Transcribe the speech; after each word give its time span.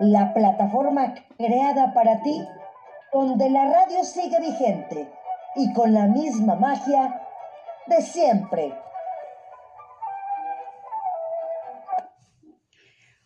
la 0.00 0.32
plataforma 0.32 1.14
creada 1.36 1.92
para 1.92 2.22
ti, 2.22 2.42
donde 3.12 3.50
la 3.50 3.66
radio 3.66 4.02
sigue 4.02 4.40
vigente 4.40 5.12
y 5.56 5.72
con 5.74 5.92
la 5.92 6.06
misma 6.06 6.54
magia 6.54 7.20
de 7.86 8.00
siempre. 8.00 8.74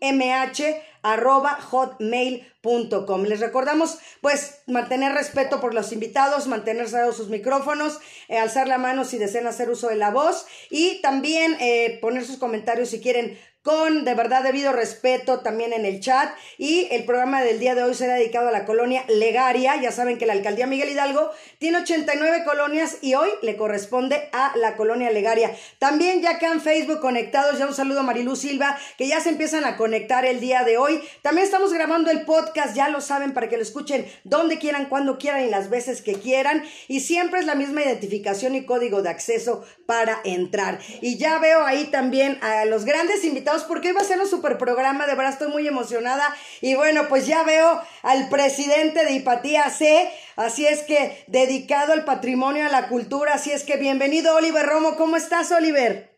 arroba 1.02 1.60
hotmail.com. 1.62 3.24
Les 3.24 3.40
recordamos, 3.40 3.98
pues, 4.22 4.62
mantener 4.68 5.14
respeto 5.14 5.60
por 5.60 5.74
los 5.74 5.92
invitados, 5.92 6.48
mantener 6.48 6.90
cerrados 6.90 7.18
sus 7.18 7.30
micrófonos, 7.30 8.00
eh, 8.28 8.38
alzar 8.38 8.68
la 8.68 8.78
mano 8.78 9.06
si 9.06 9.18
desean 9.18 9.48
hacer 9.48 9.70
uso 9.70 9.90
de 9.90 9.96
la 9.96 10.12
voz 10.12 10.46
y 10.70 11.02
también 11.02 11.58
eh, 11.60 12.00
poner 12.02 12.26
sus 12.26 12.38
comentarios 12.38 12.90
si 12.90 13.02
quieren 13.02 13.38
con 13.62 14.06
de 14.06 14.14
verdad 14.14 14.44
debido 14.44 14.72
respeto 14.72 15.42
también 15.42 15.74
en 15.74 15.86
el 15.86 16.00
chat. 16.00 16.30
Y 16.58 16.88
el 16.92 17.04
programa 17.06 17.44
del 17.44 17.60
día 17.60 17.76
de 17.76 17.84
hoy 17.84 17.94
será 17.94 18.14
dedicado 18.14 18.48
a 18.48 18.52
la 18.52 18.66
colonia 18.66 19.04
Legaria. 19.10 19.76
Ya 19.82 19.92
saben 19.92 20.18
que 20.18 20.26
la 20.26 20.34
alcaldía 20.34 20.68
Miguel 20.68 20.90
Hidalgo 20.90 21.32
tiene 21.60 21.80
89 21.80 22.44
colonias 22.46 22.98
y 23.02 23.16
hoy 23.16 23.30
le 23.42 23.58
corresponde 23.58 24.30
a 24.32 24.54
la 24.56 24.78
colonia 24.78 25.12
Legaria. 25.12 25.56
También 25.80 26.22
ya 26.22 26.40
quedan 26.40 26.62
Facebook 26.62 27.02
conectados. 27.02 27.60
Ya 27.60 27.68
un 27.68 27.74
saludo 27.74 28.00
a 28.00 28.04
Marilú 28.04 28.36
Silva, 28.36 28.78
que 28.98 29.08
ya 29.08 29.20
se 29.20 29.30
empiezan 29.30 29.66
a 29.66 29.76
conectar 29.76 30.26
el 30.26 30.40
día 30.40 30.64
de 30.64 30.78
hoy. 30.78 31.02
También 31.22 31.46
estamos 31.46 31.74
grabando 31.74 32.10
el 32.10 32.22
podcast, 32.22 32.76
ya 32.76 32.90
lo 32.90 33.02
saben, 33.02 33.34
para 33.34 33.50
que 33.50 33.58
lo 33.58 33.64
escuchen 33.64 34.06
donde 34.24 34.60
quieran, 34.60 34.88
cuando 34.88 35.18
quieran 35.18 35.46
y 35.46 35.50
las 35.50 35.70
veces 35.70 36.02
que 36.02 36.14
quieran. 36.14 36.64
Y 36.88 37.02
siempre 37.02 37.40
es 37.40 37.46
la 37.46 37.56
misma 37.56 37.82
identificación 37.84 38.56
y 38.56 38.66
código 38.66 39.02
de 39.02 39.10
acceso 39.10 39.66
para 39.86 40.22
entrar. 40.24 40.80
Y 41.02 41.18
ya 41.18 41.40
veo 41.40 41.66
ahí 41.66 41.86
también 41.86 42.40
a 42.42 42.66
los 42.66 42.86
grandes 42.86 43.24
invitados 43.24 43.57
porque 43.64 43.90
hoy 43.90 43.94
va 43.94 44.02
a 44.02 44.06
ser 44.06 44.20
un 44.20 44.28
super 44.28 44.58
programa, 44.58 45.06
de 45.08 45.16
verdad 45.16 45.34
estoy 45.34 45.50
muy 45.50 45.68
emocionada. 45.68 46.24
Y 46.62 46.76
bueno, 46.76 47.04
pues 47.10 47.28
ya 47.28 47.44
veo 47.44 47.80
al 48.04 48.30
presidente 48.30 49.06
de 49.06 49.14
Hipatía 49.14 49.70
C, 49.70 50.10
así 50.36 50.66
es 50.66 50.84
que 50.84 51.24
dedicado 51.28 51.94
al 51.94 52.06
patrimonio, 52.06 52.66
a 52.66 52.70
la 52.70 52.88
cultura, 52.90 53.34
así 53.34 53.52
es 53.52 53.64
que 53.64 53.78
bienvenido 53.78 54.36
Oliver 54.36 54.66
Romo, 54.66 54.96
¿cómo 54.98 55.16
estás 55.16 55.52
Oliver? 55.52 56.18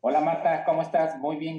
Hola 0.00 0.20
Marta, 0.20 0.64
¿cómo 0.64 0.82
estás? 0.82 1.18
Muy 1.18 1.36
bien, 1.36 1.58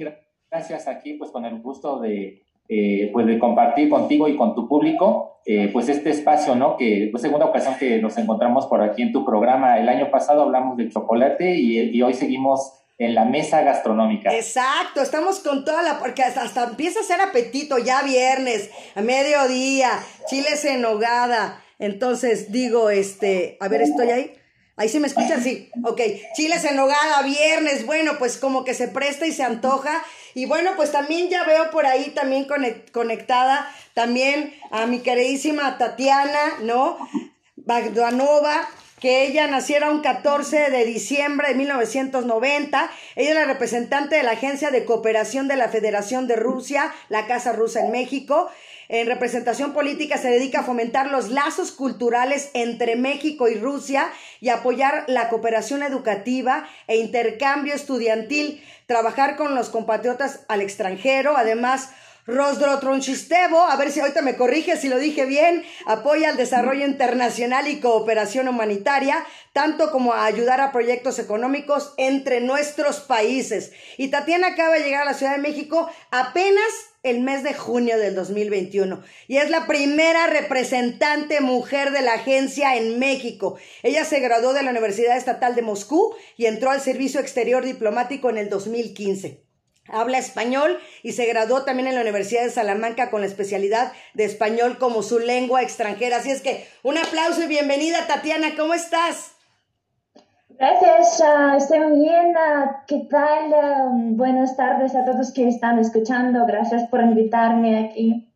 gracias 0.50 0.88
aquí 0.88 1.14
pues 1.14 1.30
con 1.30 1.44
el 1.44 1.60
gusto 1.60 2.00
de, 2.00 2.42
eh, 2.68 3.10
pues 3.12 3.26
de 3.26 3.38
compartir 3.38 3.88
contigo 3.88 4.28
y 4.28 4.36
con 4.36 4.54
tu 4.54 4.68
público, 4.68 5.40
eh, 5.44 5.68
pues 5.72 5.88
este 5.88 6.10
espacio, 6.10 6.54
¿no? 6.54 6.76
Que 6.76 7.08
pues 7.10 7.22
segunda 7.22 7.46
ocasión 7.46 7.76
que 7.78 8.00
nos 8.00 8.16
encontramos 8.18 8.66
por 8.66 8.82
aquí 8.82 9.02
en 9.02 9.12
tu 9.12 9.24
programa. 9.24 9.78
El 9.78 9.88
año 9.88 10.10
pasado 10.10 10.42
hablamos 10.42 10.76
del 10.76 10.90
chocolate 10.90 11.56
y, 11.56 11.78
y 11.96 12.02
hoy 12.02 12.14
seguimos 12.14 12.78
en 12.98 13.14
la 13.14 13.24
mesa 13.24 13.62
gastronómica. 13.62 14.34
Exacto, 14.34 15.00
estamos 15.00 15.38
con 15.38 15.64
toda 15.64 15.82
la, 15.82 15.98
porque 16.00 16.22
hasta, 16.22 16.64
empieza 16.64 17.00
a 17.00 17.04
ser 17.04 17.20
apetito 17.20 17.78
ya 17.78 18.02
viernes, 18.02 18.70
a 18.96 19.00
mediodía, 19.00 19.90
chiles 20.28 20.64
en 20.64 20.84
hogada. 20.84 21.62
Entonces 21.78 22.50
digo, 22.50 22.90
este, 22.90 23.56
a 23.60 23.68
ver, 23.68 23.82
estoy 23.82 24.10
ahí. 24.10 24.34
Ahí 24.76 24.88
se 24.88 25.00
me 25.00 25.08
escucha, 25.08 25.40
sí. 25.40 25.70
Ok, 25.84 26.00
chiles 26.36 26.64
en 26.64 26.76
nogada, 26.76 27.22
viernes, 27.22 27.84
bueno, 27.84 28.12
pues 28.18 28.36
como 28.36 28.64
que 28.64 28.74
se 28.74 28.86
presta 28.86 29.26
y 29.26 29.32
se 29.32 29.42
antoja. 29.42 30.04
Y 30.34 30.46
bueno, 30.46 30.72
pues 30.76 30.92
también 30.92 31.28
ya 31.28 31.42
veo 31.42 31.70
por 31.70 31.84
ahí 31.84 32.10
también 32.10 32.46
conectada 32.92 33.68
también 33.94 34.54
a 34.70 34.86
mi 34.86 35.00
queridísima 35.00 35.76
Tatiana, 35.78 36.58
¿no? 36.62 36.96
Bagdanova, 37.56 38.68
que 39.00 39.26
ella 39.26 39.46
naciera 39.46 39.90
un 39.90 40.00
14 40.00 40.70
de 40.70 40.84
diciembre 40.84 41.48
de 41.48 41.54
1990. 41.54 42.90
Ella 43.16 43.30
es 43.30 43.34
la 43.34 43.44
representante 43.44 44.16
de 44.16 44.22
la 44.22 44.32
Agencia 44.32 44.70
de 44.70 44.84
Cooperación 44.84 45.48
de 45.48 45.56
la 45.56 45.68
Federación 45.68 46.26
de 46.26 46.36
Rusia, 46.36 46.92
la 47.08 47.26
Casa 47.26 47.52
Rusa 47.52 47.80
en 47.80 47.92
México. 47.92 48.50
En 48.88 49.06
representación 49.06 49.74
política 49.74 50.16
se 50.16 50.30
dedica 50.30 50.60
a 50.60 50.64
fomentar 50.64 51.10
los 51.10 51.28
lazos 51.28 51.72
culturales 51.72 52.50
entre 52.54 52.96
México 52.96 53.46
y 53.48 53.54
Rusia 53.54 54.10
y 54.40 54.48
apoyar 54.48 55.04
la 55.08 55.28
cooperación 55.28 55.82
educativa 55.82 56.66
e 56.86 56.96
intercambio 56.96 57.74
estudiantil, 57.74 58.64
trabajar 58.86 59.36
con 59.36 59.54
los 59.54 59.68
compatriotas 59.68 60.40
al 60.48 60.62
extranjero, 60.62 61.36
además 61.36 61.90
Rosdrotronchistevo, 62.28 63.62
a 63.62 63.74
ver 63.76 63.90
si 63.90 64.00
ahorita 64.00 64.20
me 64.20 64.36
corrige 64.36 64.76
si 64.76 64.90
lo 64.90 64.98
dije 64.98 65.24
bien, 65.24 65.64
apoya 65.86 66.28
el 66.28 66.36
desarrollo 66.36 66.84
internacional 66.84 67.66
y 67.68 67.80
cooperación 67.80 68.48
humanitaria, 68.48 69.24
tanto 69.54 69.90
como 69.90 70.12
a 70.12 70.26
ayudar 70.26 70.60
a 70.60 70.70
proyectos 70.70 71.18
económicos 71.18 71.94
entre 71.96 72.42
nuestros 72.42 73.00
países. 73.00 73.72
Y 73.96 74.08
Tatiana 74.08 74.48
acaba 74.48 74.74
de 74.74 74.84
llegar 74.84 75.02
a 75.02 75.06
la 75.06 75.14
Ciudad 75.14 75.36
de 75.36 75.42
México 75.42 75.90
apenas 76.10 76.68
el 77.02 77.20
mes 77.22 77.44
de 77.44 77.54
junio 77.54 77.96
del 77.96 78.14
2021 78.14 79.02
y 79.26 79.38
es 79.38 79.48
la 79.48 79.66
primera 79.66 80.26
representante 80.26 81.40
mujer 81.40 81.92
de 81.92 82.02
la 82.02 82.12
agencia 82.14 82.76
en 82.76 82.98
México. 82.98 83.56
Ella 83.82 84.04
se 84.04 84.20
graduó 84.20 84.52
de 84.52 84.64
la 84.64 84.70
Universidad 84.70 85.16
Estatal 85.16 85.54
de 85.54 85.62
Moscú 85.62 86.14
y 86.36 86.44
entró 86.44 86.70
al 86.70 86.82
servicio 86.82 87.20
exterior 87.20 87.64
diplomático 87.64 88.28
en 88.28 88.36
el 88.36 88.50
2015. 88.50 89.47
Habla 89.88 90.18
español 90.18 90.78
y 91.02 91.12
se 91.12 91.26
graduó 91.26 91.64
también 91.64 91.88
en 91.88 91.94
la 91.94 92.02
Universidad 92.02 92.42
de 92.42 92.50
Salamanca 92.50 93.10
con 93.10 93.22
la 93.22 93.26
especialidad 93.26 93.92
de 94.14 94.24
español 94.24 94.78
como 94.78 95.02
su 95.02 95.18
lengua 95.18 95.62
extranjera. 95.62 96.18
Así 96.18 96.30
es 96.30 96.42
que 96.42 96.66
un 96.82 96.98
aplauso 96.98 97.42
y 97.42 97.46
bienvenida, 97.46 98.06
Tatiana. 98.06 98.54
¿Cómo 98.56 98.74
estás? 98.74 99.32
Gracias, 100.58 101.20
uh, 101.20 101.56
estoy 101.56 101.78
muy 101.78 102.00
bien. 102.00 102.34
Uh, 102.36 102.84
¿Qué 102.88 103.06
tal? 103.08 103.50
Uh, 103.50 104.16
buenas 104.16 104.56
tardes 104.56 104.94
a 104.96 105.04
todos 105.04 105.32
que 105.32 105.46
están 105.46 105.78
escuchando. 105.78 106.44
Gracias 106.46 106.88
por 106.88 107.00
invitarme 107.00 107.86
aquí. 107.86 108.28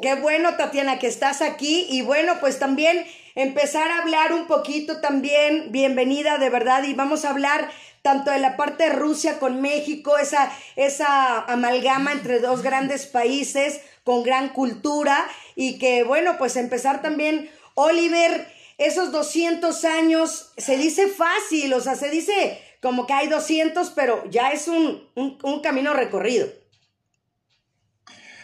Qué 0.00 0.14
bueno, 0.14 0.56
Tatiana, 0.56 0.98
que 0.98 1.06
estás 1.06 1.42
aquí. 1.42 1.86
Y 1.90 2.00
bueno, 2.02 2.34
pues 2.40 2.58
también 2.58 3.04
empezar 3.34 3.90
a 3.90 4.02
hablar 4.02 4.32
un 4.32 4.46
poquito 4.46 5.00
también. 5.00 5.70
Bienvenida, 5.70 6.38
de 6.38 6.48
verdad. 6.48 6.84
Y 6.84 6.94
vamos 6.94 7.24
a 7.24 7.30
hablar 7.30 7.68
tanto 8.02 8.30
de 8.30 8.38
la 8.38 8.56
parte 8.56 8.84
de 8.84 8.90
Rusia 8.90 9.38
con 9.38 9.60
México, 9.60 10.18
esa, 10.18 10.50
esa 10.76 11.40
amalgama 11.40 12.12
entre 12.12 12.40
dos 12.40 12.62
grandes 12.62 13.06
países 13.06 13.80
con 14.04 14.22
gran 14.22 14.50
cultura 14.50 15.26
y 15.54 15.78
que, 15.78 16.02
bueno, 16.04 16.36
pues 16.38 16.56
empezar 16.56 17.02
también, 17.02 17.50
Oliver, 17.74 18.46
esos 18.78 19.12
200 19.12 19.84
años, 19.84 20.52
se 20.56 20.76
dice 20.76 21.08
fácil, 21.08 21.74
o 21.74 21.80
sea, 21.80 21.96
se 21.96 22.10
dice 22.10 22.58
como 22.80 23.06
que 23.06 23.12
hay 23.12 23.28
200, 23.28 23.90
pero 23.90 24.22
ya 24.30 24.50
es 24.50 24.68
un, 24.68 25.02
un, 25.16 25.60
camino 25.60 25.94
recorrido. 25.94 26.46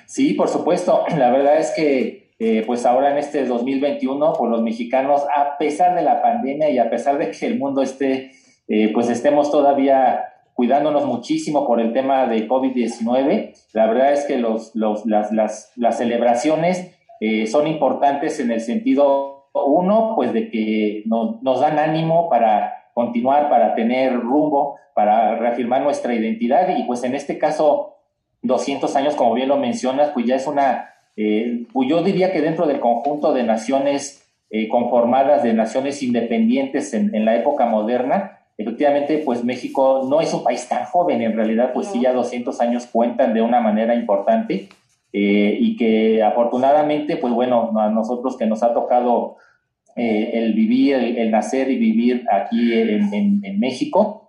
Sí, 0.06 0.34
por 0.34 0.48
supuesto. 0.48 1.04
La 1.16 1.30
verdad 1.30 1.58
es 1.58 1.70
que, 1.70 2.32
eh, 2.38 2.64
pues 2.66 2.84
ahora 2.84 3.12
en 3.12 3.18
este 3.18 3.46
2021, 3.46 4.32
pues 4.36 4.50
los 4.50 4.62
mexicanos, 4.62 5.22
a 5.34 5.56
pesar 5.56 5.94
de 5.94 6.02
la 6.02 6.20
pandemia 6.20 6.68
y 6.70 6.78
a 6.78 6.90
pesar 6.90 7.16
de 7.18 7.30
que 7.30 7.46
el 7.46 7.58
mundo 7.58 7.82
esté, 7.82 8.32
eh, 8.68 8.92
pues 8.92 9.10
estemos 9.10 9.50
todavía 9.50 10.34
cuidándonos 10.54 11.04
muchísimo 11.06 11.66
por 11.66 11.80
el 11.80 11.92
tema 11.92 12.26
de 12.26 12.48
COVID-19. 12.48 13.54
La 13.72 13.86
verdad 13.86 14.12
es 14.12 14.24
que 14.24 14.38
los, 14.38 14.74
los, 14.74 15.04
las, 15.04 15.32
las, 15.32 15.72
las 15.76 15.98
celebraciones 15.98 16.96
eh, 17.20 17.46
son 17.46 17.66
importantes 17.66 18.40
en 18.40 18.50
el 18.50 18.60
sentido, 18.60 19.48
uno, 19.52 20.14
pues 20.16 20.32
de 20.32 20.50
que 20.50 21.02
nos, 21.06 21.42
nos 21.42 21.60
dan 21.60 21.78
ánimo 21.78 22.28
para 22.28 22.90
continuar, 22.94 23.48
para 23.48 23.74
tener 23.74 24.14
rumbo, 24.14 24.76
para 24.94 25.36
reafirmar 25.36 25.82
nuestra 25.82 26.14
identidad 26.14 26.76
y 26.76 26.84
pues 26.84 27.02
en 27.04 27.14
este 27.14 27.38
caso 27.38 27.96
200 28.42 28.94
años, 28.94 29.16
como 29.16 29.34
bien 29.34 29.48
lo 29.48 29.56
mencionas, 29.56 30.10
pues 30.10 30.26
ya 30.26 30.36
es 30.36 30.46
una, 30.46 30.90
eh, 31.16 31.66
pues 31.72 31.88
yo 31.88 32.02
diría 32.02 32.32
que 32.32 32.40
dentro 32.40 32.66
del 32.66 32.78
conjunto 32.78 33.32
de 33.32 33.42
naciones 33.42 34.30
eh, 34.50 34.68
conformadas, 34.68 35.42
de 35.42 35.54
naciones 35.54 36.02
independientes 36.02 36.94
en, 36.94 37.14
en, 37.14 37.24
la 37.24 37.34
época 37.34 37.66
moderna, 37.66 38.33
efectivamente, 38.56 39.22
pues 39.24 39.44
México 39.44 40.06
no 40.08 40.20
es 40.20 40.32
un 40.32 40.44
país 40.44 40.68
tan 40.68 40.84
joven, 40.84 41.22
en 41.22 41.36
realidad, 41.36 41.72
pues 41.72 41.88
sí, 41.88 42.00
ya 42.02 42.12
200 42.12 42.60
años 42.60 42.86
cuentan 42.86 43.34
de 43.34 43.42
una 43.42 43.60
manera 43.60 43.94
importante 43.94 44.68
eh, 45.12 45.56
y 45.60 45.76
que 45.76 46.22
afortunadamente, 46.22 47.16
pues 47.16 47.32
bueno, 47.32 47.72
a 47.78 47.88
nosotros 47.88 48.36
que 48.36 48.46
nos 48.46 48.62
ha 48.62 48.74
tocado 48.74 49.36
eh, 49.96 50.32
el 50.34 50.54
vivir, 50.54 50.96
el, 50.96 51.30
nacer 51.30 51.70
y 51.70 51.78
vivir 51.78 52.24
aquí 52.30 52.72
en, 52.72 53.42
en, 53.44 53.60
México, 53.60 54.23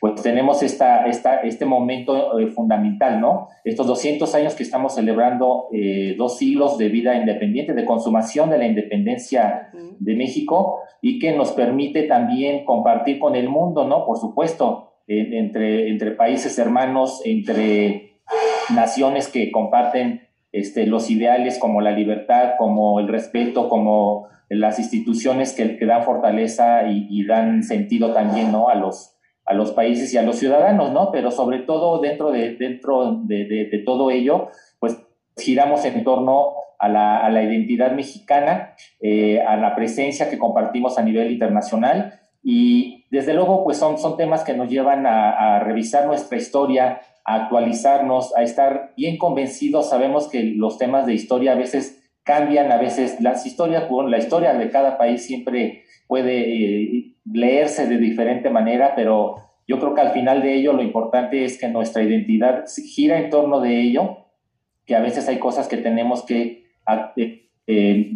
pues 0.00 0.22
tenemos 0.22 0.62
esta, 0.62 1.06
esta, 1.06 1.40
este 1.40 1.64
momento 1.64 2.38
eh, 2.38 2.48
fundamental, 2.48 3.20
¿no? 3.20 3.48
Estos 3.64 3.86
200 3.86 4.34
años 4.34 4.54
que 4.54 4.62
estamos 4.62 4.94
celebrando, 4.94 5.68
dos 6.16 6.38
siglos 6.38 6.78
de 6.78 6.88
vida 6.88 7.14
independiente, 7.16 7.74
de 7.74 7.84
consumación 7.84 8.50
de 8.50 8.58
la 8.58 8.66
independencia 8.66 9.70
de 9.98 10.16
México 10.16 10.80
y 11.02 11.18
que 11.18 11.32
nos 11.32 11.52
permite 11.52 12.04
también 12.04 12.64
compartir 12.64 13.18
con 13.18 13.36
el 13.36 13.48
mundo, 13.48 13.86
¿no? 13.86 14.04
Por 14.06 14.18
supuesto, 14.18 14.92
entre, 15.06 15.88
entre 15.88 16.12
países 16.12 16.58
hermanos, 16.58 17.22
entre 17.24 18.20
naciones 18.74 19.28
que 19.28 19.50
comparten 19.50 20.28
este, 20.52 20.86
los 20.86 21.10
ideales 21.10 21.58
como 21.58 21.80
la 21.80 21.92
libertad, 21.92 22.52
como 22.58 23.00
el 23.00 23.08
respeto, 23.08 23.68
como 23.68 24.28
las 24.48 24.78
instituciones 24.78 25.52
que, 25.52 25.76
que 25.76 25.86
dan 25.86 26.04
fortaleza 26.04 26.88
y, 26.88 27.24
dan 27.26 27.62
sentido 27.62 28.14
también 28.14 28.50
¿no? 28.50 28.68
a, 28.68 28.74
los, 28.74 29.17
a 29.48 29.54
los 29.54 29.72
países 29.72 30.12
y 30.12 30.18
a 30.18 30.22
los 30.22 30.36
ciudadanos, 30.36 30.92
¿no? 30.92 31.10
Pero 31.10 31.30
sobre 31.30 31.60
todo 31.60 32.00
dentro 32.00 32.30
de, 32.30 32.54
dentro 32.56 33.18
de, 33.24 33.82
todo 33.84 34.10
ello, 34.10 34.48
pues 34.78 34.98
giramos 35.38 35.84
en 35.86 36.04
torno 36.04 36.52
a 36.78 36.88
la, 36.88 37.18
a 37.24 37.30
la 37.30 37.42
identidad 37.42 37.92
mexicana, 37.92 38.74
eh, 39.00 39.40
a 39.40 39.56
la 39.56 39.74
presencia 39.74 40.28
que 40.28 40.36
compartimos 40.36 40.98
a 40.98 41.02
nivel 41.02 41.32
internacional 41.32 42.20
y 42.42 43.06
desde 43.10 43.32
luego 43.32 43.64
pues 43.64 43.78
son, 43.78 43.96
son 43.96 44.18
temas 44.18 44.44
que 44.44 44.54
nos 44.54 44.68
llevan 44.68 45.06
a 45.06 45.60
revisar 45.60 46.06
nuestra 46.06 46.36
historia, 46.36 47.00
a 47.24 47.34
actualizarnos, 47.34 48.36
a 48.36 48.42
estar 48.42 48.92
bien 48.96 49.16
convencidos. 49.16 49.88
Sabemos 49.88 50.28
que 50.28 50.42
los 50.42 50.76
temas 50.76 51.06
de 51.06 51.14
historia 51.14 51.52
a 51.52 51.56
veces 51.56 51.97
cambian, 52.28 52.70
a 52.70 52.76
veces 52.76 53.22
las 53.22 53.46
historias, 53.46 53.88
bueno, 53.88 54.10
la 54.10 54.18
historia 54.18 54.52
de 54.52 54.68
cada 54.68 54.98
país 54.98 55.24
siempre 55.24 55.84
puede 56.06 56.34
eh, 56.40 57.14
leerse 57.24 57.86
de 57.86 57.96
diferente 57.96 58.50
manera, 58.50 58.92
pero 58.94 59.36
yo 59.66 59.78
creo 59.78 59.94
que 59.94 60.02
al 60.02 60.12
final 60.12 60.42
de 60.42 60.52
ello 60.52 60.74
lo 60.74 60.82
importante 60.82 61.46
es 61.46 61.58
que 61.58 61.68
nuestra 61.68 62.02
identidad 62.02 62.66
gira 62.94 63.18
en 63.18 63.30
torno 63.30 63.60
de 63.60 63.80
ello, 63.80 64.26
que 64.84 64.94
a 64.94 65.00
veces 65.00 65.26
hay 65.26 65.38
cosas 65.38 65.68
que 65.68 65.78
tenemos 65.78 66.22
que, 66.26 66.64
eh, 67.16 67.48
eh, 67.66 68.10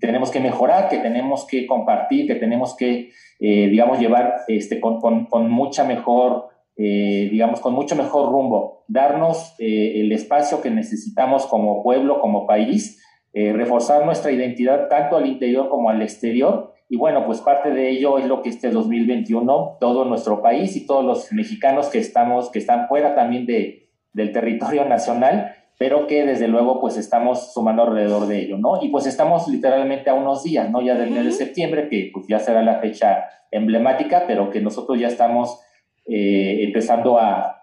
tenemos 0.00 0.32
que 0.32 0.40
mejorar, 0.40 0.88
que 0.88 0.98
tenemos 0.98 1.46
que 1.46 1.64
compartir, 1.64 2.26
que 2.26 2.34
tenemos 2.34 2.76
que, 2.76 3.10
digamos, 3.38 4.00
llevar 4.00 4.34
este, 4.48 4.80
con, 4.80 5.00
con, 5.00 5.26
con 5.26 5.48
mucha 5.48 5.84
mejor 5.84 6.48
eh, 6.76 7.28
digamos, 7.30 7.60
con 7.60 7.72
mucho 7.72 7.94
mejor 7.94 8.32
rumbo, 8.32 8.84
darnos 8.88 9.54
eh, 9.60 10.00
el 10.00 10.10
espacio 10.10 10.60
que 10.60 10.70
necesitamos 10.70 11.46
como 11.46 11.84
pueblo, 11.84 12.20
como 12.20 12.48
país, 12.48 13.00
eh, 13.36 13.52
reforzar 13.52 14.06
nuestra 14.06 14.30
identidad 14.30 14.86
tanto 14.88 15.16
al 15.16 15.26
interior 15.26 15.68
como 15.68 15.90
al 15.90 16.00
exterior. 16.02 16.72
Y 16.88 16.96
bueno, 16.96 17.26
pues 17.26 17.40
parte 17.40 17.70
de 17.70 17.90
ello 17.90 18.16
es 18.18 18.26
lo 18.26 18.42
que 18.42 18.48
este 18.48 18.70
2021, 18.70 19.78
todo 19.80 20.04
nuestro 20.04 20.40
país 20.40 20.76
y 20.76 20.86
todos 20.86 21.04
los 21.04 21.32
mexicanos 21.32 21.88
que 21.88 21.98
estamos, 21.98 22.50
que 22.50 22.60
están 22.60 22.86
fuera 22.86 23.16
también 23.16 23.44
de, 23.44 23.88
del 24.12 24.30
territorio 24.30 24.84
nacional, 24.88 25.52
pero 25.78 26.06
que 26.06 26.24
desde 26.24 26.46
luego 26.46 26.80
pues 26.80 26.96
estamos 26.96 27.52
sumando 27.52 27.82
alrededor 27.82 28.28
de 28.28 28.38
ello, 28.38 28.56
¿no? 28.56 28.80
Y 28.80 28.90
pues 28.90 29.04
estamos 29.06 29.48
literalmente 29.48 30.10
a 30.10 30.14
unos 30.14 30.44
días, 30.44 30.70
¿no? 30.70 30.80
Ya 30.80 30.94
del 30.94 31.10
mes 31.10 31.24
de 31.24 31.32
septiembre, 31.32 31.88
que 31.88 32.10
pues 32.12 32.28
ya 32.28 32.38
será 32.38 32.62
la 32.62 32.78
fecha 32.78 33.24
emblemática, 33.50 34.24
pero 34.28 34.50
que 34.50 34.60
nosotros 34.60 35.00
ya 35.00 35.08
estamos 35.08 35.60
eh, 36.06 36.62
empezando 36.62 37.18
a, 37.18 37.60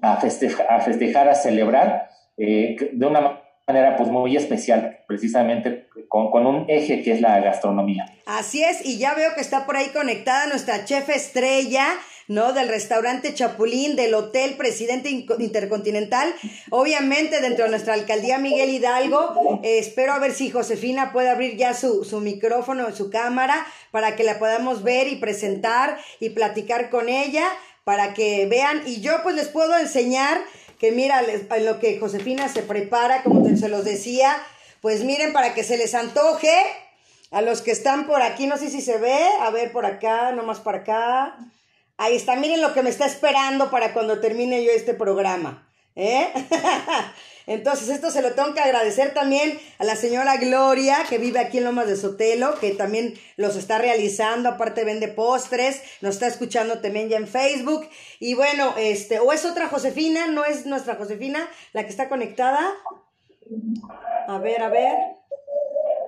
a, 0.00 0.16
festejar, 0.18 0.66
a, 0.70 0.78
festejar, 0.78 1.28
a 1.28 1.34
celebrar 1.34 2.08
eh, 2.36 2.76
de 2.92 3.06
una 3.06 3.37
manera 3.68 3.96
pues 3.96 4.08
muy 4.08 4.34
especial, 4.34 5.00
precisamente 5.06 5.88
con, 6.08 6.30
con, 6.30 6.46
un 6.46 6.64
eje 6.68 7.02
que 7.02 7.12
es 7.12 7.20
la 7.20 7.38
gastronomía. 7.40 8.06
Así 8.24 8.64
es, 8.64 8.84
y 8.84 8.98
ya 8.98 9.12
veo 9.12 9.34
que 9.34 9.42
está 9.42 9.66
por 9.66 9.76
ahí 9.76 9.88
conectada 9.88 10.46
nuestra 10.46 10.86
chef 10.86 11.10
estrella, 11.10 11.86
¿no? 12.28 12.54
Del 12.54 12.68
restaurante 12.68 13.34
Chapulín, 13.34 13.94
del 13.94 14.14
Hotel 14.14 14.54
Presidente 14.56 15.10
Intercontinental, 15.10 16.32
obviamente 16.70 17.42
dentro 17.42 17.64
de 17.64 17.70
nuestra 17.70 17.92
alcaldía 17.92 18.38
Miguel 18.38 18.70
Hidalgo. 18.70 19.60
Eh, 19.62 19.78
espero 19.78 20.14
a 20.14 20.18
ver 20.18 20.32
si 20.32 20.50
Josefina 20.50 21.12
puede 21.12 21.28
abrir 21.28 21.58
ya 21.58 21.74
su, 21.74 22.04
su 22.04 22.20
micrófono, 22.20 22.90
su 22.92 23.10
cámara, 23.10 23.66
para 23.90 24.16
que 24.16 24.24
la 24.24 24.38
podamos 24.38 24.82
ver 24.82 25.08
y 25.08 25.16
presentar 25.16 25.98
y 26.20 26.30
platicar 26.30 26.88
con 26.88 27.10
ella 27.10 27.44
para 27.84 28.14
que 28.14 28.46
vean. 28.46 28.82
Y 28.86 29.00
yo 29.00 29.22
pues 29.22 29.34
les 29.34 29.48
puedo 29.48 29.76
enseñar 29.78 30.38
que 30.78 30.92
mira, 30.92 31.22
en 31.22 31.64
lo 31.64 31.78
que 31.80 31.98
Josefina 31.98 32.48
se 32.48 32.62
prepara, 32.62 33.22
como 33.22 33.44
se 33.56 33.68
los 33.68 33.84
decía, 33.84 34.36
pues 34.80 35.04
miren 35.04 35.32
para 35.32 35.54
que 35.54 35.64
se 35.64 35.76
les 35.76 35.94
antoje. 35.94 36.52
A 37.30 37.42
los 37.42 37.60
que 37.60 37.72
están 37.72 38.06
por 38.06 38.22
aquí, 38.22 38.46
no 38.46 38.56
sé 38.56 38.70
si 38.70 38.80
se 38.80 38.96
ve, 38.96 39.18
a 39.40 39.50
ver 39.50 39.70
por 39.70 39.84
acá, 39.84 40.32
nomás 40.32 40.60
para 40.60 40.78
acá. 40.78 41.36
Ahí 41.98 42.16
está, 42.16 42.36
miren 42.36 42.62
lo 42.62 42.72
que 42.72 42.82
me 42.82 42.88
está 42.88 43.04
esperando 43.04 43.70
para 43.70 43.92
cuando 43.92 44.18
termine 44.20 44.64
yo 44.64 44.70
este 44.70 44.94
programa. 44.94 45.68
¿Eh? 45.94 46.32
Entonces, 47.48 47.88
esto 47.88 48.10
se 48.10 48.20
lo 48.20 48.32
tengo 48.32 48.52
que 48.52 48.60
agradecer 48.60 49.14
también 49.14 49.58
a 49.78 49.84
la 49.84 49.96
señora 49.96 50.36
Gloria, 50.36 50.98
que 51.08 51.16
vive 51.16 51.40
aquí 51.40 51.58
en 51.58 51.64
Lomas 51.64 51.88
de 51.88 51.96
Sotelo, 51.96 52.54
que 52.60 52.72
también 52.72 53.14
los 53.38 53.56
está 53.56 53.78
realizando, 53.78 54.50
aparte 54.50 54.84
vende 54.84 55.08
postres, 55.08 55.82
nos 56.02 56.16
está 56.16 56.26
escuchando 56.26 56.80
también 56.80 57.08
ya 57.08 57.16
en 57.16 57.26
Facebook. 57.26 57.88
Y 58.20 58.34
bueno, 58.34 58.74
este, 58.78 59.18
o 59.18 59.32
es 59.32 59.46
otra 59.46 59.68
Josefina, 59.68 60.26
no 60.26 60.44
es 60.44 60.66
nuestra 60.66 60.96
Josefina 60.96 61.48
la 61.72 61.84
que 61.84 61.88
está 61.88 62.10
conectada. 62.10 62.60
A 64.26 64.38
ver, 64.38 64.60
a 64.62 64.68
ver. 64.68 64.92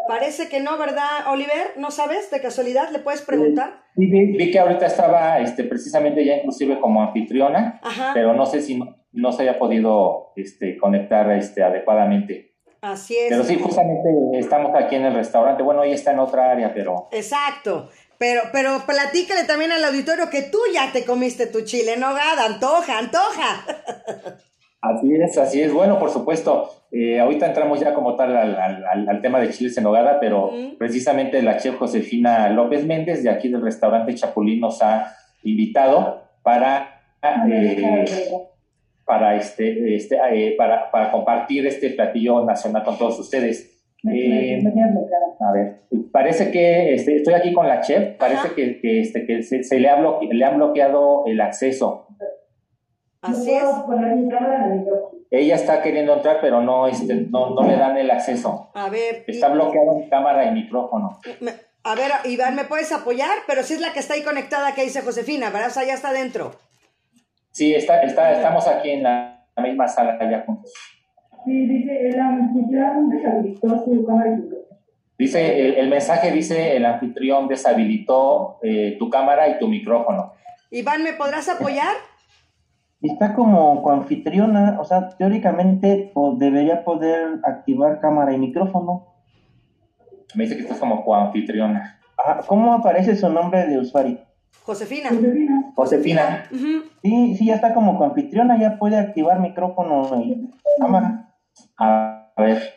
Parece 0.09 0.51
que 0.51 0.61
no, 0.61 0.77
¿verdad, 0.77 1.31
Oliver? 1.31 1.73
¿No 1.77 1.91
sabes? 1.91 2.31
¿De 2.31 2.43
casualidad? 2.43 2.91
¿Le 2.91 2.99
puedes 2.99 3.23
preguntar? 3.23 3.85
Sí, 3.97 4.07
vi, 4.07 4.51
que 4.51 4.59
ahorita 4.59 4.85
estaba 4.85 5.39
este, 5.39 5.65
precisamente 5.65 6.23
ya 6.23 6.35
inclusive 6.35 6.79
como 6.81 7.03
anfitriona, 7.03 7.81
pero 8.13 8.35
no 8.35 8.45
sé 8.45 8.61
si 8.61 8.77
no, 8.77 9.00
se 9.33 9.43
haya 9.43 9.59
podido 9.59 10.33
este, 10.37 10.77
conectar 10.77 11.31
este, 11.33 11.63
adecuadamente. 11.63 12.55
Así 12.81 13.17
es. 13.17 13.29
Pero 13.29 13.45
sí, 13.45 13.59
justamente 13.59 14.09
estamos 14.35 14.73
aquí 14.75 14.97
en 14.97 15.05
el 15.05 15.15
restaurante. 15.15 15.63
Bueno, 15.63 15.83
ella 15.83 15.95
está 15.95 16.13
en 16.13 16.19
otra 16.19 16.51
área, 16.51 16.73
pero... 16.73 17.09
Exacto. 17.13 17.91
Pero, 18.19 18.43
pero 18.53 18.83
platícale 18.87 19.45
también 19.45 19.73
al 19.73 19.85
auditorio 19.85 20.29
que 20.31 20.43
tú 20.43 20.59
ya 20.73 20.93
te 20.93 21.05
comiste 21.05 21.47
tu 21.47 21.63
chile 21.63 21.95
en 21.95 22.01
nogada. 22.01 22.47
Antoja, 22.47 22.99
antoja. 22.99 23.65
Así 24.83 25.15
es, 25.15 25.37
así 25.37 25.61
es. 25.61 25.73
Bueno, 25.75 25.99
por 25.99 26.11
supuesto, 26.11 26.71
eh, 26.91 27.21
ahorita 27.21 27.47
entramos 27.47 27.81
ya 27.81 27.93
como 27.93 28.17
tal 28.17 28.35
al, 28.35 29.21
tema 29.21 29.39
de 29.39 29.51
chiles 29.51 29.77
en 29.77 29.85
nogada, 29.85 30.19
pero 30.21 30.53
precisamente 30.79 31.43
la 31.43 31.59
chef 31.59 31.77
Josefina 31.77 32.49
López 32.49 32.87
Méndez 32.87 33.23
de 33.23 33.29
aquí 33.29 33.49
del 33.49 33.61
restaurante 33.61 34.15
Chapulín 34.15 34.61
nos 34.61 34.81
ha 34.81 35.15
invitado 35.43 36.23
para, 36.43 37.03
eh, 37.23 38.27
para, 39.11 39.35
este, 39.35 39.97
este, 39.97 40.17
eh, 40.33 40.55
para, 40.57 40.89
para, 40.93 41.11
compartir 41.11 41.67
este 41.67 41.91
platillo 41.91 42.45
nacional 42.45 42.85
con 42.85 42.97
todos 42.97 43.19
ustedes. 43.19 43.83
a 44.05 45.53
ver, 45.53 45.81
parece 46.13 46.53
que 46.53 46.95
este, 46.95 47.17
estoy 47.17 47.35
aquí 47.35 47.53
con 47.53 47.67
la 47.67 47.81
chef, 47.81 48.17
parece 48.19 48.55
que, 48.55 48.81
que, 48.81 49.01
este, 49.01 49.27
que 49.27 49.43
se, 49.43 49.65
se 49.65 49.81
le, 49.81 49.89
ha 49.89 50.01
le 50.01 50.45
han 50.45 50.59
bloqueado 50.59 51.25
el 51.27 51.41
acceso. 51.41 52.07
Así 53.21 53.51
es. 53.51 53.65
Ella 55.33 55.57
está 55.57 55.83
queriendo 55.83 56.15
entrar, 56.15 56.39
pero 56.41 56.63
no, 56.63 56.87
este, 56.87 57.13
no, 57.15 57.51
no 57.51 57.63
le 57.67 57.77
dan 57.77 57.97
el 57.97 58.13
acceso. 58.13 58.71
A 58.75 58.91
ver. 58.91 59.25
Está 59.27 59.49
bloqueado 59.49 59.97
en 59.97 60.09
cámara 60.09 60.45
y 60.45 60.53
micrófono. 60.53 61.19
A 61.83 61.95
ver, 61.97 62.13
Iván, 62.27 62.55
¿me 62.55 62.65
puedes 62.65 62.93
apoyar? 62.93 63.39
Pero 63.49 63.65
si 63.65 63.75
es 63.75 63.81
la 63.81 63.93
que 63.93 63.99
está 63.99 64.15
ahí 64.15 64.23
conectada 64.23 64.73
que 64.73 64.85
dice 64.85 65.03
Josefina, 65.03 65.51
¿verdad? 65.51 65.71
O 65.71 65.73
sea, 65.73 65.85
ya 65.85 65.95
está 65.95 66.13
dentro. 66.13 66.53
Sí, 67.61 67.75
está, 67.75 68.01
está, 68.01 68.33
estamos 68.33 68.67
aquí 68.67 68.89
en 68.89 69.03
la, 69.03 69.45
misma 69.63 69.87
sala 69.87 70.19
ya 70.31 70.45
juntos. 70.47 70.73
Sí, 71.45 71.67
dice, 71.67 72.09
el 72.09 72.19
anfitrión 72.19 73.11
deshabilitó 73.11 73.85
su 73.85 74.07
cámara 74.07 74.31
y 74.31 74.49
Dice, 75.19 75.79
el, 75.79 75.91
mensaje 75.91 76.33
dice, 76.33 76.75
el 76.75 76.87
anfitrión 76.87 77.49
deshabilitó 77.49 78.61
eh, 78.63 78.97
tu 78.99 79.11
cámara 79.11 79.47
y 79.51 79.59
tu 79.59 79.69
micrófono. 79.69 80.33
Iván, 80.71 81.05
¿me 81.05 81.13
podrás 81.13 81.51
apoyar? 81.51 81.93
Está 83.03 83.35
como 83.35 83.83
coanfitriona, 83.83 84.79
o 84.81 84.85
sea, 84.87 85.11
teóricamente 85.11 86.15
debería 86.39 86.83
poder 86.83 87.41
activar 87.45 88.01
cámara 88.01 88.33
y 88.33 88.39
micrófono. 88.39 89.17
Me 90.35 90.45
dice 90.45 90.57
que 90.57 90.63
estás 90.63 90.79
como 90.79 91.05
coanfitriona. 91.05 92.01
¿Cómo 92.47 92.73
aparece 92.73 93.15
su 93.17 93.29
nombre 93.29 93.67
de 93.67 93.77
usuario? 93.77 94.30
Josefina. 94.63 95.09
Josefina. 95.11 95.73
Josefina. 95.75 96.49
Sí, 97.03 97.37
sí, 97.37 97.47
ya 97.47 97.55
está 97.55 97.75
como 97.75 97.99
coanfitriona, 97.99 98.61
ya 98.61 98.79
puede 98.79 98.97
activar 98.97 99.41
micrófono 99.41 100.23
y 100.23 100.51
cámara. 100.79 101.35
A 101.79 102.27
ver, 102.37 102.75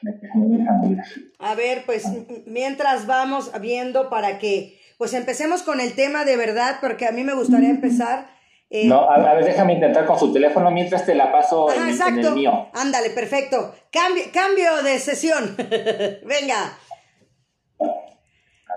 A 1.39 1.55
ver, 1.55 1.83
pues 1.85 2.05
mientras 2.45 3.05
vamos 3.05 3.51
viendo 3.61 4.09
para 4.09 4.39
que, 4.39 4.79
pues 4.97 5.13
empecemos 5.13 5.63
con 5.63 5.79
el 5.79 5.93
tema 5.93 6.25
de 6.25 6.37
verdad, 6.37 6.77
porque 6.81 7.05
a 7.05 7.11
mí 7.11 7.23
me 7.23 7.33
gustaría 7.33 7.69
empezar 7.69 8.27
eh, 8.75 8.87
no, 8.87 9.07
a, 9.07 9.35
ver, 9.35 9.45
déjame 9.45 9.73
intentar 9.73 10.03
con 10.03 10.17
su 10.17 10.33
teléfono 10.33 10.71
mientras 10.71 11.05
te 11.05 11.13
la 11.13 11.31
paso 11.31 11.71
en, 11.71 11.89
el 12.17 12.33
mío. 12.33 12.69
Ándale, 12.73 13.11
perfecto. 13.11 13.71
Cambio, 13.91 14.23
cambio 14.33 14.81
de 14.81 14.97
sesión. 14.97 15.55
Venga. 16.25 16.75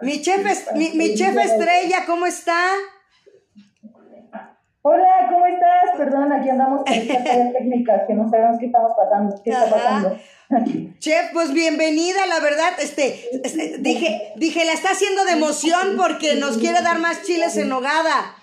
Mi 0.03 0.21
chef, 0.21 0.73
mi, 0.75 0.91
mi 0.91 1.15
chef 1.15 1.37
estrella, 1.37 2.05
¿cómo 2.07 2.27
está? 2.27 2.59
Hola, 4.83 5.29
¿cómo 5.29 5.45
estás? 5.47 5.97
Perdón, 5.97 6.33
aquí 6.33 6.49
andamos 6.49 6.85
con 6.85 6.93
estas 6.93 7.25
técnicas 7.53 8.03
que 8.07 8.15
no 8.15 8.31
sabemos 8.31 8.57
qué 8.61 8.67
estamos 8.67 8.93
pasando, 8.97 9.35
qué 9.43 9.51
está 9.51 9.69
pasando. 9.69 10.17
Chef, 11.01 11.33
pues 11.33 11.53
bienvenida, 11.53 12.25
la 12.29 12.39
verdad, 12.39 12.73
este, 12.79 13.19
este, 13.43 13.79
dije, 13.79 14.33
dije, 14.37 14.65
la 14.65 14.73
está 14.73 14.91
haciendo 14.91 15.25
de 15.25 15.33
emoción 15.33 15.97
porque 15.97 16.37
nos 16.37 16.59
quiere 16.59 16.83
dar 16.83 17.01
más 17.01 17.23
chiles 17.23 17.57
en 17.57 17.69
nogada. 17.69 18.37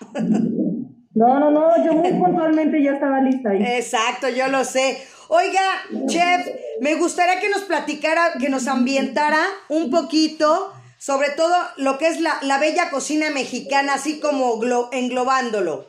No, 1.15 1.39
no, 1.39 1.49
no, 1.51 1.85
yo 1.85 1.93
muy 1.93 2.11
puntualmente 2.11 2.83
ya 2.83 2.93
estaba 2.93 3.21
lista 3.21 3.51
ahí. 3.51 3.63
Exacto, 3.63 4.27
yo 4.27 4.49
lo 4.49 4.65
sé. 4.65 4.97
Oiga, 5.29 5.61
chef, 6.07 6.45
me 6.81 6.95
gustaría 6.95 7.39
que 7.39 7.49
nos 7.49 7.61
platicara, 7.61 8.33
que 8.39 8.49
nos 8.49 8.67
ambientara 8.67 9.39
un 9.69 9.89
poquito 9.89 10.73
sobre 11.03 11.31
todo 11.35 11.53
lo 11.75 11.97
que 11.97 12.07
es 12.07 12.21
la, 12.21 12.35
la 12.43 12.59
bella 12.59 12.89
cocina 12.89 13.25
mexicana, 13.29 13.95
así 13.95 14.21
como 14.21 14.61
englobándolo. 14.93 15.87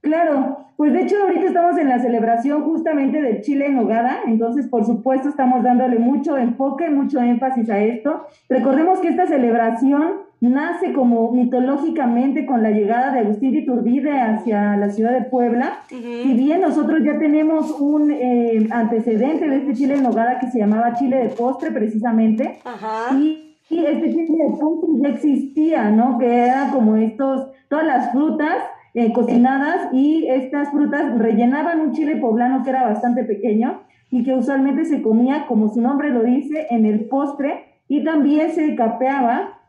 Claro, 0.00 0.66
pues 0.76 0.92
de 0.92 1.02
hecho 1.02 1.14
ahorita 1.22 1.46
estamos 1.46 1.78
en 1.78 1.88
la 1.88 2.00
celebración 2.00 2.64
justamente 2.64 3.22
del 3.22 3.40
chile 3.42 3.66
en 3.66 3.78
hogada, 3.78 4.22
entonces 4.26 4.66
por 4.66 4.84
supuesto 4.84 5.28
estamos 5.28 5.62
dándole 5.62 6.00
mucho 6.00 6.36
enfoque, 6.36 6.90
mucho 6.90 7.20
énfasis 7.20 7.70
a 7.70 7.78
esto. 7.78 8.26
Recordemos 8.48 8.98
que 8.98 9.10
esta 9.10 9.28
celebración 9.28 10.22
nace 10.48 10.94
como 10.94 11.30
mitológicamente 11.32 12.46
con 12.46 12.62
la 12.62 12.70
llegada 12.70 13.12
de 13.12 13.20
Agustín 13.20 13.52
de 13.52 13.58
Iturbide 13.58 14.18
hacia 14.20 14.76
la 14.76 14.90
ciudad 14.90 15.12
de 15.12 15.26
Puebla. 15.26 15.80
Si 15.88 16.32
bien 16.34 16.62
nosotros 16.62 17.00
ya 17.04 17.18
tenemos 17.18 17.78
un 17.78 18.10
eh, 18.10 18.66
antecedente 18.70 19.48
de 19.48 19.56
este 19.56 19.74
chile 19.74 19.96
en 19.96 20.02
nogada 20.02 20.38
que 20.38 20.50
se 20.50 20.58
llamaba 20.58 20.94
chile 20.94 21.18
de 21.18 21.28
postre 21.28 21.70
precisamente, 21.70 22.58
y, 23.12 23.46
este 23.70 24.10
chile 24.10 24.26
de 24.48 24.56
postre 24.58 24.88
ya 25.00 25.08
existía, 25.08 25.90
¿no? 25.90 26.18
Que 26.18 26.46
era 26.46 26.70
como 26.72 26.96
estos, 26.96 27.50
todas 27.68 27.86
las 27.86 28.10
frutas 28.10 28.56
eh, 28.94 29.12
cocinadas 29.12 29.92
y 29.92 30.26
estas 30.26 30.70
frutas 30.70 31.16
rellenaban 31.18 31.80
un 31.80 31.92
chile 31.92 32.16
poblano 32.16 32.64
que 32.64 32.70
era 32.70 32.84
bastante 32.84 33.24
pequeño 33.24 33.82
y 34.10 34.24
que 34.24 34.34
usualmente 34.34 34.86
se 34.86 35.02
comía, 35.02 35.46
como 35.46 35.68
su 35.68 35.80
nombre 35.80 36.10
lo 36.10 36.22
dice, 36.22 36.66
en 36.70 36.86
el 36.86 37.04
postre 37.04 37.66
y 37.86 38.02
también 38.04 38.50
se 38.52 38.74
capeaba 38.74 39.59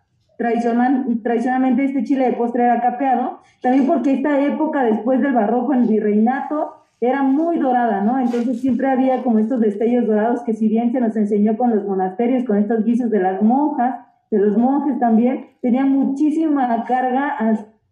Tradicional, 0.41 1.05
tradicionalmente 1.21 1.86
este 1.86 2.03
chile 2.03 2.25
de 2.25 2.33
postre 2.33 2.63
era 2.63 2.81
capeado, 2.81 3.41
también 3.62 3.86
porque 3.86 4.13
esta 4.13 4.43
época 4.43 4.83
después 4.83 5.21
del 5.21 5.33
barroco 5.33 5.71
en 5.71 5.88
virreinato 5.88 6.77
era 7.00 7.21
muy 7.21 7.60
dorada, 7.60 8.01
¿no? 8.01 8.17
Entonces 8.17 8.60
siempre 8.60 8.89
había 8.89 9.21
como 9.21 9.38
estos 9.38 9.60
destellos 9.60 10.07
dorados 10.07 10.41
que 10.41 10.53
si 10.53 10.67
bien 10.67 10.91
se 10.91 11.00
nos 11.00 11.15
enseñó 11.15 11.55
con 11.57 11.69
los 11.69 11.86
monasterios, 11.86 12.43
con 12.43 12.57
estos 12.57 12.83
guisos 12.83 13.12
de 13.12 13.19
las 13.19 13.43
monjas, 13.43 14.03
de 14.31 14.39
los 14.39 14.57
monjes 14.57 14.98
también, 14.98 15.45
tenía 15.62 15.86
muchísima 15.86 16.86
carga 16.86 17.38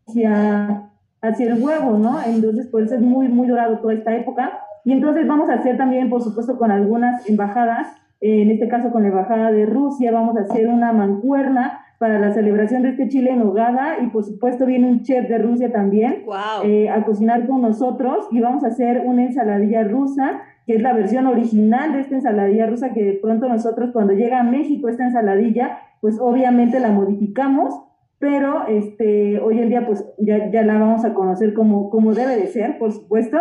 hacia, 0.08 0.90
hacia 1.22 1.46
el 1.54 1.64
huevo, 1.64 2.00
¿no? 2.00 2.20
Entonces 2.26 2.66
por 2.66 2.82
eso 2.82 2.96
es 2.96 3.02
muy, 3.02 3.28
muy 3.28 3.48
dorado 3.48 3.78
toda 3.78 3.94
esta 3.94 4.16
época. 4.16 4.60
Y 4.86 4.94
entonces 4.94 5.28
vamos 5.28 5.52
a 5.52 5.54
hacer 5.54 5.78
también, 5.78 6.10
por 6.10 6.24
supuesto, 6.24 6.58
con 6.58 6.72
algunas 6.72 7.30
embajadas, 7.30 7.90
en 8.22 8.50
este 8.50 8.68
caso 8.68 8.90
con 8.90 9.04
la 9.04 9.10
embajada 9.10 9.52
de 9.52 9.68
Rusia, 9.68 10.12
vamos 10.12 10.36
a 10.36 10.42
hacer 10.42 10.68
una 10.68 10.92
mancuerna 10.94 11.82
para 12.00 12.18
la 12.18 12.32
celebración 12.32 12.82
de 12.82 12.90
este 12.90 13.10
chile 13.10 13.32
en 13.32 13.42
hogada 13.42 13.98
y 14.02 14.08
por 14.08 14.24
supuesto 14.24 14.66
viene 14.66 14.88
un 14.88 15.04
chef 15.04 15.28
de 15.28 15.38
Rusia 15.38 15.72
también 15.72 16.24
eh, 16.64 16.90
a 16.90 17.04
cocinar 17.04 17.46
con 17.46 17.62
nosotros 17.62 18.28
y 18.32 18.40
vamos 18.40 18.64
a 18.64 18.68
hacer 18.68 19.04
una 19.06 19.26
ensaladilla 19.26 19.84
rusa 19.84 20.42
que 20.66 20.76
es 20.76 20.82
la 20.82 20.94
versión 20.94 21.28
original 21.28 21.92
de 21.92 22.00
esta 22.00 22.16
ensaladilla 22.16 22.68
rusa 22.68 22.94
que 22.94 23.04
de 23.04 23.14
pronto 23.14 23.50
nosotros 23.50 23.92
cuando 23.92 24.14
llega 24.14 24.40
a 24.40 24.44
México 24.44 24.88
esta 24.88 25.04
ensaladilla 25.04 25.80
pues 26.00 26.18
obviamente 26.22 26.80
la 26.80 26.90
modificamos 26.90 27.82
pero 28.18 28.66
este 28.68 29.40
hoy 29.40 29.60
en 29.60 29.68
día 29.68 29.86
pues 29.86 30.06
ya, 30.20 30.50
ya 30.50 30.64
la 30.64 30.80
vamos 30.80 31.04
a 31.04 31.14
conocer 31.14 31.54
como, 31.54 31.90
como 31.90 32.14
debe 32.14 32.38
de 32.38 32.48
ser 32.48 32.80
por 32.80 32.94
supuesto 32.94 33.38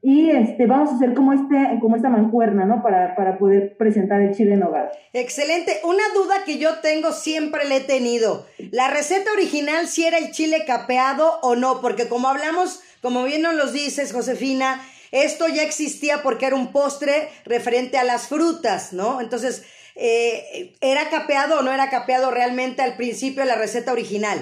y 0.00 0.30
este, 0.30 0.66
vamos 0.66 0.92
a 0.92 0.96
hacer 0.96 1.12
como, 1.12 1.32
este, 1.32 1.78
como 1.80 1.96
esta 1.96 2.08
mancuerna, 2.08 2.64
¿no? 2.64 2.82
Para, 2.82 3.16
para 3.16 3.36
poder 3.36 3.76
presentar 3.76 4.20
el 4.20 4.34
chile 4.34 4.54
en 4.54 4.62
hogar. 4.62 4.92
Excelente. 5.12 5.80
Una 5.82 6.04
duda 6.14 6.44
que 6.44 6.58
yo 6.58 6.78
tengo, 6.78 7.12
siempre 7.12 7.64
le 7.66 7.78
he 7.78 7.80
tenido. 7.80 8.46
¿La 8.70 8.88
receta 8.88 9.32
original 9.32 9.88
si 9.88 10.04
era 10.04 10.18
el 10.18 10.30
chile 10.30 10.64
capeado 10.66 11.40
o 11.42 11.56
no? 11.56 11.80
Porque 11.80 12.08
como 12.08 12.28
hablamos, 12.28 12.80
como 13.02 13.24
bien 13.24 13.42
nos 13.42 13.54
lo 13.54 13.72
dices, 13.72 14.12
Josefina, 14.12 14.80
esto 15.10 15.48
ya 15.48 15.62
existía 15.62 16.22
porque 16.22 16.46
era 16.46 16.54
un 16.54 16.70
postre 16.70 17.28
referente 17.44 17.98
a 17.98 18.04
las 18.04 18.28
frutas, 18.28 18.92
¿no? 18.92 19.20
Entonces, 19.20 19.64
eh, 19.96 20.76
¿era 20.80 21.10
capeado 21.10 21.58
o 21.58 21.62
no 21.62 21.72
era 21.72 21.90
capeado 21.90 22.30
realmente 22.30 22.82
al 22.82 22.96
principio 22.96 23.42
de 23.42 23.48
la 23.48 23.56
receta 23.56 23.92
original? 23.92 24.38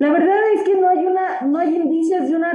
La 0.00 0.10
verdad 0.10 0.38
es 0.54 0.62
que 0.62 0.80
no 0.80 0.88
hay 0.88 1.04
una, 1.04 1.42
no 1.46 1.58
hay 1.58 1.76
indicios 1.76 2.26
de 2.26 2.34
una 2.34 2.54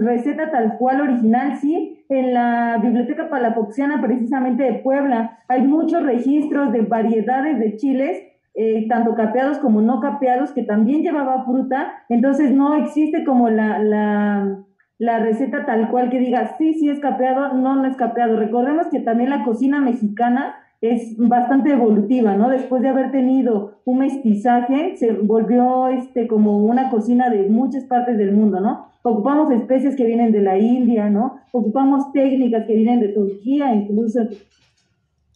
receta 0.00 0.50
tal 0.50 0.78
cual 0.78 1.02
original, 1.02 1.58
sí. 1.58 2.06
En 2.08 2.32
la 2.32 2.78
Biblioteca 2.82 3.28
Palafoxiana, 3.28 4.00
precisamente 4.00 4.62
de 4.62 4.72
Puebla, 4.78 5.40
hay 5.48 5.60
muchos 5.60 6.02
registros 6.02 6.72
de 6.72 6.80
variedades 6.80 7.58
de 7.58 7.76
chiles, 7.76 8.22
eh, 8.54 8.88
tanto 8.88 9.14
capeados 9.14 9.58
como 9.58 9.82
no 9.82 10.00
capeados, 10.00 10.52
que 10.52 10.62
también 10.62 11.02
llevaba 11.02 11.44
fruta. 11.44 11.92
Entonces 12.08 12.50
no 12.50 12.74
existe 12.76 13.24
como 13.26 13.50
la, 13.50 13.78
la, 13.78 14.56
la 14.96 15.18
receta 15.18 15.66
tal 15.66 15.90
cual 15.90 16.08
que 16.08 16.18
diga 16.18 16.56
sí, 16.56 16.72
sí 16.72 16.88
es 16.88 16.98
capeado, 16.98 17.52
no, 17.52 17.76
no 17.76 17.84
es 17.84 17.96
capeado. 17.96 18.38
Recordemos 18.38 18.86
que 18.86 19.00
también 19.00 19.28
la 19.28 19.44
cocina 19.44 19.82
mexicana 19.82 20.54
es 20.80 21.16
bastante 21.18 21.70
evolutiva, 21.72 22.36
¿no? 22.36 22.48
Después 22.48 22.80
de 22.80 22.88
haber 22.88 23.10
tenido 23.10 23.80
un 23.84 23.98
mestizaje, 23.98 24.96
se 24.96 25.12
volvió 25.12 25.88
este 25.88 26.26
como 26.26 26.64
una 26.64 26.88
cocina 26.88 27.28
de 27.28 27.48
muchas 27.48 27.84
partes 27.84 28.16
del 28.16 28.32
mundo, 28.32 28.60
¿no? 28.60 28.86
Ocupamos 29.02 29.50
especies 29.50 29.96
que 29.96 30.04
vienen 30.04 30.32
de 30.32 30.42
la 30.42 30.58
India, 30.58 31.10
¿no? 31.10 31.36
Ocupamos 31.52 32.12
técnicas 32.12 32.66
que 32.66 32.74
vienen 32.74 33.00
de 33.00 33.08
Turquía, 33.08 33.74
incluso 33.74 34.20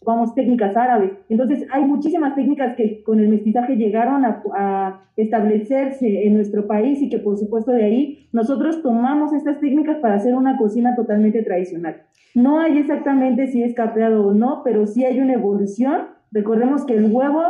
ocupamos 0.05 0.35
técnicas 0.35 0.77
árabes. 0.77 1.11
Entonces, 1.29 1.67
hay 1.71 1.83
muchísimas 1.83 2.35
técnicas 2.35 2.75
que 2.75 3.01
con 3.03 3.19
el 3.19 3.27
mestizaje 3.27 3.75
llegaron 3.75 4.23
a, 4.23 4.43
a 4.55 5.01
establecerse 5.17 6.27
en 6.27 6.35
nuestro 6.35 6.67
país 6.67 7.01
y 7.01 7.09
que 7.09 7.17
por 7.17 7.37
supuesto 7.37 7.71
de 7.71 7.83
ahí 7.83 8.27
nosotros 8.31 8.83
tomamos 8.83 9.33
estas 9.33 9.59
técnicas 9.59 9.97
para 9.97 10.15
hacer 10.15 10.35
una 10.35 10.57
cocina 10.57 10.95
totalmente 10.95 11.41
tradicional. 11.41 12.03
No 12.35 12.59
hay 12.59 12.77
exactamente 12.77 13.47
si 13.47 13.63
es 13.63 13.73
capeado 13.73 14.27
o 14.27 14.33
no, 14.33 14.61
pero 14.63 14.85
sí 14.85 15.05
hay 15.05 15.19
una 15.19 15.33
evolución. 15.33 16.01
Recordemos 16.31 16.85
que 16.85 16.95
el 16.95 17.11
huevo 17.11 17.41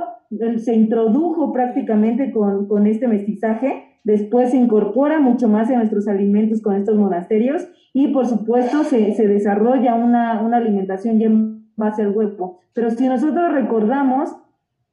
se 0.57 0.75
introdujo 0.75 1.51
prácticamente 1.51 2.31
con, 2.31 2.67
con 2.67 2.87
este 2.87 3.07
mestizaje, 3.07 3.83
después 4.03 4.51
se 4.51 4.57
incorpora 4.57 5.19
mucho 5.19 5.47
más 5.49 5.69
en 5.69 5.77
nuestros 5.77 6.07
alimentos 6.07 6.61
con 6.61 6.75
estos 6.75 6.95
monasterios 6.95 7.67
y 7.93 8.09
por 8.09 8.27
supuesto 8.27 8.83
se, 8.83 9.13
se 9.13 9.27
desarrolla 9.27 9.95
una, 9.95 10.41
una 10.41 10.57
alimentación 10.57 11.19
ya 11.19 11.29
en 11.77 11.81
base 11.83 12.01
al 12.01 12.15
huevo. 12.15 12.59
Pero 12.73 12.89
si 12.91 13.07
nosotros 13.07 13.51
recordamos, 13.51 14.35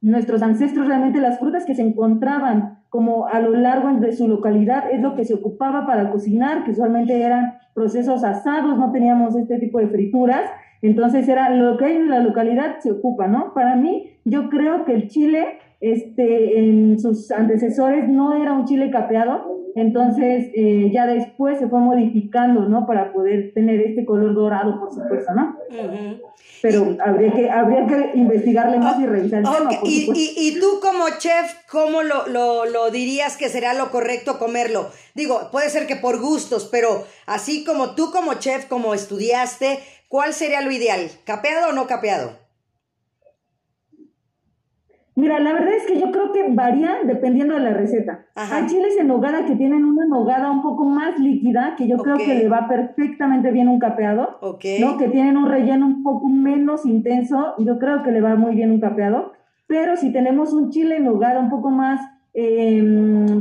nuestros 0.01 0.41
ancestros 0.41 0.87
realmente 0.87 1.19
las 1.19 1.39
frutas 1.39 1.65
que 1.65 1.75
se 1.75 1.81
encontraban 1.81 2.83
como 2.89 3.27
a 3.27 3.39
lo 3.39 3.51
largo 3.51 3.91
de 3.99 4.11
su 4.11 4.27
localidad 4.27 4.91
es 4.91 5.01
lo 5.01 5.15
que 5.15 5.25
se 5.25 5.33
ocupaba 5.33 5.87
para 5.87 6.11
cocinar, 6.11 6.63
que 6.63 6.71
usualmente 6.71 7.19
eran 7.21 7.55
procesos 7.73 8.23
asados, 8.23 8.77
no 8.77 8.91
teníamos 8.91 9.35
este 9.35 9.57
tipo 9.57 9.79
de 9.79 9.87
frituras. 9.87 10.43
Entonces 10.81 11.27
era 11.27 11.49
lo 11.49 11.77
que 11.77 11.85
hay 11.85 11.95
en 11.95 12.09
la 12.09 12.19
localidad 12.19 12.79
se 12.79 12.91
ocupa, 12.91 13.27
¿no? 13.27 13.53
Para 13.53 13.75
mí, 13.75 14.11
yo 14.25 14.49
creo 14.49 14.85
que 14.85 14.93
el 14.93 15.07
chile, 15.07 15.59
este, 15.83 16.59
en 16.59 16.97
sus 16.97 17.29
antecesores 17.29 18.07
no 18.07 18.41
era 18.41 18.53
un 18.53 18.65
chile 18.65 18.89
capeado, 18.89 19.53
entonces 19.75 20.49
eh, 20.55 20.89
ya 20.93 21.05
después 21.05 21.59
se 21.59 21.67
fue 21.67 21.81
modificando, 21.81 22.69
¿no? 22.69 22.87
Para 22.87 23.11
poder 23.11 23.51
tener 23.53 23.81
este 23.81 24.05
color 24.05 24.33
dorado, 24.33 24.79
por 24.79 24.93
supuesto, 24.93 25.33
¿no? 25.33 25.57
Pero 26.61 26.95
habría 27.03 27.33
que, 27.33 27.49
habría 27.49 27.85
que 27.85 28.11
investigarle 28.17 28.77
más 28.77 28.97
y 28.97 29.07
revisar 29.07 29.39
el 29.39 29.45
tema, 29.45 29.79
por 29.81 29.89
y, 29.89 30.01
supuesto. 30.01 30.13
y, 30.15 30.47
y 30.47 30.59
tú 30.61 30.79
como 30.81 31.03
chef, 31.17 31.53
¿cómo 31.69 32.01
lo, 32.01 32.27
lo, 32.27 32.65
lo 32.65 32.89
dirías 32.89 33.35
que 33.35 33.49
será 33.49 33.73
lo 33.73 33.91
correcto 33.91 34.39
comerlo? 34.39 34.89
Digo, 35.15 35.49
puede 35.51 35.69
ser 35.69 35.85
que 35.85 35.97
por 35.97 36.21
gustos, 36.21 36.69
pero 36.71 37.03
así 37.25 37.65
como 37.65 37.93
tú 37.95 38.09
como 38.11 38.35
chef, 38.35 38.67
como 38.67 38.93
estudiaste, 38.93 39.79
¿cuál 40.07 40.33
sería 40.33 40.61
lo 40.61 40.71
ideal? 40.71 41.09
¿Capeado 41.25 41.71
o 41.71 41.73
no 41.73 41.87
capeado? 41.87 42.42
Mira, 45.15 45.39
la 45.39 45.53
verdad 45.53 45.73
es 45.75 45.85
que 45.85 45.99
yo 45.99 46.11
creo 46.11 46.31
que 46.31 46.43
varía 46.53 46.97
dependiendo 47.05 47.53
de 47.53 47.59
la 47.61 47.69
receta. 47.73 48.25
Ajá. 48.35 48.57
Hay 48.57 48.65
chiles 48.65 48.97
en 48.99 49.07
nogada 49.07 49.45
que 49.45 49.55
tienen 49.55 49.85
una 49.85 50.05
nogada 50.07 50.49
un 50.51 50.61
poco 50.63 50.85
más 50.85 51.19
líquida, 51.19 51.75
que 51.77 51.87
yo 51.87 51.97
creo 51.97 52.17
que 52.17 52.33
le 52.35 52.49
va 52.49 52.67
perfectamente 52.67 53.51
bien 53.51 53.67
un 53.67 53.79
capeado, 53.79 54.37
Ok. 54.41 54.65
¿no? 54.81 54.97
Que 54.97 55.09
tienen 55.09 55.37
un 55.37 55.47
relleno 55.47 55.85
un 55.85 56.03
poco 56.03 56.27
menos 56.29 56.85
intenso, 56.85 57.53
yo 57.59 57.77
creo 57.77 58.01
que 58.03 58.11
le 58.11 58.21
va 58.21 58.35
muy 58.35 58.55
bien 58.55 58.71
un 58.71 58.79
capeado. 58.79 59.33
Pero 59.67 59.95
si 59.97 60.11
tenemos 60.11 60.51
un 60.53 60.69
chile 60.71 60.97
en 60.97 61.05
nogada 61.05 61.39
un 61.39 61.49
poco 61.49 61.69
más 61.69 62.01
eh, 62.35 62.81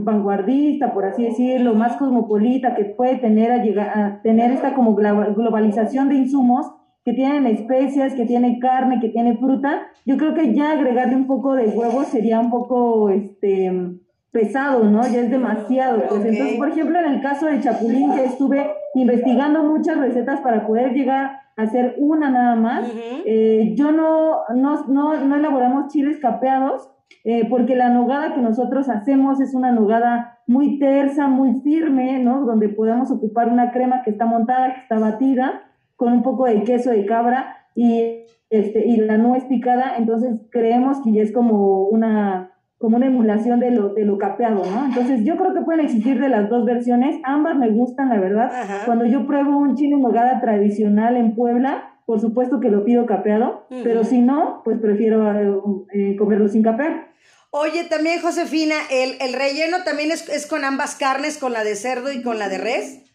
vanguardista, 0.02 0.92
por 0.92 1.04
así 1.06 1.24
decirlo, 1.24 1.74
más 1.74 1.96
cosmopolita, 1.96 2.74
que 2.74 2.84
puede 2.84 3.16
tener 3.16 3.50
a 3.52 3.62
llegar 3.62 3.88
a 3.98 4.20
tener 4.22 4.50
esta 4.50 4.74
como 4.74 4.94
glo- 4.96 5.34
globalización 5.34 6.08
de 6.08 6.16
insumos, 6.16 6.70
que 7.04 7.12
tienen 7.12 7.46
especias, 7.46 8.14
que 8.14 8.26
tiene 8.26 8.58
carne, 8.60 9.00
que 9.00 9.08
tiene 9.08 9.36
fruta, 9.36 9.88
yo 10.06 10.16
creo 10.16 10.34
que 10.34 10.54
ya 10.54 10.72
agregarle 10.72 11.16
un 11.16 11.26
poco 11.26 11.54
de 11.54 11.66
huevo 11.68 12.04
sería 12.04 12.38
un 12.38 12.50
poco 12.50 13.10
este 13.10 13.98
pesado, 14.30 14.84
¿no? 14.84 15.02
Ya 15.02 15.20
es 15.20 15.30
demasiado. 15.30 16.02
Pues 16.08 16.24
entonces, 16.24 16.56
por 16.56 16.68
ejemplo, 16.68 16.98
en 16.98 17.12
el 17.12 17.20
caso 17.20 17.46
de 17.46 17.60
Chapulín, 17.60 18.10
ya 18.16 18.24
estuve 18.24 18.72
investigando 18.94 19.62
muchas 19.62 19.98
recetas 19.98 20.40
para 20.40 20.66
poder 20.66 20.92
llegar 20.92 21.40
a 21.56 21.62
hacer 21.62 21.96
una 21.98 22.30
nada 22.30 22.56
más. 22.56 22.90
Eh, 23.26 23.74
yo 23.76 23.92
no, 23.92 24.38
no, 24.54 24.86
no, 24.86 25.24
no 25.24 25.36
elaboramos 25.36 25.92
chiles 25.92 26.18
capeados, 26.18 26.88
eh, 27.24 27.46
porque 27.48 27.76
la 27.76 27.90
nogada 27.90 28.34
que 28.34 28.40
nosotros 28.40 28.88
hacemos 28.88 29.40
es 29.40 29.54
una 29.54 29.70
nogada 29.70 30.38
muy 30.46 30.78
tersa, 30.78 31.28
muy 31.28 31.60
firme, 31.60 32.18
¿no? 32.18 32.46
Donde 32.46 32.68
podemos 32.68 33.10
ocupar 33.10 33.48
una 33.48 33.70
crema 33.70 34.02
que 34.02 34.10
está 34.10 34.24
montada, 34.24 34.74
que 34.74 34.80
está 34.80 34.98
batida, 34.98 35.62
con 36.02 36.14
un 36.14 36.24
poco 36.24 36.46
de 36.46 36.64
queso 36.64 36.90
de 36.90 37.06
cabra 37.06 37.58
y, 37.76 38.24
este, 38.50 38.84
y 38.84 38.96
la 38.96 39.18
nuez 39.18 39.44
picada, 39.44 39.94
entonces 39.96 40.40
creemos 40.50 40.98
que 41.04 41.12
ya 41.12 41.22
es 41.22 41.30
como 41.30 41.84
una, 41.84 42.56
como 42.78 42.96
una 42.96 43.06
emulación 43.06 43.60
de 43.60 43.70
lo, 43.70 43.94
de 43.94 44.04
lo 44.04 44.18
capeado, 44.18 44.64
¿no? 44.68 44.86
Entonces 44.86 45.22
yo 45.22 45.36
creo 45.36 45.54
que 45.54 45.60
pueden 45.60 45.84
existir 45.84 46.20
de 46.20 46.28
las 46.28 46.50
dos 46.50 46.64
versiones, 46.64 47.20
ambas 47.22 47.56
me 47.56 47.70
gustan, 47.70 48.08
la 48.08 48.18
verdad. 48.18 48.50
Ajá. 48.52 48.84
Cuando 48.84 49.06
yo 49.06 49.28
pruebo 49.28 49.56
un 49.56 49.76
chile 49.76 49.94
en 49.94 50.00
nogada 50.00 50.40
tradicional 50.40 51.16
en 51.16 51.36
Puebla, 51.36 52.00
por 52.04 52.18
supuesto 52.18 52.58
que 52.58 52.68
lo 52.68 52.84
pido 52.84 53.06
capeado, 53.06 53.68
pero 53.84 54.02
si 54.02 54.22
no, 54.22 54.62
pues 54.64 54.80
prefiero 54.80 55.86
eh, 55.92 56.16
comerlo 56.16 56.48
sin 56.48 56.64
capear. 56.64 57.12
Oye, 57.52 57.84
también 57.84 58.20
Josefina, 58.20 58.74
¿el, 58.90 59.12
el 59.20 59.34
relleno 59.34 59.84
también 59.84 60.10
es, 60.10 60.28
es 60.28 60.48
con 60.48 60.64
ambas 60.64 60.96
carnes, 60.96 61.38
con 61.38 61.52
la 61.52 61.62
de 61.62 61.76
cerdo 61.76 62.10
y 62.10 62.24
con 62.24 62.40
la 62.40 62.48
de 62.48 62.58
res? 62.58 63.11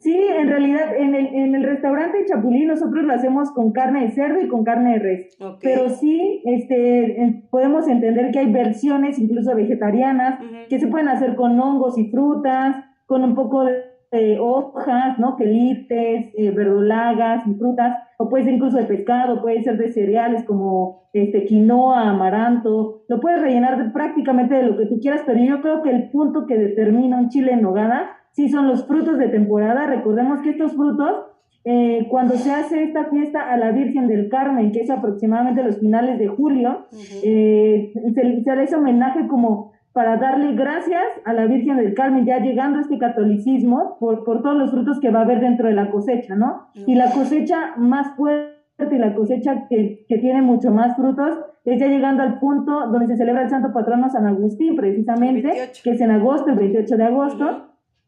Sí, 0.00 0.16
en 0.16 0.48
realidad 0.48 0.96
en 0.96 1.14
el, 1.14 1.26
en 1.26 1.54
el 1.54 1.62
restaurante 1.62 2.24
Chapulín 2.26 2.68
nosotros 2.68 3.04
lo 3.04 3.12
hacemos 3.12 3.50
con 3.52 3.72
carne 3.72 4.06
de 4.06 4.10
cerdo 4.12 4.40
y 4.40 4.48
con 4.48 4.64
carne 4.64 4.94
de 4.94 4.98
res. 4.98 5.36
Ok. 5.38 5.58
Pero 5.62 5.90
sí, 5.90 6.42
este, 6.46 7.44
podemos 7.50 7.86
entender 7.86 8.30
que 8.30 8.38
hay 8.38 8.50
versiones 8.50 9.18
incluso 9.18 9.54
vegetarianas 9.54 10.40
que 10.70 10.78
se 10.80 10.86
pueden 10.86 11.08
hacer 11.08 11.36
con 11.36 11.60
hongos 11.60 11.98
y 11.98 12.10
frutas, 12.10 12.76
con 13.04 13.24
un 13.24 13.34
poco 13.34 13.64
de, 13.64 13.74
de 14.10 14.38
hojas, 14.40 15.18
¿no? 15.18 15.36
Quelites, 15.36 16.32
eh, 16.34 16.50
verdolagas 16.50 17.46
y 17.46 17.54
frutas, 17.54 17.98
o 18.16 18.30
puede 18.30 18.44
ser 18.44 18.54
incluso 18.54 18.78
de 18.78 18.84
pescado, 18.84 19.42
puede 19.42 19.62
ser 19.62 19.76
de 19.76 19.92
cereales 19.92 20.44
como 20.44 21.10
este 21.12 21.44
quinoa, 21.44 22.08
amaranto, 22.08 23.02
lo 23.06 23.20
puedes 23.20 23.40
rellenar 23.40 23.84
de 23.84 23.90
prácticamente 23.90 24.54
de 24.54 24.62
lo 24.62 24.78
que 24.78 24.86
tú 24.86 24.98
quieras, 24.98 25.22
pero 25.26 25.38
yo 25.44 25.60
creo 25.60 25.82
que 25.82 25.90
el 25.90 26.10
punto 26.10 26.46
que 26.46 26.56
determina 26.56 27.18
un 27.18 27.28
chile 27.28 27.52
en 27.52 27.62
nogada 27.62 28.16
sí 28.32 28.48
son 28.48 28.68
los 28.68 28.86
frutos 28.86 29.18
de 29.18 29.28
temporada. 29.28 29.86
Recordemos 29.86 30.40
que 30.40 30.50
estos 30.50 30.74
frutos 30.74 31.26
eh, 31.64 32.06
cuando 32.08 32.34
se 32.34 32.50
hace 32.50 32.82
esta 32.84 33.04
fiesta 33.06 33.40
a 33.40 33.56
la 33.58 33.70
Virgen 33.72 34.08
del 34.08 34.30
Carmen, 34.30 34.72
que 34.72 34.80
es 34.80 34.90
aproximadamente 34.90 35.62
los 35.62 35.78
finales 35.78 36.18
de 36.18 36.28
julio, 36.28 36.86
eh, 37.22 37.92
se, 38.14 38.42
se 38.42 38.56
le 38.56 38.62
hace 38.62 38.76
homenaje 38.76 39.26
como 39.28 39.72
para 39.92 40.16
darle 40.16 40.54
gracias 40.54 41.02
a 41.24 41.32
la 41.32 41.46
Virgen 41.46 41.76
del 41.76 41.94
Carmen, 41.94 42.24
ya 42.24 42.38
llegando 42.38 42.78
a 42.78 42.82
este 42.82 42.98
catolicismo, 42.98 43.96
por, 43.98 44.24
por 44.24 44.40
todos 44.42 44.56
los 44.56 44.70
frutos 44.70 45.00
que 45.00 45.10
va 45.10 45.20
a 45.20 45.22
haber 45.22 45.40
dentro 45.40 45.68
de 45.68 45.74
la 45.74 45.90
cosecha, 45.90 46.36
¿no? 46.36 46.68
Y 46.86 46.94
la 46.94 47.10
cosecha 47.10 47.74
más 47.76 48.14
fuerte 48.16 48.54
y 48.90 48.98
la 48.98 49.14
cosecha 49.14 49.66
que, 49.68 50.06
que 50.08 50.18
tiene 50.18 50.42
mucho 50.42 50.70
más 50.70 50.96
frutos 50.96 51.38
es 51.64 51.78
ya 51.78 51.88
llegando 51.88 52.22
al 52.22 52.38
punto 52.38 52.86
donde 52.86 53.08
se 53.08 53.16
celebra 53.16 53.42
el 53.42 53.50
santo 53.50 53.72
patrono 53.72 54.08
San 54.08 54.26
Agustín, 54.26 54.76
precisamente, 54.76 55.48
28. 55.48 55.80
que 55.84 55.90
es 55.90 56.00
en 56.00 56.10
agosto, 56.12 56.50
el 56.50 56.56
28 56.56 56.96
de 56.96 57.04
agosto. 57.04 57.66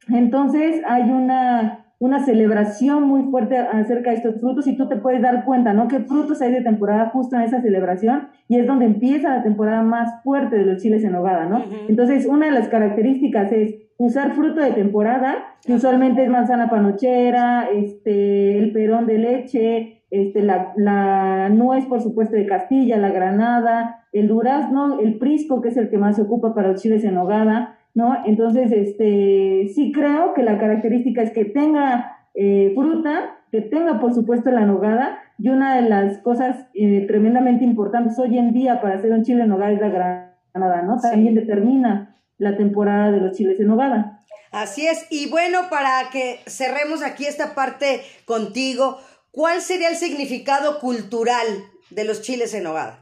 Entonces 0.09 0.83
hay 0.87 1.11
una, 1.11 1.87
una 1.99 2.25
celebración 2.25 3.05
muy 3.05 3.31
fuerte 3.31 3.57
acerca 3.57 4.11
de 4.11 4.17
estos 4.17 4.41
frutos 4.41 4.67
y 4.67 4.77
tú 4.77 4.89
te 4.89 4.97
puedes 4.97 5.23
dar 5.23 5.45
cuenta, 5.45 5.73
¿no? 5.73 5.89
¿Qué 5.89 6.01
frutos 6.01 6.43
hay 6.43 6.53
de 6.53 6.63
temporada 6.63 7.11
justo 7.11 7.37
en 7.37 7.43
esa 7.43 7.61
celebración? 7.61 8.29
Y 8.49 8.59
es 8.59 8.67
donde 8.67 8.87
empieza 8.87 9.37
la 9.37 9.43
temporada 9.43 9.83
más 9.83 10.23
fuerte 10.25 10.57
de 10.57 10.67
los 10.67 10.83
chiles 10.83 11.05
en 11.05 11.13
nogada, 11.13 11.47
¿no? 11.47 11.63
Entonces, 11.89 12.27
una 12.27 12.47
de 12.47 12.53
las 12.53 12.69
características 12.69 13.53
es 13.53 13.77
usar 13.99 14.33
fruto 14.33 14.61
de 14.61 14.73
temporada, 14.73 15.37
que 15.65 15.75
usualmente 15.75 16.25
es 16.25 16.29
manzana 16.29 16.69
panochera, 16.69 17.69
este, 17.73 18.59
el 18.59 18.73
perón 18.73 19.07
de 19.07 19.19
leche, 19.19 20.03
este, 20.11 20.43
la, 20.43 20.73
la 20.77 21.49
nuez, 21.51 21.87
por 21.87 22.01
supuesto, 22.03 22.35
de 22.35 22.47
Castilla, 22.47 22.99
la 22.99 23.11
granada, 23.11 24.05
el 24.13 24.27
durazno, 24.27 24.99
el 24.99 25.19
prisco, 25.19 25.63
que 25.63 25.69
es 25.69 25.77
el 25.77 25.89
que 25.89 25.99
más 25.99 26.17
se 26.17 26.23
ocupa 26.23 26.53
para 26.55 26.73
los 26.73 26.83
chiles 26.83 27.05
en 27.05 27.15
nogada, 27.15 27.79
¿no? 27.95 28.17
Entonces, 28.25 28.73
este, 28.73 29.71
sí 29.75 29.93
creo 29.93 30.35
que 30.35 30.43
la 30.43 30.59
característica 30.59 31.23
es 31.23 31.33
que 31.33 31.45
tenga 31.45 32.19
eh, 32.35 32.73
fruta, 32.75 33.39
que 33.51 33.61
tenga, 33.61 34.01
por 34.01 34.15
supuesto, 34.15 34.51
la 34.51 34.65
nogada, 34.65 35.19
y 35.39 35.49
una 35.49 35.77
de 35.77 35.89
las 35.89 36.19
cosas 36.19 36.69
eh, 36.75 37.05
tremendamente 37.07 37.65
importantes 37.65 38.19
hoy 38.19 38.39
en 38.39 38.53
día 38.53 38.81
para 38.81 38.95
hacer 38.95 39.13
un 39.13 39.25
chile 39.25 39.43
en 39.43 39.49
nogada 39.49 39.73
es 39.73 39.81
la 39.81 39.89
granada, 39.89 40.83
¿no? 40.83 40.99
También 41.01 41.35
determina 41.35 42.17
la 42.39 42.57
temporada 42.57 43.11
de 43.11 43.21
los 43.21 43.37
chiles 43.37 43.61
en 43.61 43.69
nogada. 43.69 44.21
Así 44.51 44.87
es. 44.87 45.07
Y 45.11 45.31
bueno, 45.31 45.61
para 45.71 46.11
que 46.11 46.41
cerremos 46.47 47.03
aquí 47.03 47.25
esta 47.25 47.55
parte 47.55 48.03
contigo, 48.25 48.99
¿cuál 49.31 49.61
sería 49.61 49.89
el 49.89 49.97
significado 49.97 50.79
cultural 50.79 51.47
de 51.91 52.05
los 52.05 52.23
chiles 52.23 52.55
en 52.55 52.65
nogada? 52.65 53.02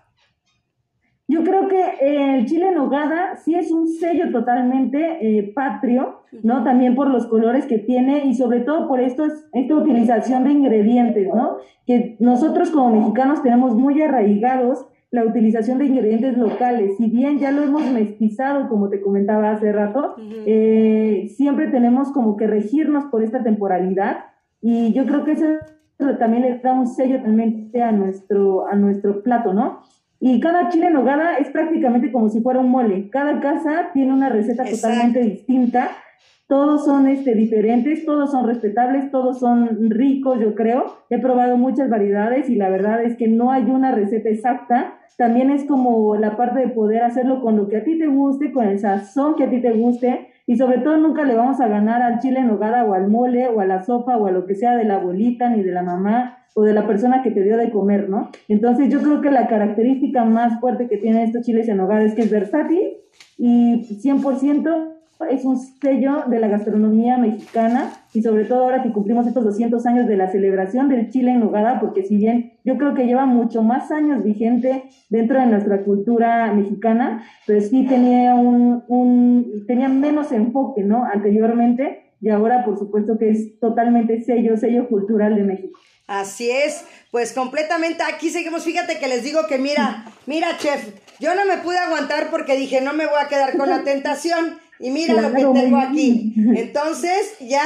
Yo 1.31 1.45
creo 1.45 1.69
que 1.69 1.81
eh, 1.81 2.38
el 2.38 2.47
chile 2.47 2.71
en 2.71 2.75
nogada 2.75 3.37
sí 3.37 3.55
es 3.55 3.71
un 3.71 3.87
sello 3.87 4.33
totalmente 4.33 5.19
eh, 5.21 5.53
patrio, 5.55 6.23
¿no? 6.43 6.64
También 6.64 6.97
por 6.97 7.09
los 7.09 7.27
colores 7.27 7.66
que 7.66 7.79
tiene 7.79 8.25
y 8.25 8.35
sobre 8.35 8.62
todo 8.62 8.88
por 8.88 8.99
esto 8.99 9.25
es, 9.25 9.47
esta 9.53 9.77
utilización 9.77 10.43
de 10.43 10.51
ingredientes, 10.51 11.29
¿no? 11.33 11.59
Que 11.87 12.16
nosotros 12.19 12.71
como 12.71 12.97
mexicanos 12.97 13.45
tenemos 13.45 13.77
muy 13.77 14.03
arraigados 14.03 14.88
la 15.12 15.25
utilización 15.25 15.79
de 15.79 15.87
ingredientes 15.87 16.37
locales. 16.37 16.97
Si 16.97 17.09
bien 17.09 17.38
ya 17.38 17.53
lo 17.53 17.62
hemos 17.62 17.88
mestizado, 17.93 18.69
como 18.69 18.88
te 18.88 19.01
comentaba 19.01 19.53
hace 19.53 19.71
rato, 19.71 20.16
eh, 20.47 21.31
siempre 21.37 21.69
tenemos 21.69 22.11
como 22.11 22.37
que 22.37 22.49
regirnos 22.49 23.05
por 23.05 23.23
esta 23.23 23.45
temporalidad 23.45 24.25
y 24.61 24.93
yo 24.95 25.07
creo 25.07 25.25
que 25.25 25.33
eso 25.33 25.47
también 26.19 26.43
le 26.43 26.59
da 26.59 26.73
un 26.73 26.88
sello 26.88 27.23
también 27.23 27.71
a 27.81 27.93
nuestro, 27.93 28.66
a 28.66 28.75
nuestro 28.75 29.23
plato, 29.23 29.55
¿no? 29.55 29.79
Y 30.21 30.39
cada 30.39 30.69
chile 30.69 30.89
en 30.89 30.93
nogada 30.93 31.39
es 31.39 31.49
prácticamente 31.49 32.13
como 32.13 32.29
si 32.29 32.43
fuera 32.43 32.61
un 32.61 32.69
mole. 32.69 33.09
Cada 33.09 33.41
casa 33.41 33.89
tiene 33.95 34.13
una 34.13 34.29
receta 34.29 34.65
Exacto. 34.65 34.89
totalmente 34.89 35.21
distinta. 35.21 35.91
Todos 36.47 36.85
son 36.85 37.07
este, 37.09 37.35
diferentes, 37.35 38.05
todos 38.05 38.31
son 38.31 38.47
respetables, 38.47 39.11
todos 39.11 39.39
son 39.39 39.89
ricos, 39.89 40.39
yo 40.41 40.55
creo. 40.55 40.85
He 41.09 41.19
probado 41.19 41.57
muchas 41.57 41.89
variedades 41.89 42.51
y 42.51 42.57
la 42.57 42.69
verdad 42.69 43.03
es 43.03 43.17
que 43.17 43.29
no 43.29 43.51
hay 43.51 43.63
una 43.65 43.93
receta 43.93 44.29
exacta. 44.29 44.99
También 45.17 45.51
es 45.51 45.65
como 45.65 46.17
la 46.17 46.37
parte 46.37 46.61
de 46.61 46.69
poder 46.69 47.03
hacerlo 47.03 47.41
con 47.41 47.57
lo 47.57 47.69
que 47.69 47.79
a 47.79 47.85
ti 47.85 47.99
te 47.99 48.07
guste, 48.07 48.53
con 48.53 48.67
el 48.67 48.79
sazón 48.79 49.37
que 49.37 49.45
a 49.45 49.51
ti 49.51 49.63
te 49.63 49.73
guste. 49.73 50.30
Y 50.51 50.57
sobre 50.57 50.79
todo 50.79 50.97
nunca 50.97 51.23
le 51.23 51.37
vamos 51.37 51.61
a 51.61 51.69
ganar 51.69 52.03
al 52.03 52.19
chile 52.19 52.41
en 52.41 52.49
nogada 52.49 52.85
o 52.85 52.93
al 52.93 53.07
mole 53.07 53.47
o 53.47 53.61
a 53.61 53.67
la 53.67 53.85
sopa 53.85 54.17
o 54.17 54.27
a 54.27 54.33
lo 54.33 54.47
que 54.47 54.57
sea 54.57 54.75
de 54.75 54.83
la 54.83 54.97
abuelita 54.97 55.49
ni 55.49 55.63
de 55.63 55.71
la 55.71 55.85
mamá 55.85 56.39
o 56.57 56.65
de 56.65 56.73
la 56.73 56.89
persona 56.89 57.23
que 57.23 57.31
te 57.31 57.45
dio 57.45 57.57
de 57.57 57.71
comer, 57.71 58.09
¿no? 58.09 58.31
Entonces 58.49 58.89
yo 58.89 58.99
creo 58.99 59.21
que 59.21 59.31
la 59.31 59.47
característica 59.47 60.25
más 60.25 60.59
fuerte 60.59 60.89
que 60.89 60.97
tienen 60.97 61.23
estos 61.23 61.47
chiles 61.47 61.69
en 61.69 61.77
nogada 61.77 62.03
es 62.03 62.17
que 62.17 62.23
es 62.23 62.33
versátil 62.33 62.81
y 63.39 63.83
100% 64.03 65.00
es 65.29 65.45
un 65.45 65.59
sello 65.59 66.25
de 66.27 66.39
la 66.39 66.49
gastronomía 66.49 67.19
mexicana 67.19 67.93
y 68.13 68.23
sobre 68.23 68.45
todo 68.45 68.65
ahora 68.65 68.83
que 68.83 68.93
cumplimos 68.93 69.27
estos 69.27 69.45
200 69.45 69.85
años 69.87 70.07
de 70.07 70.17
la 70.17 70.31
celebración 70.31 70.89
del 70.89 71.11
chile 71.11 71.33
en 71.33 71.41
nogada, 71.41 71.81
porque 71.81 72.03
si 72.05 72.17
bien 72.17 72.53
yo 72.65 72.79
creo 72.79 72.95
que 72.95 73.07
lleva 73.07 73.27
mucho 73.27 73.63
más 73.63 73.91
años 73.91 74.23
vigente 74.23 74.85
dentro 75.09 75.39
de 75.39 75.47
nuestra 75.47 75.83
cultura 75.85 76.53
mexicana, 76.53 77.25
pero 77.47 77.61
sí 77.61 77.87
tenía 77.87 78.35
un, 78.35 78.85
un 78.89 79.65
tenía 79.67 79.89
menos 79.89 80.33
enfoque, 80.33 80.83
¿no? 80.83 81.05
Anteriormente 81.05 82.11
y 82.21 82.29
ahora 82.29 82.65
por 82.65 82.79
supuesto 82.79 83.19
que 83.19 83.31
es 83.31 83.59
totalmente 83.61 84.23
sello, 84.23 84.57
sello 84.57 84.89
cultural 84.89 85.37
de 85.37 85.43
México. 85.43 85.79
Así 86.07 86.51
es, 86.51 86.85
pues 87.13 87.33
completamente 87.33 88.03
aquí 88.03 88.31
seguimos. 88.31 88.65
Fíjate 88.65 88.99
que 88.99 89.07
les 89.07 89.23
digo 89.23 89.47
que 89.49 89.59
mira, 89.59 90.05
mira, 90.27 90.57
chef, 90.59 90.93
yo 91.21 91.35
no 91.35 91.45
me 91.47 91.59
pude 91.59 91.79
aguantar 91.79 92.31
porque 92.31 92.57
dije 92.57 92.81
no 92.81 92.93
me 92.93 93.07
voy 93.07 93.19
a 93.23 93.29
quedar 93.29 93.57
con 93.57 93.69
la 93.69 93.83
tentación 93.85 94.59
y 94.81 94.90
mira 94.90 95.14
lo 95.14 95.33
que 95.33 95.61
tengo 95.61 95.77
aquí. 95.77 96.35
Entonces 96.57 97.35
ya 97.40 97.64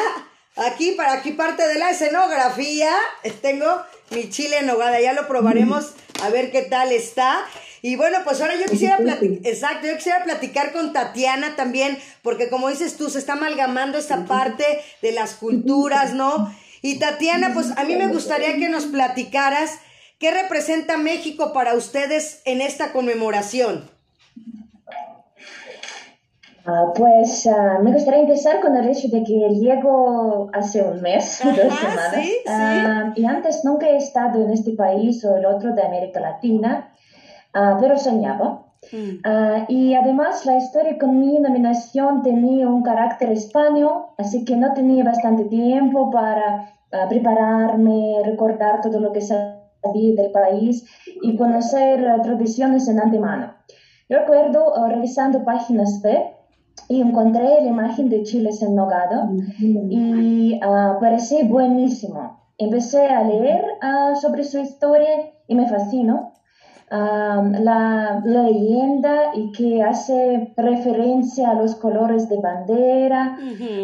aquí 0.56 0.92
para 0.92 1.14
aquí 1.14 1.32
parte 1.32 1.66
de 1.66 1.78
la 1.78 1.90
escenografía 1.90 2.92
tengo 3.40 3.66
mi 4.10 4.28
chile 4.30 4.58
en 4.58 4.66
nogada. 4.66 5.00
Ya 5.00 5.12
lo 5.12 5.28
probaremos 5.28 5.94
a 6.22 6.28
ver 6.28 6.50
qué 6.50 6.62
tal 6.62 6.92
está. 6.92 7.44
Y 7.82 7.96
bueno, 7.96 8.18
pues 8.24 8.40
ahora 8.40 8.54
yo 8.56 8.64
quisiera 8.64 8.96
platicar, 8.96 9.46
exacto, 9.46 9.86
yo 9.86 9.96
quisiera 9.96 10.24
platicar 10.24 10.72
con 10.72 10.94
Tatiana 10.94 11.54
también, 11.54 11.98
porque 12.22 12.48
como 12.48 12.70
dices 12.70 12.96
tú, 12.96 13.10
se 13.10 13.18
está 13.18 13.34
amalgamando 13.34 13.98
esta 13.98 14.24
parte 14.24 14.64
de 15.02 15.12
las 15.12 15.34
culturas, 15.34 16.14
¿no? 16.14 16.50
Y 16.80 16.98
Tatiana, 16.98 17.52
pues 17.52 17.72
a 17.76 17.84
mí 17.84 17.94
me 17.96 18.06
gustaría 18.08 18.56
que 18.56 18.70
nos 18.70 18.86
platicaras 18.86 19.80
qué 20.18 20.30
representa 20.30 20.96
México 20.96 21.52
para 21.52 21.74
ustedes 21.74 22.40
en 22.46 22.62
esta 22.62 22.90
conmemoración. 22.92 23.90
Ah, 26.66 26.92
pues 26.94 27.44
uh, 27.44 27.82
me 27.82 27.92
gustaría 27.92 28.20
empezar 28.20 28.60
con 28.60 28.74
el 28.74 28.88
hecho 28.88 29.08
de 29.08 29.22
que 29.22 29.50
llego 29.50 30.48
hace 30.54 30.82
un 30.82 31.02
mes, 31.02 31.40
Ajá, 31.44 31.50
dos 31.50 31.78
semanas, 31.78 32.14
¿sí? 32.14 32.22
¿sí? 32.22 32.50
Uh, 32.50 33.12
y 33.16 33.24
antes 33.26 33.64
nunca 33.64 33.86
he 33.86 33.96
estado 33.98 34.42
en 34.42 34.50
este 34.50 34.72
país 34.72 35.22
o 35.26 35.36
el 35.36 35.44
otro 35.44 35.74
de 35.74 35.82
América 35.82 36.20
Latina, 36.20 36.90
pero 37.52 37.98
soñaba. 37.98 38.60
Mm. 38.92 39.24
y 39.68 39.94
además 39.94 40.44
la 40.44 40.58
historia 40.58 40.98
con 40.98 41.18
mi 41.18 41.38
nominación 41.38 42.22
tenía 42.22 42.68
un 42.68 42.82
carácter 42.82 43.32
español, 43.32 44.08
así 44.18 44.44
que 44.44 44.56
no 44.56 44.74
tenía 44.74 45.02
bastante 45.02 45.44
tiempo 45.44 46.10
para 46.10 46.68
prepararme, 47.08 48.20
recordar 48.24 48.82
todo 48.82 49.00
lo 49.00 49.10
que 49.10 49.22
sabía 49.22 50.14
del 50.14 50.30
país 50.32 50.84
y 51.22 51.34
conocer 51.34 52.04
tradiciones 52.22 52.86
en 52.86 53.00
antemano. 53.00 53.54
Yo 54.10 54.18
recuerdo 54.18 54.74
revisando 54.86 55.44
páginas 55.44 56.02
web 56.04 56.34
y 56.88 57.00
encontré 57.00 57.62
la 57.62 57.68
imagen 57.68 58.08
de 58.08 58.22
chiles 58.22 58.62
en 58.62 58.74
nogado 58.74 59.30
y 59.58 60.54
uh, 60.56 61.00
pareció 61.00 61.44
buenísimo. 61.46 62.40
Empecé 62.58 63.06
a 63.06 63.24
leer 63.24 63.64
uh, 63.82 64.16
sobre 64.16 64.44
su 64.44 64.58
historia 64.58 65.32
y 65.48 65.54
me 65.54 65.68
fascinó. 65.68 66.32
Um, 66.90 67.52
la, 67.52 68.20
la, 68.24 68.42
leyenda 68.42 69.34
y 69.34 69.50
que 69.52 69.82
hace 69.82 70.52
referencia 70.54 71.50
a 71.50 71.54
los 71.54 71.74
colores 71.76 72.28
de 72.28 72.38
bandera 72.38 73.38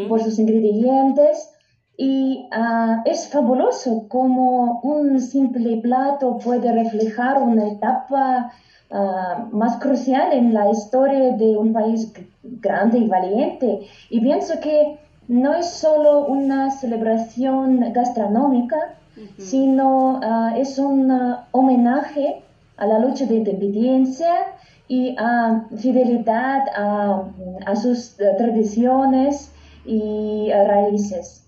por 0.06 0.22
sus 0.22 0.38
ingredientes 0.38 1.50
y 1.96 2.46
uh, 2.56 3.00
es 3.06 3.28
fabuloso 3.28 4.06
como 4.08 4.80
un 4.80 5.18
simple 5.18 5.78
plato 5.78 6.38
puede 6.38 6.72
reflejar 6.72 7.42
una 7.42 7.68
etapa 7.68 8.52
uh, 8.90 9.56
más 9.56 9.76
crucial 9.78 10.32
en 10.32 10.52
la 10.52 10.70
historia 10.70 11.32
de 11.32 11.56
un 11.56 11.72
país 11.72 12.12
grande 12.42 12.98
y 12.98 13.08
valiente. 13.08 13.86
Y 14.10 14.20
pienso 14.20 14.60
que 14.60 14.98
no 15.28 15.54
es 15.54 15.66
solo 15.66 16.26
una 16.26 16.70
celebración 16.70 17.80
gastronómica, 17.92 18.76
uh 19.16 19.20
-huh. 19.20 19.38
sino 19.38 20.18
uh, 20.18 20.56
es 20.56 20.78
un 20.78 21.10
homenaje 21.52 22.42
a 22.76 22.86
la 22.86 22.98
lucha 22.98 23.26
de 23.26 23.36
independencia 23.36 24.32
y 24.88 25.14
a 25.18 25.66
fidelidad 25.76 26.62
a, 26.76 27.22
a 27.66 27.76
sus 27.76 28.16
tradiciones 28.38 29.52
y 29.84 30.50
raíces. 30.52 31.40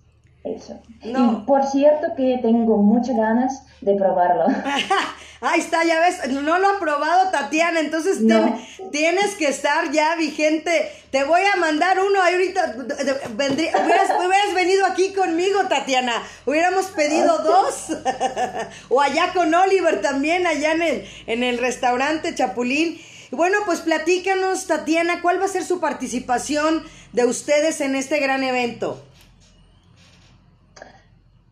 Eso. 0.45 0.75
No. 1.13 1.33
Y 1.33 1.37
por 1.47 1.63
cierto 1.65 2.15
que 2.17 2.39
tengo 2.39 2.77
muchas 2.79 3.17
ganas 3.17 3.67
de 3.83 3.95
probarlo. 3.97 4.47
Ahí 5.41 5.59
está, 5.59 5.83
ya 5.83 5.99
ves, 5.99 6.31
no 6.31 6.61
lo 6.61 6.69
ha 6.69 6.79
probado 6.79 7.31
Tatiana, 7.33 7.81
entonces 7.81 8.21
no. 8.21 8.45
ten, 8.77 8.91
tienes 8.93 9.35
que 9.35 9.49
estar 9.49 9.91
ya 9.91 10.15
vigente. 10.15 10.93
Te 11.11 11.25
voy 11.25 11.43
a 11.53 11.57
mandar 11.57 11.99
uno, 11.99 12.23
ahorita 12.23 12.77
vendría, 13.31 13.73
hubieras, 13.83 14.11
hubieras, 14.25 14.55
venido 14.55 14.87
aquí 14.87 15.13
conmigo, 15.13 15.67
Tatiana. 15.69 16.23
Hubiéramos 16.47 16.87
pedido 16.87 17.39
dos. 17.39 17.89
o 18.89 19.01
allá 19.01 19.33
con 19.33 19.53
Oliver 19.53 20.01
también, 20.01 20.47
allá 20.47 20.73
en 20.73 20.83
el, 20.83 21.09
en 21.27 21.43
el 21.43 21.59
restaurante 21.59 22.37
Chapulín. 22.37 23.01
Bueno, 23.33 23.59
pues 23.67 23.81
platícanos, 23.81 24.69
Tatiana, 24.69 25.23
¿cuál 25.23 25.41
va 25.41 25.47
a 25.47 25.49
ser 25.49 25.65
su 25.65 25.81
participación 25.81 26.85
de 27.13 27.25
ustedes 27.25 27.81
en 27.81 27.97
este 27.97 28.21
gran 28.21 28.45
evento? 28.45 29.03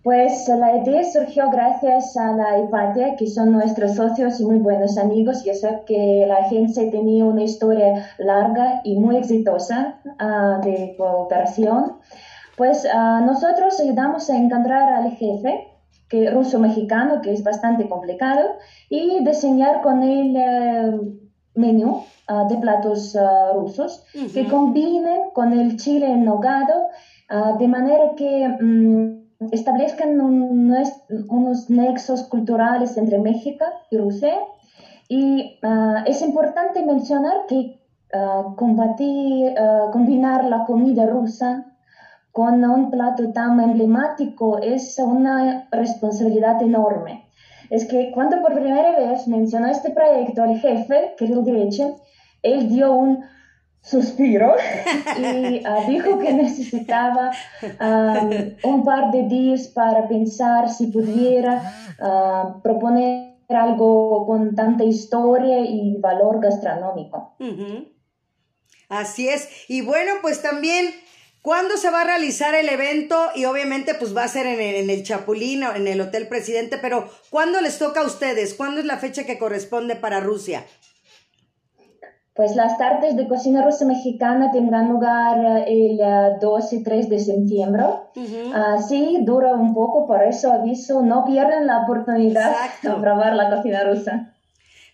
Pues 0.02 0.48
la 0.48 0.78
idea 0.78 1.04
surgió 1.04 1.50
gracias 1.50 2.16
a 2.16 2.32
la 2.32 2.58
IPATIA, 2.60 3.16
que 3.16 3.26
son 3.26 3.52
nuestros 3.52 3.96
socios 3.96 4.40
y 4.40 4.46
muy 4.46 4.56
buenos 4.56 4.96
amigos. 4.96 5.44
Yo 5.44 5.52
sé 5.52 5.82
que 5.86 6.24
la 6.26 6.36
agencia 6.36 6.90
tenía 6.90 7.26
una 7.26 7.42
historia 7.42 8.06
larga 8.16 8.80
y 8.82 8.98
muy 8.98 9.18
exitosa 9.18 10.00
uh, 10.04 10.64
de 10.64 10.94
cooperación. 10.96 11.98
Pues 12.56 12.86
uh, 12.86 13.24
nosotros 13.26 13.78
ayudamos 13.78 14.30
a 14.30 14.36
encontrar 14.36 14.90
al 14.90 15.10
jefe, 15.10 15.68
que 16.08 16.30
ruso-mexicano, 16.30 17.20
que 17.20 17.34
es 17.34 17.44
bastante 17.44 17.86
complicado, 17.86 18.56
y 18.88 19.22
diseñar 19.22 19.82
con 19.82 20.02
él 20.02 20.34
uh, 20.34 21.60
menú 21.60 22.04
de 22.48 22.56
platos 22.58 23.16
rusos 23.54 24.04
-huh. 24.14 24.32
que 24.32 24.48
combinen 24.48 25.30
con 25.34 25.52
el 25.52 25.76
chile 25.76 26.06
en 26.06 26.24
nogado, 26.24 26.86
de 27.58 27.68
manera 27.68 28.14
que... 28.16 28.48
Um, 28.62 29.19
establezcan 29.52 30.20
un, 30.20 30.74
unos 31.28 31.70
nexos 31.70 32.24
culturales 32.24 32.96
entre 32.96 33.18
México 33.18 33.64
y 33.90 33.96
Rusia. 33.96 34.34
Y 35.08 35.58
uh, 35.62 36.04
es 36.06 36.22
importante 36.22 36.84
mencionar 36.84 37.46
que 37.48 37.80
uh, 38.14 38.54
combatir, 38.54 39.54
uh, 39.58 39.90
combinar 39.90 40.44
la 40.44 40.64
comida 40.64 41.06
rusa 41.06 41.66
con 42.32 42.64
un 42.64 42.90
plato 42.90 43.32
tan 43.32 43.58
emblemático 43.58 44.58
es 44.58 44.98
una 44.98 45.68
responsabilidad 45.72 46.62
enorme. 46.62 47.24
Es 47.70 47.86
que 47.86 48.12
cuando 48.12 48.40
por 48.40 48.54
primera 48.54 48.96
vez 48.96 49.26
mencionó 49.26 49.66
este 49.66 49.90
proyecto 49.90 50.42
al 50.42 50.58
jefe, 50.58 51.14
Kirill 51.18 51.44
Grechin, 51.44 51.94
él 52.42 52.68
dio 52.68 52.92
un 52.92 53.24
suspiro 53.82 54.54
y 55.18 55.66
uh, 55.66 55.86
dijo 55.88 56.18
que 56.18 56.32
necesitaba 56.32 57.30
um, 57.62 58.30
un 58.62 58.84
par 58.84 59.10
de 59.10 59.22
días 59.24 59.68
para 59.68 60.06
pensar 60.08 60.68
si 60.68 60.86
pudiera 60.88 61.62
uh, 61.98 62.60
proponer 62.62 63.30
algo 63.48 64.26
con 64.26 64.54
tanta 64.54 64.84
historia 64.84 65.60
y 65.60 65.96
valor 65.98 66.40
gastronómico. 66.40 67.34
Uh 67.40 67.46
-huh. 67.46 67.88
Así 68.88 69.28
es. 69.28 69.48
Y 69.68 69.82
bueno, 69.82 70.14
pues 70.20 70.42
también, 70.42 70.92
¿cuándo 71.42 71.76
se 71.76 71.90
va 71.90 72.02
a 72.02 72.04
realizar 72.04 72.54
el 72.54 72.68
evento? 72.68 73.16
Y 73.34 73.44
obviamente, 73.44 73.94
pues 73.94 74.16
va 74.16 74.24
a 74.24 74.28
ser 74.28 74.46
en 74.46 74.60
el, 74.60 74.74
en 74.76 74.90
el 74.90 75.04
Chapulín 75.04 75.62
o 75.64 75.74
en 75.74 75.86
el 75.86 76.00
Hotel 76.00 76.28
Presidente, 76.28 76.78
pero 76.78 77.08
¿cuándo 77.30 77.60
les 77.60 77.78
toca 77.78 78.00
a 78.00 78.06
ustedes? 78.06 78.54
¿Cuándo 78.54 78.80
es 78.80 78.86
la 78.86 78.98
fecha 78.98 79.24
que 79.24 79.38
corresponde 79.38 79.96
para 79.96 80.20
Rusia? 80.20 80.64
Pues 82.34 82.54
las 82.54 82.78
tardes 82.78 83.16
de 83.16 83.26
cocina 83.26 83.64
rusa 83.64 83.84
mexicana 83.84 84.52
tendrán 84.52 84.88
lugar 84.88 85.64
el 85.66 86.00
2 86.40 86.72
y 86.72 86.82
3 86.82 87.08
de 87.08 87.18
septiembre. 87.18 87.82
Uh 88.14 88.20
-huh. 88.20 88.76
uh, 88.78 88.88
sí, 88.88 89.18
dura 89.22 89.54
un 89.54 89.74
poco, 89.74 90.06
por 90.06 90.22
eso 90.22 90.52
aviso, 90.52 91.02
no 91.02 91.24
pierdan 91.24 91.66
la 91.66 91.82
oportunidad 91.82 92.50
Exacto. 92.50 92.94
de 92.94 93.00
probar 93.00 93.34
la 93.34 93.50
cocina 93.50 93.82
rusa. 93.84 94.32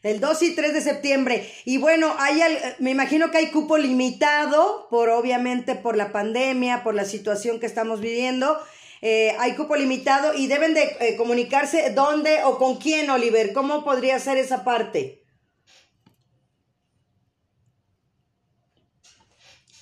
El 0.02 0.20
2 0.20 0.42
y 0.42 0.54
3 0.54 0.72
de 0.72 0.80
septiembre. 0.80 1.46
Y 1.64 1.78
bueno, 1.78 2.12
hay, 2.18 2.40
me 2.78 2.90
imagino 2.90 3.30
que 3.30 3.38
hay 3.38 3.50
cupo 3.50 3.76
limitado, 3.76 4.86
por 4.88 5.10
obviamente 5.10 5.74
por 5.74 5.96
la 5.96 6.12
pandemia, 6.12 6.84
por 6.84 6.94
la 6.94 7.04
situación 7.04 7.60
que 7.60 7.66
estamos 7.66 8.00
viviendo. 8.00 8.56
Eh, 9.02 9.34
hay 9.38 9.52
cupo 9.54 9.76
limitado 9.76 10.32
y 10.34 10.46
deben 10.46 10.74
de 10.74 10.84
eh, 11.00 11.16
comunicarse 11.16 11.90
dónde 11.90 12.44
o 12.44 12.56
con 12.56 12.76
quién, 12.76 13.10
Oliver. 13.10 13.52
¿Cómo 13.52 13.84
podría 13.84 14.18
ser 14.20 14.38
esa 14.38 14.64
parte? 14.64 15.25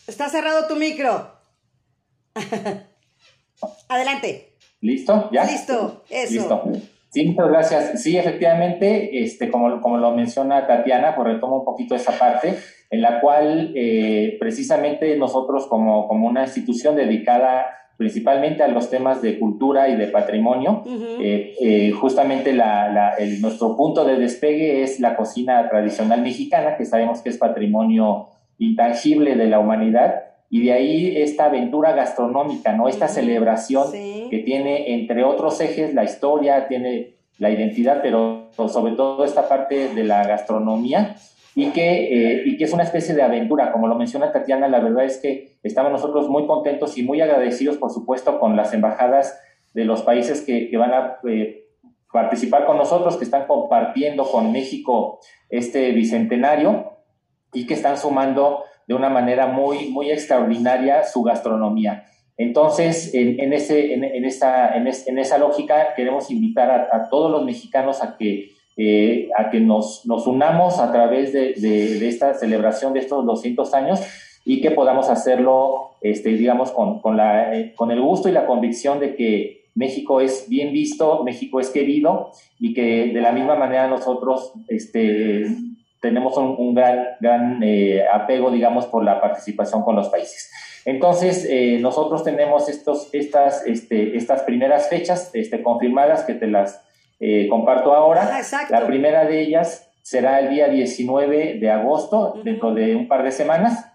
Está 0.07 0.29
cerrado 0.29 0.67
tu 0.67 0.77
micro. 0.77 1.31
Adelante. 3.89 4.55
¿Listo? 4.81 5.31
¿Ya? 5.33 5.45
Listo, 5.45 6.05
eso. 6.11 6.33
Listo. 6.33 6.63
Sí, 7.11 7.27
muchas 7.27 7.49
gracias. 7.49 8.03
Sí, 8.03 8.19
efectivamente, 8.19 9.23
este, 9.23 9.51
como, 9.51 9.81
como 9.81 9.99
lo 9.99 10.11
menciona 10.11 10.67
Tatiana, 10.67 11.15
pues 11.15 11.29
retomo 11.29 11.61
un 11.61 11.65
poquito 11.65 11.95
esa 11.95 12.19
parte, 12.19 12.59
en 12.91 13.01
la 13.01 13.21
cual 13.21 13.73
eh, 13.77 14.37
precisamente 14.41 15.17
nosotros 15.17 15.67
como, 15.69 16.09
como 16.09 16.27
una 16.27 16.43
institución 16.43 16.97
dedicada 16.97 17.67
principalmente 17.97 18.63
a 18.63 18.69
los 18.69 18.91
temas 18.91 19.23
de 19.23 19.39
cultura 19.39 19.89
y 19.89 19.97
de 19.97 20.09
patrimonio. 20.09 20.83
Eh, 21.21 21.55
eh, 21.61 21.93
justamente 21.93 22.53
la, 22.53 23.15
nuestro 23.41 23.77
punto 23.77 24.05
de 24.05 24.17
despegue 24.17 24.83
es 24.83 25.01
la 25.01 25.17
cocina 25.17 25.69
tradicional 25.69 26.21
mexicana, 26.23 26.77
que 26.77 26.85
sabemos 26.85 27.23
que 27.23 27.31
es 27.31 27.39
patrimonio 27.39 28.31
intangible 28.59 29.35
de 29.37 29.47
la 29.47 29.59
humanidad, 29.59 30.25
y 30.51 30.63
de 30.63 30.73
ahí 30.73 31.17
esta 31.17 31.47
aventura 31.47 31.93
gastronómica, 31.93 32.75
¿no? 32.75 32.89
Esta 32.89 33.09
celebración 33.09 33.91
que 33.91 34.43
tiene, 34.45 34.95
entre 34.95 35.25
otros 35.25 35.61
ejes, 35.61 35.95
la 35.95 36.05
historia, 36.05 36.69
tiene 36.69 37.15
la 37.39 37.51
identidad, 37.51 38.01
pero 38.03 38.51
sobre 38.69 38.93
todo 38.93 39.25
esta 39.25 39.49
parte 39.49 39.89
de 39.89 40.05
la 40.05 40.25
gastronomía 40.25 41.17
y 41.57 41.71
que, 41.71 42.37
eh, 42.37 42.43
y 42.47 42.57
que 42.57 42.65
es 42.65 42.73
una 42.73 42.85
especie 42.85 43.15
de 43.15 43.23
aventura. 43.23 43.73
Como 43.73 43.89
lo 43.89 43.97
menciona 43.97 44.31
Tatiana, 44.31 44.69
la 44.69 44.79
verdad 44.79 45.05
es 45.05 45.19
que 45.19 45.57
estamos 45.63 45.91
nosotros 45.91 46.29
muy 46.29 46.47
contentos 46.47 46.97
y 46.99 47.03
muy 47.03 47.21
agradecidos, 47.21 47.77
por 47.77 47.91
supuesto, 47.91 48.39
con 48.39 48.55
las 48.57 48.73
embajadas 48.73 49.37
de 49.73 49.85
los 49.85 50.03
países 50.03 50.43
que, 50.43 50.69
que 50.71 50.77
van 50.77 50.93
a 50.93 51.17
eh, 51.29 51.67
participar 52.13 52.65
con 52.65 52.77
nosotros, 52.77 53.17
que 53.17 53.25
están 53.25 53.49
compartiendo 53.49 54.25
con 54.25 54.53
México 54.53 55.19
este 55.49 55.91
bicentenario 55.91 56.94
y 57.55 57.67
que 57.67 57.75
están 57.75 57.97
sumando 57.97 58.65
de 58.87 58.95
una 58.95 59.09
manera 59.09 59.47
muy, 59.47 59.89
muy 59.89 60.11
extraordinaria 60.11 61.05
su 61.05 61.23
gastronomía. 61.23 62.05
Entonces, 62.37 63.15
en, 63.15 63.53
ese, 63.53 63.95
en, 63.95 64.25
esa, 64.25 64.77
en, 64.77 65.19
esa 65.19 65.39
lógica, 65.39 65.95
queremos 65.95 66.31
invitar 66.31 66.89
a 66.93 67.09
todos 67.09 67.31
los 67.31 67.45
mexicanos 67.45 68.03
a 68.03 68.17
que 68.17 68.55
eh, 68.77 69.29
a 69.37 69.51
que 69.51 69.61
nos, 69.61 70.05
nos, 70.05 70.27
unamos 70.27 70.81
a 70.81 70.91
través 70.91 71.33
de, 71.33 71.53
de, 71.53 72.09
esta 72.09 72.35
celebración 72.35 72.93
de 72.93 72.99
estos 72.99 73.25
200 73.25 73.73
años 73.73 74.01
y 74.45 74.61
que 74.61 74.73
podamos 74.73 75.11
hacerlo, 75.11 75.93
este, 76.01 76.31
digamos, 76.31 76.73
con, 76.73 76.99
con, 76.99 77.17
la, 77.17 77.57
eh, 77.57 77.73
con 77.77 77.93
el 77.93 78.01
gusto 78.01 78.29
y 78.29 78.33
la 78.33 78.47
convicción 78.47 78.99
de 78.99 79.15
que 79.15 79.67
México 79.77 80.21
es 80.21 80.49
bien 80.49 80.73
visto, 80.73 81.23
México 81.23 81.61
es 81.61 81.71
querido 81.71 82.33
y 82.59 82.75
que 82.75 83.13
de 83.13 83.21
la 83.21 83.31
misma 83.31 83.55
manera 83.55 83.87
nosotros 83.87 84.53
este, 84.67 85.47
tenemos 86.05 86.37
un, 86.37 86.75
gran, 86.75 87.17
gran 87.19 87.63
eh, 87.63 88.05
apego, 88.13 88.51
digamos, 88.51 88.87
por 88.87 89.03
la 89.03 89.21
participación 89.21 89.83
con 89.83 89.97
los 89.97 90.11
países. 90.11 90.53
Entonces, 90.85 91.49
nosotros 91.81 92.23
tenemos 92.23 92.69
estos, 92.69 93.09
estas, 93.15 93.67
este, 93.67 94.19
estas 94.19 94.43
primeras 94.43 94.91
fechas 94.91 95.31
este, 95.33 95.63
confirmadas 95.63 96.25
que 96.25 96.35
te 96.35 96.47
las 96.47 96.85
eh, 97.21 97.49
comparto 97.49 97.95
ahora. 97.95 98.39
la 98.69 98.87
primera 98.87 99.25
de 99.25 99.41
ellas 99.41 99.91
será 100.03 100.41
el 100.41 100.51
día 100.51 100.69
19 100.69 101.59
de 101.59 101.71
agosto, 101.71 102.35
dentro 102.45 102.75
de 102.75 102.95
un 102.95 103.09
par 103.09 103.23
de 103.23 103.31
semanas. 103.31 103.91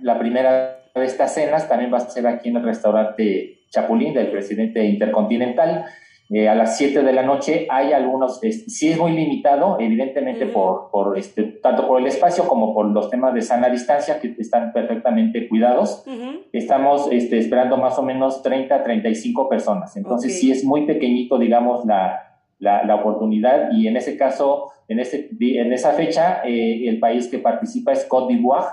La 0.00 0.18
primera 0.18 0.82
de 0.94 1.04
estas 1.04 1.32
cenas 1.32 1.68
también 1.68 1.92
va 1.92 1.98
a 1.98 2.00
ser 2.00 2.26
aquí 2.26 2.50
en 2.50 2.56
el 2.56 2.64
restaurante 2.64 3.60
Chapulín 3.70 4.12
del 4.12 4.30
presidente 4.30 4.84
Intercontinental. 4.84 5.86
Eh, 6.34 6.48
a 6.48 6.54
las 6.54 6.78
7 6.78 7.02
de 7.02 7.12
la 7.12 7.22
noche 7.22 7.66
hay 7.68 7.92
algunos, 7.92 8.40
sí 8.40 8.90
es 8.90 8.98
muy 8.98 9.12
limitado, 9.12 9.76
evidentemente 9.78 10.46
por, 10.46 10.90
por 10.90 11.18
este, 11.18 11.42
tanto 11.42 11.86
por 11.86 12.00
el 12.00 12.06
espacio 12.06 12.48
como 12.48 12.72
por 12.72 12.86
los 12.86 13.10
temas 13.10 13.34
de 13.34 13.42
sana 13.42 13.68
distancia 13.68 14.18
que 14.18 14.34
están 14.38 14.72
perfectamente 14.72 15.46
cuidados. 15.46 16.04
Estamos 16.50 17.08
este, 17.12 17.36
esperando 17.36 17.76
más 17.76 17.98
o 17.98 18.02
menos 18.02 18.42
30, 18.42 18.82
35 18.82 19.46
personas. 19.50 19.94
Entonces 19.98 20.40
sí 20.40 20.50
es 20.50 20.64
muy 20.64 20.86
pequeñito, 20.86 21.36
digamos, 21.36 21.84
la, 21.84 22.38
la, 22.58 22.94
oportunidad. 22.94 23.70
Y 23.72 23.86
en 23.86 23.98
ese 23.98 24.16
caso, 24.16 24.70
en, 24.88 25.00
ese, 25.00 25.28
en 25.38 25.70
esa 25.74 25.90
fecha, 25.90 26.40
eh, 26.46 26.88
el 26.88 26.98
país 26.98 27.28
que 27.28 27.40
participa 27.40 27.92
es 27.92 28.06
Côte 28.06 28.32
d'Ivoire, 28.32 28.68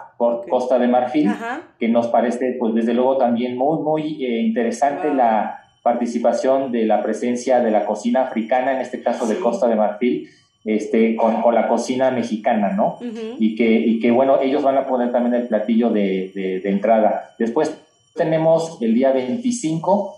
Costa 0.49 0.79
de 0.79 0.87
Marfil, 0.87 1.29
que 1.77 1.89
nos 1.89 2.07
parece, 2.07 2.55
pues 2.57 2.73
desde 2.73 2.93
luego 2.93 3.17
también 3.17 3.57
muy, 3.57 3.81
muy 3.81 4.23
eh, 4.23 4.43
interesante 4.43 5.13
la 5.13 5.65
participación 5.81 6.71
de 6.71 6.85
la 6.85 7.01
presencia 7.03 7.59
de 7.59 7.71
la 7.71 7.85
cocina 7.85 8.23
africana, 8.23 8.73
en 8.73 8.81
este 8.81 9.01
caso 9.01 9.25
de 9.25 9.39
Costa 9.39 9.67
de 9.67 9.75
Marfil, 9.75 10.29
este, 10.65 11.15
con, 11.15 11.41
con 11.41 11.55
la 11.55 11.67
cocina 11.67 12.11
mexicana, 12.11 12.73
¿no? 12.73 12.97
y, 13.39 13.55
que, 13.55 13.69
y 13.69 13.99
que, 13.99 14.11
bueno, 14.11 14.39
ellos 14.41 14.61
van 14.61 14.77
a 14.77 14.85
poner 14.85 15.11
también 15.11 15.35
el 15.35 15.47
platillo 15.47 15.89
de, 15.89 16.31
de, 16.35 16.59
de 16.59 16.69
entrada. 16.69 17.35
Después 17.39 17.75
tenemos 18.15 18.81
el 18.81 18.93
día 18.93 19.11
25, 19.11 20.15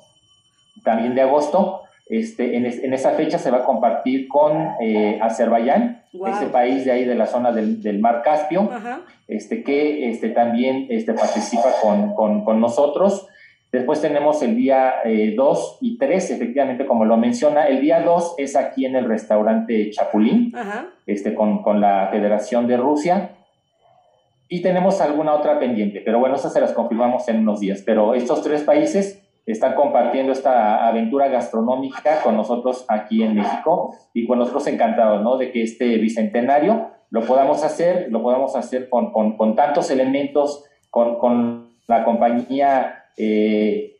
también 0.84 1.14
de 1.14 1.22
agosto, 1.22 1.82
este, 2.12 2.58
en, 2.58 2.94
esa 2.94 3.12
fecha 3.12 3.40
se 3.40 3.52
va 3.52 3.60
a 3.60 3.64
compartir 3.64 4.28
con 4.28 4.72
eh, 4.82 5.18
Azerbaiyán, 5.22 6.04
ese 6.12 6.48
país 6.48 6.84
de 6.84 6.92
ahí 6.92 7.06
de 7.06 7.16
la 7.16 7.26
zona 7.26 7.54
del, 7.54 8.00
mar 8.00 8.22
Caspio, 8.22 8.70
este, 9.30 9.64
que 9.64 10.10
este, 10.10 10.28
también 10.32 10.88
este, 10.90 11.14
participa 11.14 11.70
con, 11.82 12.60
nosotros. 12.60 13.30
Después 13.72 14.02
tenemos 14.02 14.42
el 14.44 14.56
día 14.56 14.96
2 15.06 15.06
eh, 15.06 15.78
y 15.80 15.98
3, 15.98 16.32
efectivamente, 16.32 16.86
como 16.86 17.06
lo 17.06 17.16
menciona. 17.16 17.68
El 17.68 17.80
día 17.80 18.02
2 18.02 18.36
es 18.38 18.58
aquí 18.58 18.86
en 18.86 18.98
el 18.98 19.06
restaurante 19.06 19.90
Chapulín, 19.92 20.54
este, 21.06 21.34
con, 21.34 21.64
con 21.64 21.80
la 21.80 22.10
Federación 22.12 22.68
de 22.68 22.76
Rusia. 22.76 23.32
Y 24.50 24.62
tenemos 24.62 25.00
alguna 25.00 25.34
otra 25.34 25.58
pendiente, 25.58 26.02
pero 26.04 26.20
bueno, 26.20 26.36
esas 26.36 26.52
se 26.52 26.60
las 26.60 26.74
confirmamos 26.74 27.26
en 27.30 27.40
unos 27.40 27.62
días. 27.62 27.82
Pero 27.86 28.14
estos 28.14 28.44
tres 28.44 28.64
países 28.64 29.26
están 29.46 29.76
compartiendo 29.76 30.34
esta 30.34 30.86
aventura 30.86 31.30
gastronómica 31.30 32.22
con 32.22 32.36
nosotros 32.36 32.86
aquí 32.90 33.24
en 33.24 33.36
México 33.36 33.96
y 34.14 34.28
con 34.28 34.40
nosotros 34.40 34.68
encantados, 34.68 35.24
¿no? 35.24 35.38
De 35.38 35.52
que 35.52 35.64
este 35.64 35.98
bicentenario 35.98 36.90
lo 37.10 37.22
podamos 37.22 37.64
hacer, 37.64 38.08
lo 38.10 38.22
podamos 38.22 38.58
hacer 38.58 38.90
con, 38.90 39.12
con, 39.12 39.56
tantos 39.56 39.90
elementos, 39.90 40.66
con, 40.90 41.18
con 41.18 41.70
la 41.88 42.04
compañía 42.04 43.01
eh, 43.18 43.98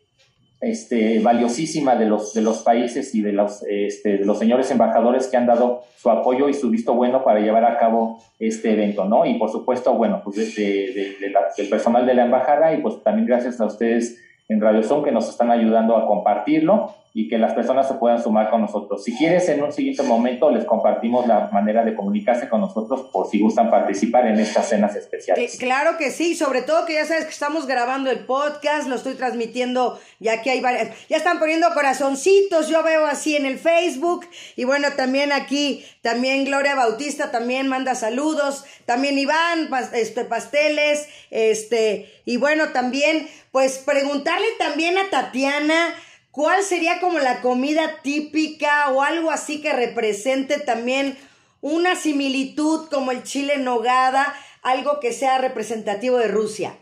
este, 0.62 1.20
valiosísima 1.20 1.96
de 1.96 2.06
los, 2.06 2.34
de 2.34 2.42
los 2.42 2.60
países 2.60 3.16
y 3.16 3.22
de 3.22 3.32
los, 3.32 3.64
este, 3.64 4.20
de 4.20 4.26
los 4.26 4.38
señores 4.38 4.70
embajadores 4.70 5.28
que 5.28 5.38
han 5.38 5.48
dado 5.48 5.82
su 5.98 6.10
apoyo 6.10 6.50
y 6.50 6.54
su 6.54 6.70
visto 6.70 6.94
bueno 6.94 7.24
para 7.24 7.40
llevar 7.40 7.66
a 7.66 7.78
cabo 7.78 8.22
este 8.40 8.74
evento, 8.74 9.06
¿no? 9.06 9.26
Y 9.26 9.40
por 9.40 9.50
supuesto, 9.50 9.94
bueno, 9.96 10.22
pues 10.24 10.56
de, 10.56 11.16
del 11.58 11.70
personal 11.70 12.06
de 12.06 12.14
la 12.14 12.26
embajada 12.26 12.74
y 12.74 12.82
pues 12.82 13.02
también 13.04 13.28
gracias 13.28 13.60
a 13.60 13.66
ustedes 13.66 14.20
en 14.50 14.62
Radio 14.62 14.84
Zoom 14.84 15.04
que 15.04 15.12
nos 15.12 15.30
están 15.30 15.50
ayudando 15.50 15.98
a 15.98 16.06
compartirlo 16.06 16.94
y 17.14 17.28
que 17.28 17.38
las 17.38 17.54
personas 17.54 17.88
se 17.88 17.96
puedan 17.96 18.22
sumar 18.22 18.50
con 18.50 18.62
nosotros. 18.62 19.04
Si 19.04 19.16
quieres, 19.18 19.50
en 19.50 19.62
un 19.62 19.74
siguiente 19.74 20.04
momento 20.04 20.50
les 20.50 20.64
compartimos 20.64 21.28
la 21.28 21.50
manera 21.52 21.84
de 21.84 21.94
comunicarse 21.94 22.48
con 22.48 22.62
nosotros 22.62 23.10
por 23.12 23.28
si 23.30 23.40
gustan 23.40 23.70
participar 23.70 24.28
en 24.28 24.40
estas 24.40 24.70
cenas 24.70 24.96
especiales. 24.96 25.58
claro 25.58 25.98
que 25.98 26.12
sí, 26.12 26.36
sobre 26.36 26.62
todo 26.62 26.86
que 26.86 26.94
ya 26.94 27.06
sabes 27.06 27.26
que 27.26 27.32
estamos 27.32 27.68
grabando 27.68 28.10
el 28.10 28.26
podcast, 28.26 28.88
lo 28.88 28.96
estoy 28.96 29.16
transmitiendo, 29.16 30.00
ya 30.20 30.42
que 30.42 30.52
hay 30.52 30.62
varias, 30.62 30.90
ya 31.10 31.18
están 31.18 31.40
poniendo 31.40 31.68
corazoncitos, 31.74 32.70
yo 32.70 32.82
veo 32.84 33.06
así 33.06 33.36
en 33.36 33.46
el 33.46 33.60
Facebook, 33.60 34.26
y 34.56 34.64
bueno, 34.64 34.90
también 34.96 35.34
aquí, 35.34 35.86
también 36.02 36.46
Gloria 36.46 36.76
Bautista 36.76 37.32
también 37.32 37.68
manda 37.68 37.96
saludos, 37.96 38.64
también 38.86 39.18
Iván, 39.18 39.70
este, 39.94 40.24
pasteles, 40.24 41.10
este, 41.30 42.10
y 42.26 42.38
bueno, 42.38 42.70
también, 42.70 43.28
pues 43.52 43.80
preguntarle 43.80 44.48
también 44.58 44.98
a 44.98 45.10
Tatiana, 45.10 45.94
¿Cuál 46.32 46.64
sería 46.64 47.02
como 47.02 47.20
la 47.20 47.42
comida 47.42 48.02
típica 48.04 48.90
o 48.92 49.02
algo 49.02 49.32
así 49.32 49.62
que 49.62 49.74
represente 49.74 50.60
también 50.60 51.18
una 51.60 51.96
similitud 51.96 52.88
como 52.90 53.12
el 53.12 53.24
chile 53.24 53.56
en 53.56 53.66
nogada, 53.66 54.34
algo 54.64 55.00
que 55.00 55.12
sea 55.12 55.38
representativo 55.40 56.18
de 56.18 56.30
Rusia? 56.30 56.78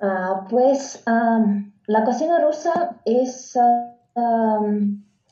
Ah, 0.00 0.46
pues 0.48 1.02
la 1.86 2.04
cocina 2.04 2.40
rusa 2.40 3.00
es 3.04 3.58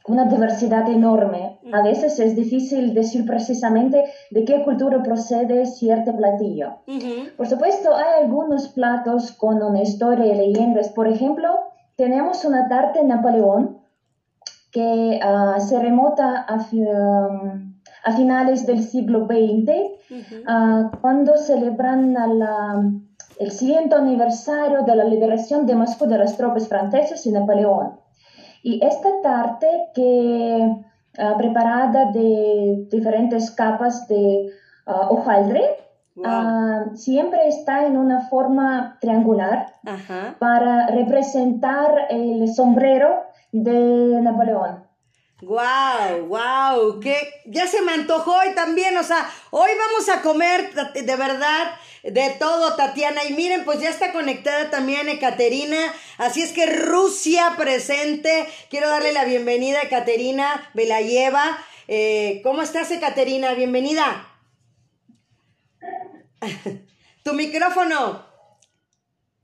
una 0.09 0.25
diversidad 0.25 0.89
enorme. 0.89 1.59
A 1.73 1.83
veces 1.83 2.19
es 2.19 2.35
difícil 2.35 2.95
decir 2.95 3.27
precisamente 3.27 4.05
de 4.31 4.45
qué 4.45 4.65
cultura 4.65 5.03
procede 5.03 5.67
cierto 5.67 6.17
platillo. 6.17 6.79
Por 7.37 7.47
supuesto, 7.47 7.95
hay 7.95 8.25
algunos 8.25 8.69
platos 8.69 9.33
con 9.33 9.63
una 9.63 9.83
historia 9.83 10.35
y 10.35 10.37
leyendas. 10.37 10.89
Por 10.91 11.09
ejemplo, 11.09 11.49
tenemos 11.97 12.45
una 12.45 12.69
tarta 12.69 13.03
Napoleón 13.03 13.79
que 14.71 15.21
uh, 15.23 15.61
se 15.61 15.79
remota 15.79 16.45
a, 16.47 16.57
um, 16.73 17.75
a, 18.05 18.13
finales 18.13 18.67
del 18.67 18.83
siglo 18.83 19.27
XX, 19.27 19.71
uh, 20.11 20.91
cuando 21.01 21.37
celebran 21.37 22.13
la, 22.13 22.83
el 23.39 23.51
siguiente 23.51 23.95
aniversario 23.95 24.83
de 24.83 24.97
la 24.97 25.05
liberación 25.05 25.67
de 25.67 25.75
Moscú 25.75 26.07
de 26.07 26.19
las 26.19 26.37
tropas 26.37 26.69
francesas 26.69 27.25
y 27.27 27.33
Napoleón. 27.33 27.99
Y 28.63 28.85
esta 28.85 29.09
tarta 29.23 29.67
que 29.95 30.03
uh, 31.19 31.37
preparada 31.39 32.13
de 32.13 32.87
diferentes 32.91 33.51
capas 33.51 34.07
de 34.09 34.51
uh, 34.87 35.15
hojaldre, 35.15 35.63
siempre 36.95 37.47
está 37.47 37.87
en 37.87 37.97
una 37.97 38.29
forma 38.29 38.99
triangular 39.01 39.73
para 40.39 40.89
representar 40.89 42.07
el 42.11 42.53
sombrero 42.53 43.23
de 43.53 44.21
Napoleón. 44.21 44.85
Wow, 45.41 46.27
wow, 46.27 46.99
que 46.99 47.17
ya 47.47 47.69
se 47.69 47.81
me 47.83 47.93
antojó 47.93 48.33
hoy 48.33 48.55
también, 48.57 48.97
o 48.97 49.05
sea, 49.05 49.25
hoy 49.53 49.71
vamos 49.79 50.09
a 50.09 50.21
comer 50.21 50.75
de 50.95 51.17
verdad 51.17 51.69
de 52.03 52.31
todo, 52.39 52.77
Tatiana. 52.77 53.25
Y 53.25 53.33
miren, 53.35 53.65
pues 53.65 53.81
ya 53.81 53.91
está 53.91 54.13
conectada 54.13 54.71
también 54.71 55.09
Ekaterina. 55.09 55.93
Así 56.19 56.43
es 56.43 56.53
que 56.53 56.67
Rusia 56.67 57.55
presente. 57.57 58.47
Quiero 58.71 58.89
darle 58.89 59.13
la 59.13 59.25
bienvenida 59.25 59.81
a 59.81 59.83
Ekaterina 59.83 60.71
Belayeva. 60.75 61.59
Eh, 61.89 62.41
¿Cómo 62.45 62.63
estás, 62.63 62.91
Ekaterina? 62.91 63.55
Bienvenida. 63.55 64.29
tu 67.25 67.33
micrófono. 67.35 68.28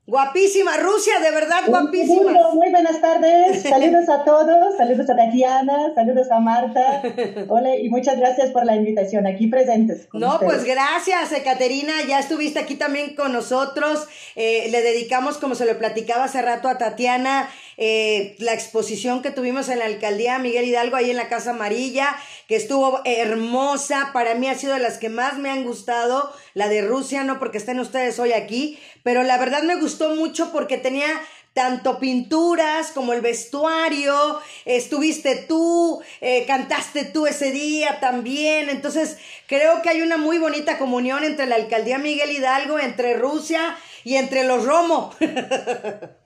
Guapísima, 0.06 0.76
Rusia, 0.76 1.18
de 1.18 1.30
verdad 1.30 1.62
guapísima. 1.66 2.32
Muy, 2.52 2.70
buenas 2.70 3.00
tardes, 3.00 3.62
saludos 3.68 4.06
a 4.10 4.22
todos, 4.22 4.76
saludos 4.76 5.08
a 5.08 5.16
Tatiana, 5.16 5.94
saludos 5.94 6.30
a 6.30 6.40
Marta. 6.40 7.02
Hola 7.48 7.74
y 7.76 7.88
muchas 7.88 8.18
gracias 8.18 8.50
por 8.50 8.66
la 8.66 8.76
invitación 8.76 9.26
aquí 9.26 9.46
presentes. 9.46 10.06
No, 10.12 10.38
pues 10.40 10.64
gracias, 10.64 11.32
Ekaterina, 11.32 11.94
ya 12.06 12.18
estuviste 12.18 12.58
aquí 12.58 12.74
también 12.74 13.14
con 13.14 13.32
nosotros. 13.32 14.06
Eh, 14.36 14.68
le 14.70 14.82
dedicamos, 14.82 15.38
como 15.38 15.54
se 15.54 15.64
lo 15.64 15.78
platicaba 15.78 16.24
hace 16.24 16.42
rato 16.42 16.68
a 16.68 16.76
Tatiana, 16.76 17.48
eh, 17.76 18.37
la 18.38 18.52
exposición 18.52 19.22
que 19.22 19.30
tuvimos 19.30 19.68
en 19.68 19.78
la 19.78 19.87
alcaldía 19.87 20.38
Miguel 20.38 20.66
Hidalgo, 20.66 20.96
ahí 20.96 21.10
en 21.10 21.16
la 21.16 21.28
Casa 21.28 21.50
Amarilla, 21.50 22.16
que 22.48 22.56
estuvo 22.56 23.00
hermosa. 23.04 24.10
Para 24.12 24.34
mí 24.34 24.48
ha 24.48 24.54
sido 24.54 24.74
de 24.74 24.80
las 24.80 24.98
que 24.98 25.08
más 25.08 25.38
me 25.38 25.50
han 25.50 25.64
gustado, 25.64 26.32
la 26.54 26.68
de 26.68 26.82
Rusia, 26.82 27.24
no 27.24 27.38
porque 27.38 27.58
estén 27.58 27.80
ustedes 27.80 28.18
hoy 28.18 28.32
aquí, 28.32 28.78
pero 29.02 29.22
la 29.22 29.38
verdad 29.38 29.62
me 29.62 29.76
gustó 29.76 30.14
mucho 30.14 30.52
porque 30.52 30.78
tenía 30.78 31.08
tanto 31.54 32.00
pinturas 32.00 32.90
como 32.90 33.12
el 33.12 33.20
vestuario, 33.20 34.40
estuviste 34.64 35.37
tú, 35.37 36.02
eh, 36.20 36.44
cantaste 36.46 37.04
tú 37.04 37.26
ese 37.26 37.52
día 37.52 38.00
también, 38.00 38.68
entonces 38.68 39.18
creo 39.46 39.80
que 39.80 39.88
hay 39.88 40.02
una 40.02 40.16
muy 40.16 40.38
bonita 40.38 40.78
comunión 40.78 41.22
entre 41.22 41.46
la 41.46 41.54
alcaldía 41.54 41.98
Miguel 41.98 42.32
Hidalgo, 42.32 42.80
entre 42.80 43.14
Rusia 43.16 43.76
y 44.02 44.16
entre 44.16 44.44
los 44.44 44.64
Romo. 44.64 45.14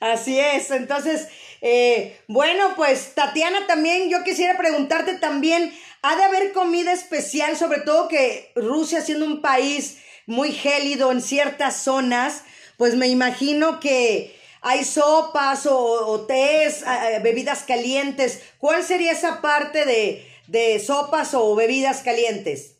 Así 0.00 0.38
es, 0.38 0.70
entonces, 0.70 1.28
eh, 1.60 2.18
bueno, 2.26 2.74
pues 2.74 3.14
Tatiana 3.14 3.66
también, 3.66 4.08
yo 4.08 4.24
quisiera 4.24 4.56
preguntarte 4.56 5.14
también, 5.14 5.72
¿ha 6.02 6.16
de 6.16 6.24
haber 6.24 6.52
comida 6.52 6.92
especial, 6.92 7.56
sobre 7.56 7.80
todo 7.80 8.08
que 8.08 8.50
Rusia 8.56 9.00
siendo 9.02 9.26
un 9.26 9.42
país 9.42 9.98
muy 10.26 10.52
gélido 10.52 11.12
en 11.12 11.20
ciertas 11.20 11.82
zonas, 11.82 12.44
pues 12.76 12.94
me 12.94 13.08
imagino 13.08 13.80
que 13.80 14.34
hay 14.62 14.84
sopas 14.84 15.66
o, 15.66 15.76
o 16.06 16.20
tés, 16.26 16.84
bebidas 17.22 17.64
calientes. 17.64 18.42
¿Cuál 18.58 18.84
sería 18.84 19.12
esa 19.12 19.42
parte 19.42 19.84
de, 19.84 20.26
de 20.46 20.78
sopas 20.78 21.34
o 21.34 21.54
bebidas 21.54 22.02
calientes? 22.02 22.71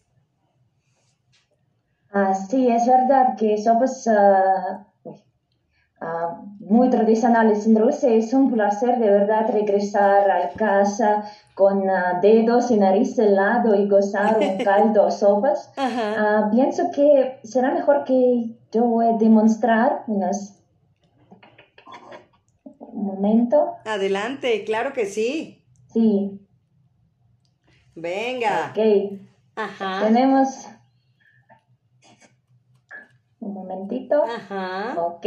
Ah, 2.14 2.34
sí, 2.34 2.68
es 2.68 2.86
verdad 2.86 3.36
que 3.38 3.56
sopas 3.56 4.06
uh, 4.06 5.08
uh, 5.08 6.46
muy 6.60 6.90
tradicionales 6.90 7.66
en 7.66 7.76
Rusia. 7.76 8.10
Es 8.10 8.34
un 8.34 8.52
placer 8.52 8.98
de 8.98 9.08
verdad 9.08 9.50
regresar 9.50 10.30
a 10.30 10.50
casa 10.50 11.24
con 11.54 11.88
uh, 11.88 12.20
dedos 12.20 12.70
y 12.70 12.76
nariz 12.76 13.18
helado 13.18 13.74
y 13.74 13.88
gozar 13.88 14.38
un 14.38 14.58
caldo 14.64 15.06
o 15.06 15.10
sopas. 15.10 15.72
pienso 16.52 16.90
que 16.94 17.40
será 17.44 17.72
mejor 17.72 18.04
que 18.04 18.58
yo 18.70 18.84
voy 18.84 19.06
a 19.06 19.16
demostrar 19.16 20.04
unos... 20.06 20.58
Un 22.78 23.06
momento. 23.06 23.72
Adelante, 23.86 24.64
claro 24.64 24.92
que 24.92 25.06
sí. 25.06 25.64
Sí. 25.94 26.38
Venga. 27.94 28.70
Ok. 28.70 29.18
Ajá. 29.56 30.02
Tenemos 30.04 30.68
un 33.42 33.54
momentito. 33.54 34.24
Ajá. 34.24 34.94
Ok. 34.98 35.26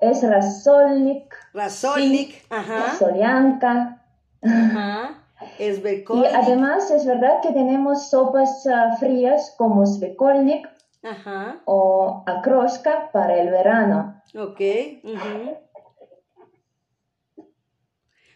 Es 0.00 0.22
Rasolnik. 0.22 1.34
Rasolnik. 1.52 2.44
Ajá. 2.50 2.96
Solianka. 2.96 4.02
Ajá. 4.42 5.14
Y 5.60 6.26
además 6.34 6.90
es 6.90 7.06
verdad 7.06 7.40
que 7.42 7.52
tenemos 7.52 8.10
sopas 8.10 8.66
ah, 8.66 8.96
frías 8.98 9.54
como 9.56 9.86
Svekolnik 9.86 10.68
Ajá. 11.04 11.60
o 11.64 12.24
Akroshka 12.26 13.10
para 13.12 13.36
el 13.40 13.50
verano. 13.50 14.20
Ok. 14.34 14.60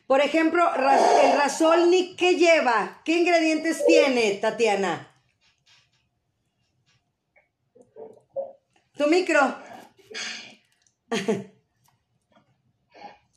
Por 0.07 0.21
ejemplo, 0.21 0.63
el 0.77 1.39
Rasolnik, 1.39 2.17
¿qué 2.17 2.37
lleva? 2.37 3.01
¿Qué 3.05 3.19
ingredientes 3.19 3.85
tiene, 3.85 4.39
Tatiana? 4.41 5.12
Tu 8.97 9.07
micro. 9.07 9.41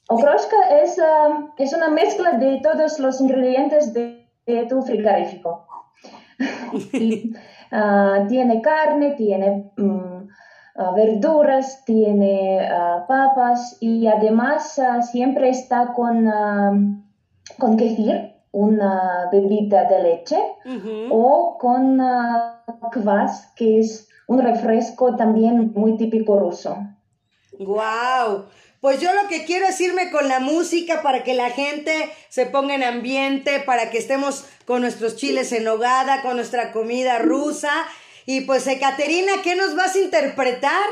Okroshka 0.08 0.58
es, 0.82 0.98
um, 1.00 1.52
es 1.58 1.74
una 1.74 1.90
mezcla 1.90 2.34
de 2.34 2.60
todos 2.62 3.00
los 3.00 3.20
ingredientes 3.22 3.94
de, 3.94 4.28
tu 4.70 4.82
frigorífico. 4.82 5.68
Uh, 7.72 8.28
tiene 8.28 8.62
carne, 8.62 9.16
tiene 9.18 9.72
uh, 9.80 10.94
verduras, 10.96 11.84
tiene 11.84 12.62
uh, 12.62 13.08
papas 13.08 13.78
y 13.82 14.06
además 14.06 14.80
siempre 15.12 15.50
está 15.50 15.92
con, 15.94 16.28
um, 16.28 17.04
con 17.58 17.76
kefir, 17.76 18.36
una 18.52 19.28
bebida 19.32 19.86
de 19.86 20.04
leche, 20.04 20.38
o 21.10 21.58
con 21.60 22.00
que 23.56 23.80
es 23.80 24.08
un 24.28 24.42
refresco 24.42 25.16
también 25.16 25.72
muy 25.76 25.98
típico 25.98 26.40
ruso. 26.40 26.78
¡Guau! 27.60 28.46
Pues 28.82 29.02
yo 29.02 29.14
lo 29.14 29.28
que 29.28 29.46
quiero 29.46 29.66
es 29.66 29.80
irme 29.82 30.12
con 30.12 30.28
la 30.28 30.40
música 30.40 31.02
para 31.02 31.24
que 31.24 31.34
la 31.34 31.50
gente 31.50 32.12
se 32.30 32.46
ponga 32.46 32.76
en 32.76 32.84
ambiente, 32.84 33.60
para 33.60 33.90
que 33.90 33.98
estemos 33.98 34.46
con 34.66 34.82
nuestros 34.82 35.16
chiles 35.16 35.52
en 35.54 35.68
hogada, 35.68 36.22
con 36.22 36.36
nuestra 36.36 36.72
comida 36.72 37.20
rusa. 37.20 37.72
Y 38.26 38.42
pues, 38.42 38.68
Ekaterina, 38.68 39.34
¿qué 39.44 39.56
nos 39.56 39.76
vas 39.76 39.96
a 39.96 40.00
interpretar? 40.00 40.86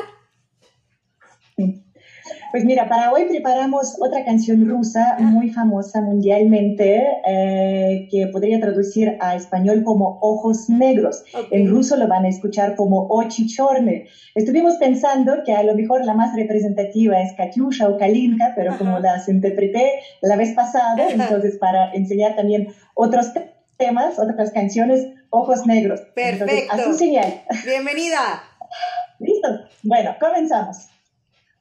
Pues 2.53 2.65
mira, 2.65 2.87
para 2.87 3.11
hoy 3.11 3.25
preparamos 3.25 3.97
otra 3.99 4.23
canción 4.23 4.69
rusa 4.69 5.15
muy 5.17 5.49
famosa 5.49 6.01
mundialmente 6.01 7.03
eh, 7.25 8.07
que 8.11 8.27
podría 8.27 8.59
traducir 8.59 9.17
a 9.21 9.33
español 9.35 9.81
como 9.83 10.19
Ojos 10.21 10.69
Negros. 10.69 11.23
En 11.49 11.67
ruso 11.67 11.95
lo 11.95 12.07
van 12.07 12.25
a 12.25 12.29
escuchar 12.29 12.75
como 12.75 13.07
Ochi 13.09 13.47
Chorne. 13.47 14.05
Estuvimos 14.35 14.75
pensando 14.75 15.37
que 15.43 15.51
a 15.53 15.63
lo 15.63 15.73
mejor 15.73 16.05
la 16.05 16.13
más 16.13 16.35
representativa 16.35 17.19
es 17.23 17.33
Katyusha 17.35 17.89
o 17.89 17.97
Kalinka, 17.97 18.53
pero 18.55 18.77
como 18.77 18.99
las 18.99 19.27
interpreté 19.27 19.93
la 20.21 20.35
vez 20.35 20.53
pasada, 20.53 21.09
entonces 21.09 21.57
para 21.57 21.91
enseñar 21.93 22.35
también 22.35 22.67
otros 22.93 23.31
temas, 23.77 24.19
otras 24.19 24.51
canciones, 24.51 25.07
Ojos 25.31 25.65
Negros. 25.65 26.01
Perfecto. 26.13 26.53
Entonces, 26.71 26.97
señal. 26.99 27.33
Bienvenida. 27.65 28.43
Listo. 29.17 29.47
Bueno, 29.81 30.15
comenzamos. 30.19 30.92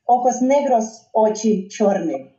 ojos 0.05 0.41
negros, 0.41 1.07
очи 1.13 1.67
черные. 1.69 2.35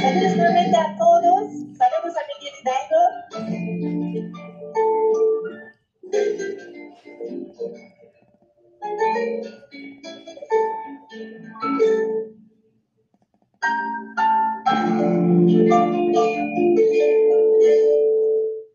Saludos 0.00 0.36
nuevamente 0.36 0.76
a 0.76 0.96
todos. 0.96 1.50
Saludos 1.76 2.14
a 2.16 2.22
Miguel 2.28 2.54
Hidalgo. 2.60 3.00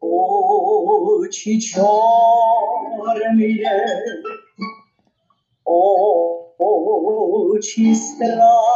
Очи 0.01 1.59
چیست 7.60 8.22
را 8.22 8.69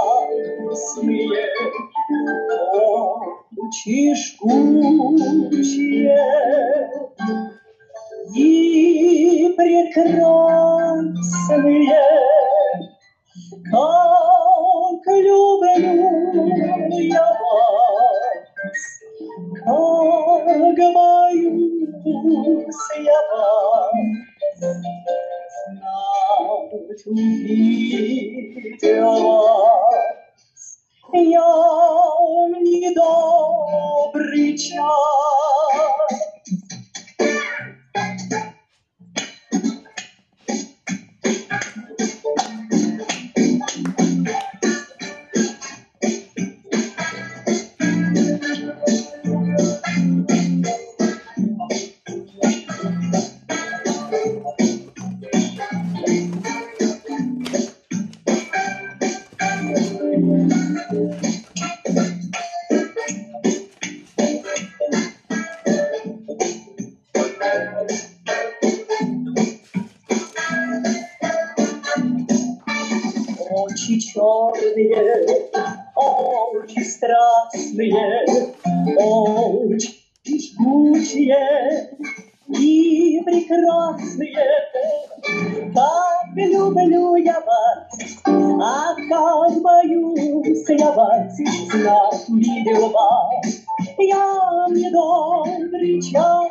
боюсь 90.44 90.64
я 90.68 90.92
вас, 90.92 91.36
знак 91.36 92.28
видел 92.28 92.90
вас. 92.90 93.62
Я 93.98 94.66
недобрый 94.70 96.00
час, 96.02 96.48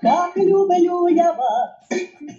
как 0.00 0.36
люблю 0.36 1.08
я 1.08 1.32
вас, 1.32 1.70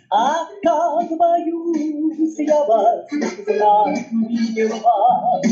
а 0.10 0.45
как 0.64 1.18
боюсь 1.18 2.39
я 2.39 2.64
вас, 2.64 3.06
знак 3.12 3.98
видел 4.12 4.70
вас. 4.70 5.45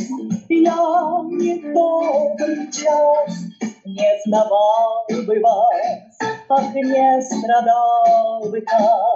Я 0.50 1.22
недобрый 1.30 2.72
час, 2.72 3.38
не 3.86 4.22
знавал 4.26 5.06
бы 5.10 5.40
вас, 5.42 6.18
ах, 6.50 6.74
не 6.74 7.22
страдал 7.22 8.50
бы 8.50 8.62
так, 8.62 9.16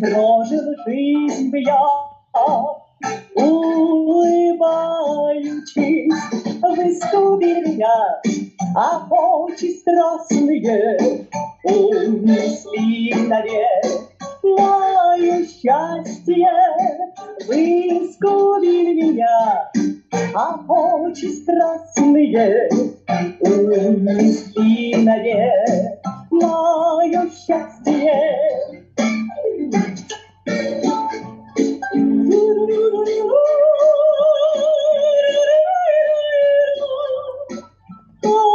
прожил 0.00 0.74
жизнь 0.84 1.50
бы 1.50 1.58
я, 1.60 2.10
улыбаючись, 3.34 4.60
вы 6.62 6.94
скубили 6.94 7.68
меня, 7.68 8.20
а 8.74 9.06
очи 9.10 9.78
страстные 9.78 11.26
унесли 11.64 13.14
навек. 13.26 13.84
Мое 14.42 15.46
счастье, 15.46 16.48
вы 17.46 18.10
скубили 18.12 18.92
меня, 19.02 19.70
а 20.34 20.60
очи 20.68 21.28
страстные 21.42 22.68
унесли 23.40 24.94
навек. 25.04 26.00
Мое 26.30 27.28
счастье. 27.30 27.70
Oh 38.24 38.49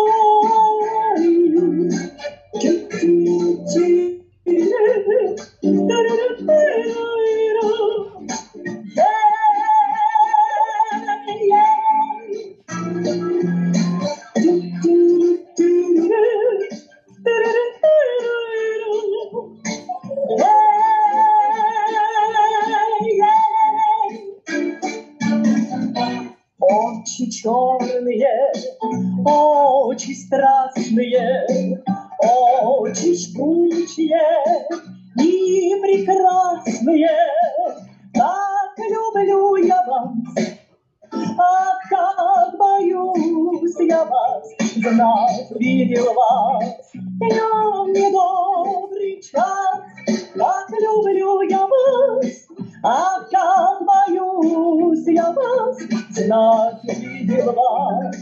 знать 56.25 56.83
видел 56.85 57.53
вас. 57.53 58.17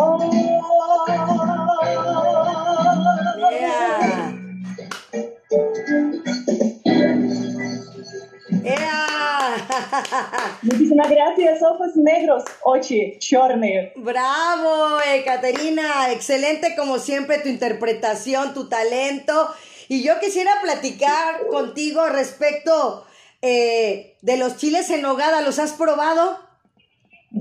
Muchísimas 10.63 11.11
gracias, 11.11 11.63
ojos 11.63 11.97
negros, 11.97 12.45
очи 12.65 13.19
черные. 13.19 13.93
Bravo, 13.97 14.99
Caterina, 15.25 16.13
excelente 16.13 16.75
como 16.77 16.99
siempre 16.99 17.39
tu 17.39 17.49
interpretación, 17.49 18.55
tu 18.55 18.69
talento. 18.69 19.49
Y 19.89 20.03
yo 20.03 20.19
quisiera 20.21 20.53
platicar 20.63 21.47
contigo 21.49 22.07
respecto 22.09 23.05
eh, 23.42 24.16
de 24.22 24.38
los 24.38 24.58
chiles 24.58 24.90
en 24.90 25.02
nogada. 25.02 25.42
¿Los 25.42 25.60
has 25.60 25.74
probado? 25.74 26.38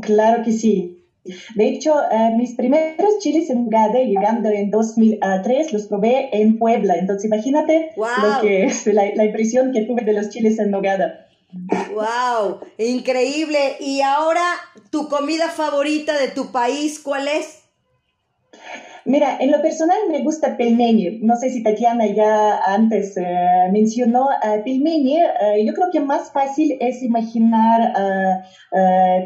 Claro 0.03 0.43
que 0.45 0.53
sí. 0.53 0.97
De 1.55 1.69
hecho, 1.69 1.95
eh, 2.11 2.31
mis 2.37 2.55
primeros 2.55 3.19
chiles 3.21 3.51
en 3.51 3.65
nogada 3.65 3.99
llegando 4.01 4.49
en 4.49 4.71
2003 4.71 5.73
los 5.73 5.87
probé 5.87 6.31
en 6.33 6.59
Puebla. 6.59 6.95
Entonces, 6.97 7.27
imagínate 7.27 7.91
Wow. 7.97 8.09
lo 8.23 8.41
que 8.41 8.65
es 8.65 8.87
la, 8.87 9.05
la 9.15 9.25
impresión 9.25 9.73
que 9.73 9.83
tuve 9.83 10.03
de 10.03 10.15
los 10.15 10.31
chiles 10.31 10.59
en 10.59 10.71
nogada. 10.71 11.27
¡Wow! 11.93 12.61
Increíble. 12.79 13.77
Y 13.81 14.01
ahora, 14.03 14.43
¿tu 14.91 15.09
comida 15.09 15.49
favorita 15.49 16.19
de 16.19 16.29
tu 16.29 16.53
país 16.53 17.01
cuál 17.01 17.29
es? 17.29 17.60
Mira, 19.11 19.39
en 19.41 19.51
lo 19.51 19.61
personal 19.61 19.99
me 20.09 20.23
gusta 20.23 20.57
pelmeni. 20.57 21.19
No 21.21 21.35
sé 21.37 21.51
si 21.51 21.63
Tatiana 21.65 22.07
ya 22.07 22.59
antes 22.65 23.17
eh, 23.17 23.69
mencionó 23.73 24.31
eh, 24.31 24.61
pelmeni. 24.65 25.19
eh, 25.21 25.65
yo 25.67 25.73
creo 25.75 25.89
que 25.93 25.99
más 26.01 26.31
fácil 26.33 26.77
es 26.81 27.03
imaginar, 27.03 27.93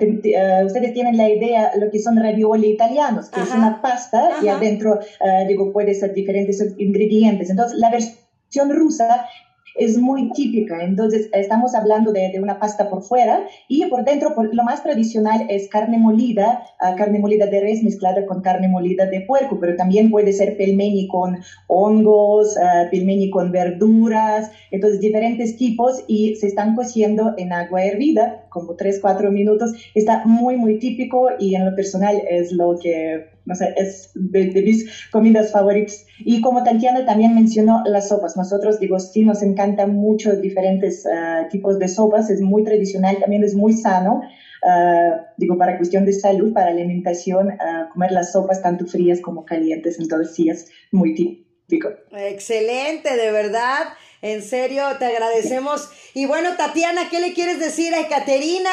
te- 0.01 0.21
te- 0.23 0.65
ustedes 0.65 0.95
tienen 0.95 1.17
la 1.19 1.29
idea 1.29 1.73
lo 1.77 1.91
que 1.91 1.99
son 1.99 2.17
ravioli 2.17 2.69
italianos, 2.71 3.29
que 3.31 3.41
es 3.43 3.51
una 3.53 3.83
pasta 3.83 4.31
y 4.43 4.49
Ajá. 4.49 4.57
adentro, 4.59 4.99
eh, 5.01 5.45
digo, 5.49 5.73
puede 5.73 5.95
ser 5.95 6.15
diferentes 6.15 6.65
ingredientes. 6.79 7.51
Entonces, 7.51 7.79
la 7.79 7.91
versión 7.91 8.71
rusa 8.71 9.27
es 9.75 9.99
muy 9.99 10.31
típica. 10.33 10.83
Entonces, 10.85 11.29
estamos 11.33 11.75
hablando 11.75 12.13
de, 12.13 12.31
de 12.33 12.41
una 12.41 12.59
pasta 12.59 12.89
por 12.91 13.03
fuera 13.03 13.47
y 13.69 13.87
por 13.87 14.05
dentro, 14.05 14.35
por- 14.35 14.55
lo 14.55 14.63
más 14.65 14.83
tradicional 14.83 15.47
es 15.49 15.69
carne 15.69 15.99
molida, 15.99 16.63
ah, 16.81 16.95
carne 16.97 17.19
molida 17.19 17.47
de 17.47 17.61
res 17.61 17.83
mezclada 17.83 18.25
con 18.27 18.41
carne 18.43 18.69
molida 18.69 19.07
de 19.07 19.21
puerco, 19.23 19.59
pero 19.61 19.77
también 19.77 20.11
puede 20.11 20.33
ser 20.33 20.57
pelmeni 20.57 21.09
con 21.09 21.39
hongos, 21.67 22.57
ah, 22.57 22.87
pelmeni 22.91 23.31
con 23.31 23.51
verduras, 23.53 24.51
entonces 24.71 25.01
diferentes 25.01 25.57
tipos 25.57 26.05
y 26.07 26.37
se 26.37 26.47
están 26.47 26.75
cociendo 26.75 27.35
en 27.37 27.53
agua 27.53 27.85
hervida, 27.85 28.44
como 28.55 28.77
3, 28.77 29.01
4 29.03 29.31
minutos. 29.31 29.73
Está 29.95 30.25
muy, 30.25 30.57
muy 30.57 30.79
típico 30.79 31.29
y 31.39 31.57
en 31.57 31.67
lo 31.67 31.77
personal 31.77 32.23
es 32.31 32.53
lo 32.53 32.79
que 32.81 33.35
no 33.47 33.55
sé, 33.55 33.75
es 33.77 34.11
de, 34.15 34.47
de 34.47 34.63
mis 34.63 35.09
comidas 35.11 35.53
favoritas. 35.53 36.07
Y 36.19 36.41
como 36.41 36.65
Tatiana 36.65 37.05
también 37.05 37.35
mencionó 37.35 37.83
las 37.85 38.09
sopas, 38.09 38.37
nosotros 38.37 38.81
digo, 38.81 38.99
sí 38.99 39.23
nos 39.23 39.43
encantan 39.43 39.95
mucho 39.95 40.37
diferentes 40.37 41.07
ah, 41.07 41.47
tipos 41.51 41.79
de 41.79 41.89
sopas, 41.89 42.31
es 42.31 42.41
muy 42.41 42.65
tradicional, 42.65 43.19
también 43.21 43.45
es 43.45 43.55
muy 43.55 43.75
sano, 43.75 44.23
ah, 44.67 45.27
digo, 45.37 45.59
para 45.59 45.77
cuestión 45.77 46.05
de 46.05 46.13
salud, 46.13 46.53
para 46.53 46.71
alimentación, 46.71 47.51
ah, 47.61 47.91
comer 47.93 48.13
las 48.13 48.33
sopas 48.33 48.63
tanto 48.63 48.87
frías 48.87 49.21
como 49.21 49.45
calientes, 49.45 49.99
entonces 49.99 50.35
sí 50.35 50.49
es 50.49 50.71
muy 50.91 51.15
típico. 51.15 51.91
Excelente, 52.13 53.17
de 53.17 53.31
verdad. 53.31 53.89
En 54.25 54.43
serio, 54.43 54.85
te 54.99 55.05
agradecemos. 55.05 55.91
Y 56.15 56.25
bueno, 56.25 56.57
Tatiana, 56.57 57.11
¿qué 57.11 57.21
le 57.21 57.35
quieres 57.35 57.61
decir 57.61 57.95
a 57.95 58.01
Ekaterina? 58.01 58.71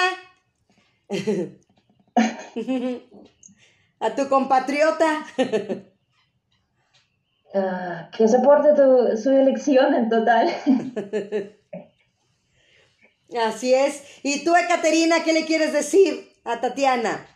a 4.00 4.16
tu 4.16 4.30
compatriota. 4.30 5.26
Ah, 7.54 8.10
que 8.16 8.30
soporte 8.30 8.70
tu, 8.76 9.18
su 9.22 9.30
elección 9.32 9.94
en 9.94 10.08
total. 10.08 10.50
Así 13.46 13.74
es. 13.74 14.04
¿Y 14.24 14.46
tú, 14.46 14.56
Ekaterina, 14.56 15.26
qué 15.26 15.34
le 15.34 15.44
quieres 15.44 15.74
decir 15.74 16.32
a 16.46 16.62
Tatiana? 16.62 17.28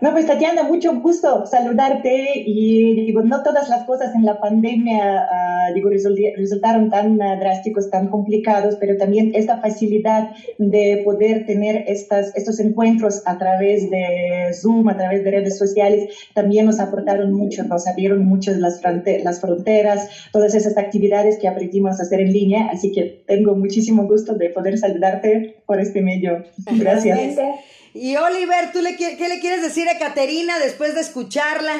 No, 0.00 0.12
pues 0.12 0.26
Tatiana, 0.26 0.62
mucho 0.62 0.98
gusto 1.00 1.44
saludarte 1.46 2.42
y 2.46 3.06
digo, 3.06 3.22
no 3.22 3.42
todas 3.42 3.68
las 3.68 3.84
cosas 3.84 4.14
en 4.14 4.24
la 4.24 4.40
pandemia 4.40 5.26
uh, 5.26 5.74
digo, 5.74 5.90
resultaron 5.90 6.88
tan 6.88 7.14
uh, 7.14 7.38
drásticos, 7.38 7.90
tan 7.90 8.08
complicados, 8.08 8.76
pero 8.80 8.96
también 8.96 9.32
esta 9.34 9.58
facilidad 9.58 10.30
de 10.58 11.02
poder 11.04 11.44
tener 11.44 11.84
estas, 11.86 12.34
estos 12.34 12.60
encuentros 12.60 13.22
a 13.26 13.36
través 13.38 13.90
de 13.90 14.50
Zoom, 14.54 14.88
a 14.88 14.96
través 14.96 15.22
de 15.24 15.30
redes 15.32 15.58
sociales, 15.58 16.14
también 16.34 16.66
nos 16.66 16.80
aportaron 16.80 17.32
mucho, 17.32 17.62
nos 17.64 17.86
abrieron 17.86 18.24
mucho 18.24 18.52
las, 18.52 18.80
fronte 18.80 19.22
las 19.22 19.40
fronteras, 19.40 20.08
todas 20.32 20.54
esas 20.54 20.78
actividades 20.78 21.38
que 21.38 21.48
aprendimos 21.48 22.00
a 22.00 22.04
hacer 22.04 22.20
en 22.20 22.32
línea, 22.32 22.68
así 22.72 22.92
que 22.92 23.22
tengo 23.26 23.54
muchísimo 23.54 24.06
gusto 24.06 24.34
de 24.34 24.50
poder 24.50 24.78
saludarte 24.78 25.62
por 25.66 25.80
este 25.80 26.00
medio. 26.00 26.44
Gracias. 26.78 27.38
Y 27.94 28.16
Oliver, 28.16 28.72
¿tú 28.72 28.80
le, 28.82 28.96
qué 28.96 29.28
le 29.28 29.40
quieres 29.40 29.62
decir 29.62 29.88
a 29.88 29.98
Caterina 29.98 30.58
después 30.58 30.94
de 30.94 31.00
escucharla? 31.00 31.72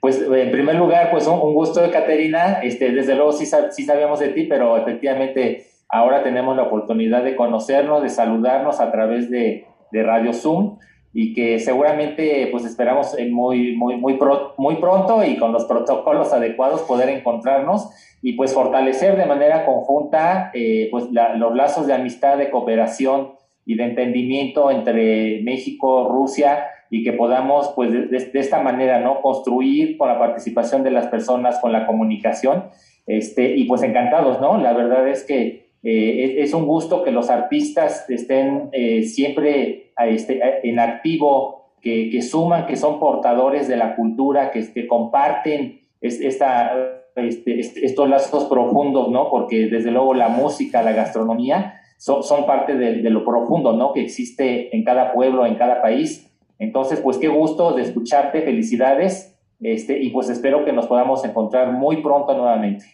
Pues 0.00 0.20
en 0.22 0.52
primer 0.52 0.76
lugar, 0.76 1.10
pues 1.10 1.26
un, 1.26 1.54
gusto 1.54 1.80
de 1.80 1.90
Caterina. 1.90 2.60
Este, 2.62 2.92
desde 2.92 3.14
luego 3.14 3.32
sí, 3.32 3.46
sí 3.70 3.84
sabíamos 3.84 4.20
de 4.20 4.28
ti, 4.28 4.44
pero 4.44 4.76
efectivamente 4.76 5.66
ahora 5.88 6.22
tenemos 6.22 6.56
la 6.56 6.64
oportunidad 6.64 7.24
de 7.24 7.34
conocernos, 7.34 8.02
de 8.02 8.08
saludarnos 8.08 8.80
a 8.80 8.92
través 8.92 9.28
de, 9.30 9.66
de 9.90 10.02
Radio 10.02 10.32
Zoom 10.32 10.78
y 11.12 11.34
que 11.34 11.58
seguramente 11.58 12.48
pues 12.52 12.64
esperamos 12.64 13.16
muy, 13.30 13.74
muy, 13.76 13.96
muy, 13.96 14.18
muy 14.56 14.76
pronto 14.76 15.24
y 15.24 15.36
con 15.36 15.52
los 15.52 15.64
protocolos 15.64 16.32
adecuados 16.32 16.82
poder 16.82 17.08
encontrarnos 17.08 17.90
y 18.22 18.32
pues 18.32 18.52
fortalecer 18.52 19.16
de 19.16 19.26
manera 19.26 19.64
conjunta 19.64 20.50
eh, 20.54 20.88
pues 20.90 21.04
los 21.10 21.54
lazos 21.54 21.86
de 21.86 21.94
amistad, 21.94 22.36
de 22.36 22.50
cooperación 22.50 23.32
y 23.64 23.76
de 23.76 23.84
entendimiento 23.84 24.70
entre 24.70 25.40
México, 25.42 26.08
Rusia 26.08 26.66
y 26.90 27.04
que 27.04 27.12
podamos 27.12 27.72
pues 27.76 27.92
de, 27.92 28.28
esta 28.34 28.60
manera 28.60 29.00
no 29.00 29.20
construir 29.20 29.96
con 29.96 30.08
la 30.08 30.18
participación 30.18 30.82
de 30.82 30.90
las 30.90 31.06
personas, 31.08 31.58
con 31.60 31.72
la 31.72 31.86
comunicación 31.86 32.64
este, 33.06 33.56
y 33.56 33.64
pues 33.64 33.82
encantados, 33.82 34.40
¿no? 34.40 34.58
La 34.58 34.72
verdad 34.72 35.06
es 35.08 35.24
que 35.24 35.68
eh, 35.82 36.36
es, 36.38 36.54
un 36.54 36.66
gusto 36.66 37.04
que 37.04 37.12
los 37.12 37.30
artistas 37.30 38.08
estén 38.10 38.68
eh, 38.72 39.04
siempre 39.04 39.92
este, 40.06 40.40
en 40.68 40.80
activo, 40.80 41.72
que, 41.80 42.10
que, 42.10 42.22
suman, 42.22 42.66
que 42.66 42.76
son 42.76 42.98
portadores 42.98 43.68
de 43.68 43.76
la 43.76 43.94
cultura, 43.94 44.50
que, 44.50 44.72
que 44.72 44.88
comparten 44.88 45.80
esta, 46.00 46.72
este, 47.18 47.60
estos 47.60 48.08
lazos 48.08 48.44
profundos, 48.44 49.10
¿no? 49.10 49.30
Porque 49.30 49.66
desde 49.66 49.90
luego 49.90 50.14
la 50.14 50.28
música, 50.28 50.82
la 50.82 50.92
gastronomía 50.92 51.80
son, 51.96 52.22
son 52.22 52.46
parte 52.46 52.74
de, 52.74 53.02
de, 53.02 53.10
lo 53.10 53.24
profundo, 53.24 53.72
¿no? 53.72 53.92
Que 53.92 54.02
existe 54.02 54.74
en 54.76 54.84
cada 54.84 55.12
pueblo, 55.12 55.46
en 55.46 55.56
cada 55.56 55.82
país. 55.82 56.30
Entonces, 56.58 57.00
pues 57.00 57.18
qué 57.18 57.28
gusto 57.28 57.72
de 57.72 57.82
escucharte, 57.82 58.42
felicidades, 58.42 59.38
este, 59.60 60.00
y 60.00 60.10
pues 60.10 60.28
espero 60.28 60.64
que 60.64 60.72
nos 60.72 60.86
podamos 60.86 61.24
encontrar 61.24 61.72
muy 61.72 62.02
pronto 62.02 62.36
nuevamente. 62.36 62.84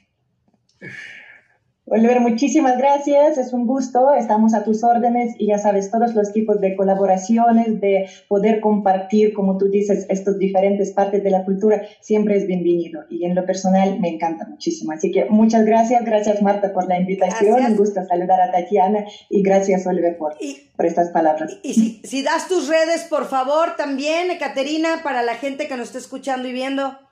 Oliver, 1.87 2.21
muchísimas 2.21 2.79
gracias, 2.79 3.37
es 3.37 3.53
un 3.53 3.67
gusto, 3.67 4.15
estamos 4.15 4.55
a 4.55 4.65
tus 4.65 4.83
órdenes 4.83 5.35
y 5.39 5.49
ya 5.49 5.59
sabes, 5.59 5.91
todos 5.91 6.15
los 6.15 6.33
tipos 6.33 6.59
de 6.63 6.77
colaboraciones, 6.77 7.79
de 7.79 8.09
poder 8.27 8.61
compartir, 8.61 9.35
como 9.35 9.59
tú 9.59 9.69
dices, 9.69 10.07
estas 10.09 10.39
diferentes 10.39 10.93
partes 10.93 11.23
de 11.23 11.31
la 11.31 11.45
cultura, 11.45 11.83
siempre 12.01 12.39
es 12.39 12.47
bienvenido. 12.47 13.03
Y 13.11 13.27
en 13.27 13.35
lo 13.35 13.45
personal 13.45 14.01
me 14.01 14.09
encanta 14.09 14.47
muchísimo. 14.49 14.93
Así 14.93 15.13
que 15.13 15.27
muchas 15.27 15.67
gracias, 15.67 16.03
gracias 16.07 16.41
Marta 16.41 16.73
por 16.73 16.89
la 16.89 16.99
invitación, 16.99 17.63
un 17.63 17.77
gusto 17.77 18.01
saludar 18.09 18.41
a 18.41 18.51
Tatiana. 18.51 19.05
Y 19.29 19.43
gracias 19.43 19.87
Oliver 19.87 20.17
por, 20.17 20.37
por 20.77 20.87
estas 20.87 21.11
palabras. 21.11 21.59
Y, 21.63 21.75
si, 21.75 22.01
si 22.03 22.23
das 22.23 22.49
tus 22.49 22.67
redes, 22.67 23.03
por 23.11 23.27
favor, 23.27 23.77
también, 23.77 24.29
Caterina, 24.39 25.01
para 25.03 25.23
la 25.23 25.35
gente 25.35 25.69
que 25.69 25.77
nos 25.77 25.89
está 25.89 25.99
escuchando 25.99 26.49
y 26.49 26.53
viendo. 26.53 27.04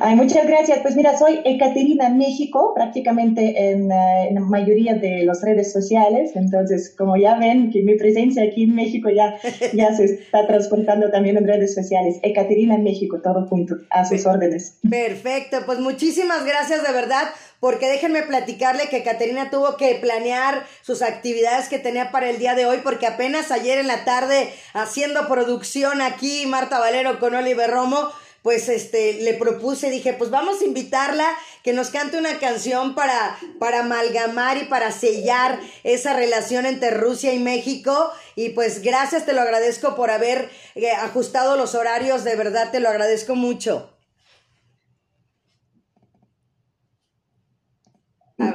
Ay, 0.00 0.14
muchas 0.14 0.46
gracias. 0.46 0.80
Pues 0.80 0.96
mira, 0.96 1.16
soy 1.16 1.40
Ekaterina 1.44 2.08
México, 2.10 2.72
prácticamente 2.74 3.70
en, 3.70 3.90
eh, 3.90 4.28
en, 4.28 4.34
la 4.34 4.40
mayoría 4.40 4.94
de 4.94 5.24
las 5.24 5.42
redes 5.42 5.72
sociales. 5.72 6.32
Entonces, 6.34 6.94
como 6.96 7.16
ya 7.16 7.38
ven, 7.38 7.70
que 7.70 7.82
mi 7.82 7.96
presencia 7.96 8.44
aquí 8.44 8.64
en 8.64 8.74
México 8.74 9.08
ya, 9.10 9.36
ya 9.72 9.94
se 9.94 10.04
está 10.04 10.46
transportando 10.46 11.10
también 11.10 11.36
en 11.36 11.46
redes 11.46 11.74
sociales. 11.74 12.18
Ekaterina 12.22 12.78
México, 12.78 13.20
todo 13.22 13.46
junto, 13.46 13.76
a 13.90 14.04
sus 14.04 14.26
órdenes. 14.26 14.78
Perfecto, 14.88 15.58
pues 15.66 15.80
muchísimas 15.80 16.44
gracias 16.44 16.86
de 16.86 16.92
verdad. 16.92 17.28
Porque 17.60 17.90
déjenme 17.90 18.22
platicarle 18.22 18.88
que 18.88 19.02
Caterina 19.02 19.50
tuvo 19.50 19.76
que 19.76 19.94
planear 19.96 20.64
sus 20.80 21.02
actividades 21.02 21.68
que 21.68 21.78
tenía 21.78 22.10
para 22.10 22.30
el 22.30 22.38
día 22.38 22.54
de 22.54 22.64
hoy, 22.64 22.78
porque 22.82 23.06
apenas 23.06 23.50
ayer 23.50 23.78
en 23.78 23.86
la 23.86 24.06
tarde, 24.06 24.48
haciendo 24.72 25.28
producción 25.28 26.00
aquí, 26.00 26.46
Marta 26.46 26.78
Valero 26.78 27.18
con 27.18 27.34
Oliver 27.34 27.70
Romo, 27.70 28.08
pues 28.42 28.68
este, 28.68 29.14
le 29.14 29.34
propuse, 29.34 29.90
dije, 29.90 30.14
pues 30.14 30.30
vamos 30.30 30.60
a 30.60 30.64
invitarla, 30.64 31.26
que 31.62 31.72
nos 31.72 31.90
cante 31.90 32.16
una 32.16 32.38
canción 32.38 32.94
para, 32.94 33.38
para 33.58 33.80
amalgamar 33.80 34.56
y 34.56 34.64
para 34.64 34.92
sellar 34.92 35.60
esa 35.84 36.14
relación 36.14 36.66
entre 36.66 36.90
Rusia 36.90 37.34
y 37.34 37.38
México. 37.38 38.10
Y 38.36 38.50
pues 38.50 38.82
gracias, 38.82 39.26
te 39.26 39.34
lo 39.34 39.42
agradezco 39.42 39.94
por 39.94 40.10
haber 40.10 40.50
eh, 40.74 40.90
ajustado 40.90 41.56
los 41.56 41.74
horarios, 41.74 42.24
de 42.24 42.36
verdad 42.36 42.70
te 42.70 42.80
lo 42.80 42.88
agradezco 42.88 43.34
mucho. 43.34 43.90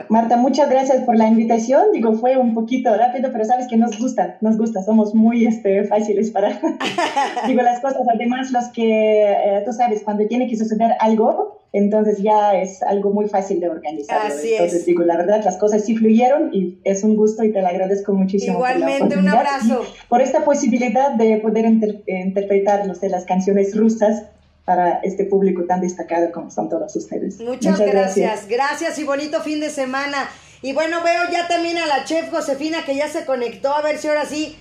Marta, 0.10 0.38
muchas 0.38 0.70
gracias 0.70 1.04
por 1.04 1.18
la 1.18 1.28
invitación. 1.28 1.84
Digo, 1.94 2.14
fue 2.14 2.38
un 2.38 2.54
poquito 2.54 2.96
rápido, 2.96 3.30
pero 3.32 3.46
sabes 3.46 3.68
que 3.68 3.78
nos 3.78 3.98
gusta, 4.00 4.38
nos 4.42 4.58
gusta, 4.58 4.82
somos 4.84 5.14
muy 5.14 5.46
este, 5.46 5.84
fáciles 5.86 6.32
para, 6.32 6.60
digo, 7.48 7.62
las 7.62 7.80
cosas. 7.80 8.02
Además, 8.14 8.52
los 8.52 8.66
que, 8.70 9.32
eh, 9.32 9.62
tú 9.66 9.74
sabes, 9.74 10.04
cuando 10.04 10.26
tiene 10.28 10.48
que 10.48 10.56
suceder 10.58 10.92
algo, 11.00 11.62
entonces 11.72 12.20
ya 12.20 12.56
es 12.56 12.82
algo 12.84 13.12
muy 13.12 13.28
fácil 13.28 13.60
de 13.60 13.70
organizar. 13.70 14.28
Así 14.28 14.54
entonces, 14.54 14.86
digo, 14.86 15.04
la 15.04 15.18
verdad, 15.18 15.42
las 15.44 15.58
cosas 15.58 15.84
sí 15.84 15.96
fluyeron 15.96 16.54
y 16.54 16.80
es 16.86 17.04
un 17.04 17.18
gusto 17.18 17.44
y 17.44 17.52
te 17.52 17.62
lo 17.62 17.68
agradezco 17.68 18.14
muchísimo. 18.14 18.56
Igualmente, 18.58 19.18
un 19.18 19.28
abrazo. 19.28 19.82
Por 20.08 20.22
esta 20.22 20.46
posibilidad 20.46 21.12
de 21.12 21.38
poder 21.38 21.66
interpretar, 21.66 22.88
no 22.88 22.96
sé, 22.96 23.10
las 23.10 23.26
canciones 23.26 23.76
rusas 23.76 24.24
para 24.66 25.00
este 25.04 25.26
público 25.26 25.64
tan 25.66 25.80
destacado 25.80 26.32
como 26.32 26.50
son 26.50 26.70
todos 26.70 26.96
ustedes. 26.96 27.40
Muchas, 27.40 27.80
gracias. 27.80 28.48
gracias. 28.48 28.98
y 28.98 29.04
bonito 29.04 29.42
fin 29.42 29.60
de 29.60 29.70
semana. 29.70 30.28
Y 30.62 30.74
bueno, 30.74 31.04
veo 31.04 31.30
ya 31.32 31.48
también 31.48 31.78
a 31.78 31.86
la 31.86 32.04
chef 32.06 32.32
Josefina 32.32 32.84
que 32.84 32.96
ya 32.96 33.08
se 33.08 33.26
conectó, 33.26 33.72
a 33.76 33.82
ver 33.82 34.00
si 34.00 34.08
ahora 34.08 34.26
sí, 34.26 34.58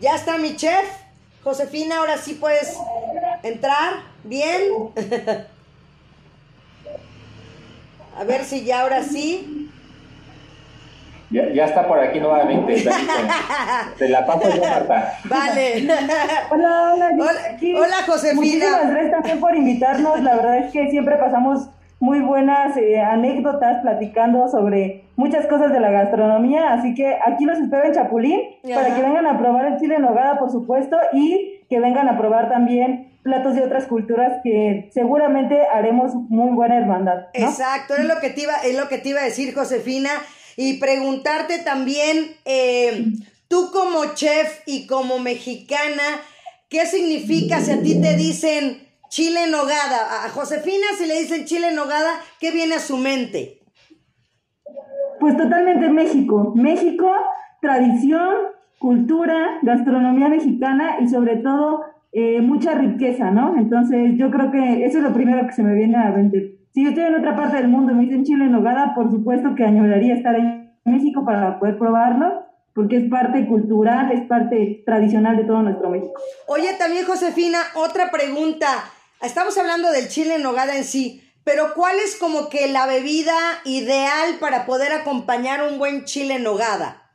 ya 0.00 0.14
está 0.14 0.38
mi 0.38 0.54
chef. 0.54 0.86
Josefina, 1.42 1.98
ahora 1.98 2.18
sí 2.18 2.34
puedes 2.34 2.76
entrar. 3.42 3.94
Bien. 4.22 4.62
a 8.16 8.24
ver 8.24 8.44
si 8.44 8.64
ya 8.64 8.82
ahora 8.82 9.02
sí. 9.02 9.67
Ya, 11.30 11.64
está 11.66 11.86
por 11.86 11.98
aquí 11.98 12.20
nuevamente. 12.20 12.84
Te 13.98 14.08
la 14.08 14.24
paso 14.24 14.48
yo, 14.54 14.62
Marta. 14.62 15.18
Vale. 15.24 15.86
Hola, 16.50 16.94
hola. 16.94 17.10
Hola, 17.76 17.96
Josefina. 18.06 18.34
Muchísimas 18.34 18.90
gracias 18.90 19.12
también 19.12 19.40
por 19.40 19.54
invitarnos. 19.54 20.22
La 20.22 20.36
verdad 20.36 20.58
es 20.58 20.72
que 20.72 20.90
siempre 20.90 21.16
pasamos 21.16 21.68
muy 22.00 22.20
buenas 22.20 22.76
eh, 22.76 23.00
anécdotas 23.00 23.82
platicando 23.82 24.48
sobre 24.48 25.04
muchas 25.16 25.46
cosas 25.46 25.70
de 25.72 25.80
la 25.80 25.90
gastronomía. 25.90 26.72
Así 26.72 26.94
que 26.94 27.18
aquí 27.26 27.44
los 27.44 27.58
espero 27.58 27.84
en 27.84 27.92
Chapulín 27.92 28.40
para 28.62 28.94
que 28.94 29.02
vengan 29.02 29.26
a 29.26 29.38
probar 29.38 29.66
el 29.66 29.78
chile 29.78 29.96
en 29.96 30.02
nogada, 30.02 30.38
por 30.38 30.50
supuesto, 30.50 30.96
y 31.12 31.60
que 31.68 31.80
vengan 31.80 32.08
a 32.08 32.16
probar 32.16 32.48
también 32.48 33.18
platos 33.22 33.54
de 33.54 33.62
otras 33.62 33.86
culturas 33.86 34.40
que 34.42 34.88
seguramente 34.94 35.60
haremos 35.74 36.14
muy 36.14 36.52
buena 36.54 36.78
hermandad. 36.78 37.26
Exacto, 37.34 37.94
es 37.96 38.06
lo 38.06 38.18
que 38.20 38.30
te 38.30 38.42
iba, 38.42 38.54
es 38.64 38.78
lo 38.78 38.88
que 38.88 38.96
te 38.96 39.10
iba 39.10 39.20
a 39.20 39.24
decir, 39.24 39.54
Josefina 39.54 40.10
y 40.60 40.80
preguntarte 40.80 41.58
también, 41.58 42.32
eh, 42.44 43.06
tú 43.46 43.70
como 43.72 44.12
chef 44.16 44.62
y 44.66 44.88
como 44.88 45.20
mexicana, 45.20 46.02
¿qué 46.68 46.84
significa 46.84 47.60
si 47.60 47.70
a 47.70 47.80
ti 47.80 48.00
te 48.00 48.16
dicen 48.16 48.78
chile 49.08 49.44
en 49.44 49.52
nogada? 49.52 50.24
A 50.24 50.28
Josefina 50.30 50.86
si 50.98 51.06
le 51.06 51.20
dicen 51.20 51.44
chile 51.44 51.68
en 51.68 51.76
nogada, 51.76 52.10
¿qué 52.40 52.50
viene 52.50 52.74
a 52.74 52.80
su 52.80 52.96
mente? 52.96 53.60
Pues 55.20 55.36
totalmente 55.36 55.90
México. 55.90 56.52
México, 56.56 57.08
tradición, 57.62 58.34
cultura, 58.80 59.60
gastronomía 59.62 60.26
mexicana 60.26 60.96
y 61.00 61.08
sobre 61.08 61.36
todo 61.36 61.84
eh, 62.10 62.40
mucha 62.40 62.74
riqueza, 62.74 63.30
¿no? 63.30 63.56
Entonces 63.56 64.14
yo 64.16 64.28
creo 64.32 64.50
que 64.50 64.84
eso 64.84 64.98
es 64.98 65.04
lo 65.04 65.14
primero 65.14 65.46
que 65.46 65.52
se 65.52 65.62
me 65.62 65.74
viene 65.74 65.98
a 65.98 66.10
la 66.10 66.16
mente 66.16 66.57
si 66.78 66.84
yo 66.84 66.90
estoy 66.90 67.06
en 67.06 67.16
otra 67.16 67.34
parte 67.34 67.56
del 67.56 67.66
mundo 67.66 67.90
y 67.90 67.96
me 67.96 68.02
dicen 68.04 68.24
chile 68.24 68.44
en 68.44 68.52
nogada, 68.52 68.94
por 68.94 69.10
supuesto 69.10 69.56
que 69.56 69.64
añoraría 69.64 70.14
estar 70.14 70.36
en 70.36 70.78
México 70.84 71.24
para 71.24 71.58
poder 71.58 71.76
probarlo, 71.76 72.46
porque 72.72 72.98
es 72.98 73.10
parte 73.10 73.48
cultural, 73.48 74.12
es 74.12 74.28
parte 74.28 74.84
tradicional 74.86 75.36
de 75.36 75.42
todo 75.42 75.60
nuestro 75.60 75.90
México. 75.90 76.14
Oye, 76.46 76.72
también 76.78 77.04
Josefina, 77.04 77.58
otra 77.74 78.12
pregunta. 78.12 78.68
Estamos 79.20 79.58
hablando 79.58 79.90
del 79.90 80.06
chile 80.06 80.36
en 80.36 80.44
nogada 80.44 80.76
en 80.76 80.84
sí, 80.84 81.20
pero 81.42 81.74
¿cuál 81.74 81.96
es 81.98 82.14
como 82.14 82.48
que 82.48 82.68
la 82.68 82.86
bebida 82.86 83.34
ideal 83.64 84.36
para 84.38 84.64
poder 84.64 84.92
acompañar 84.92 85.68
un 85.68 85.80
buen 85.80 86.04
chile 86.04 86.36
en 86.36 86.44
nogada? 86.44 87.10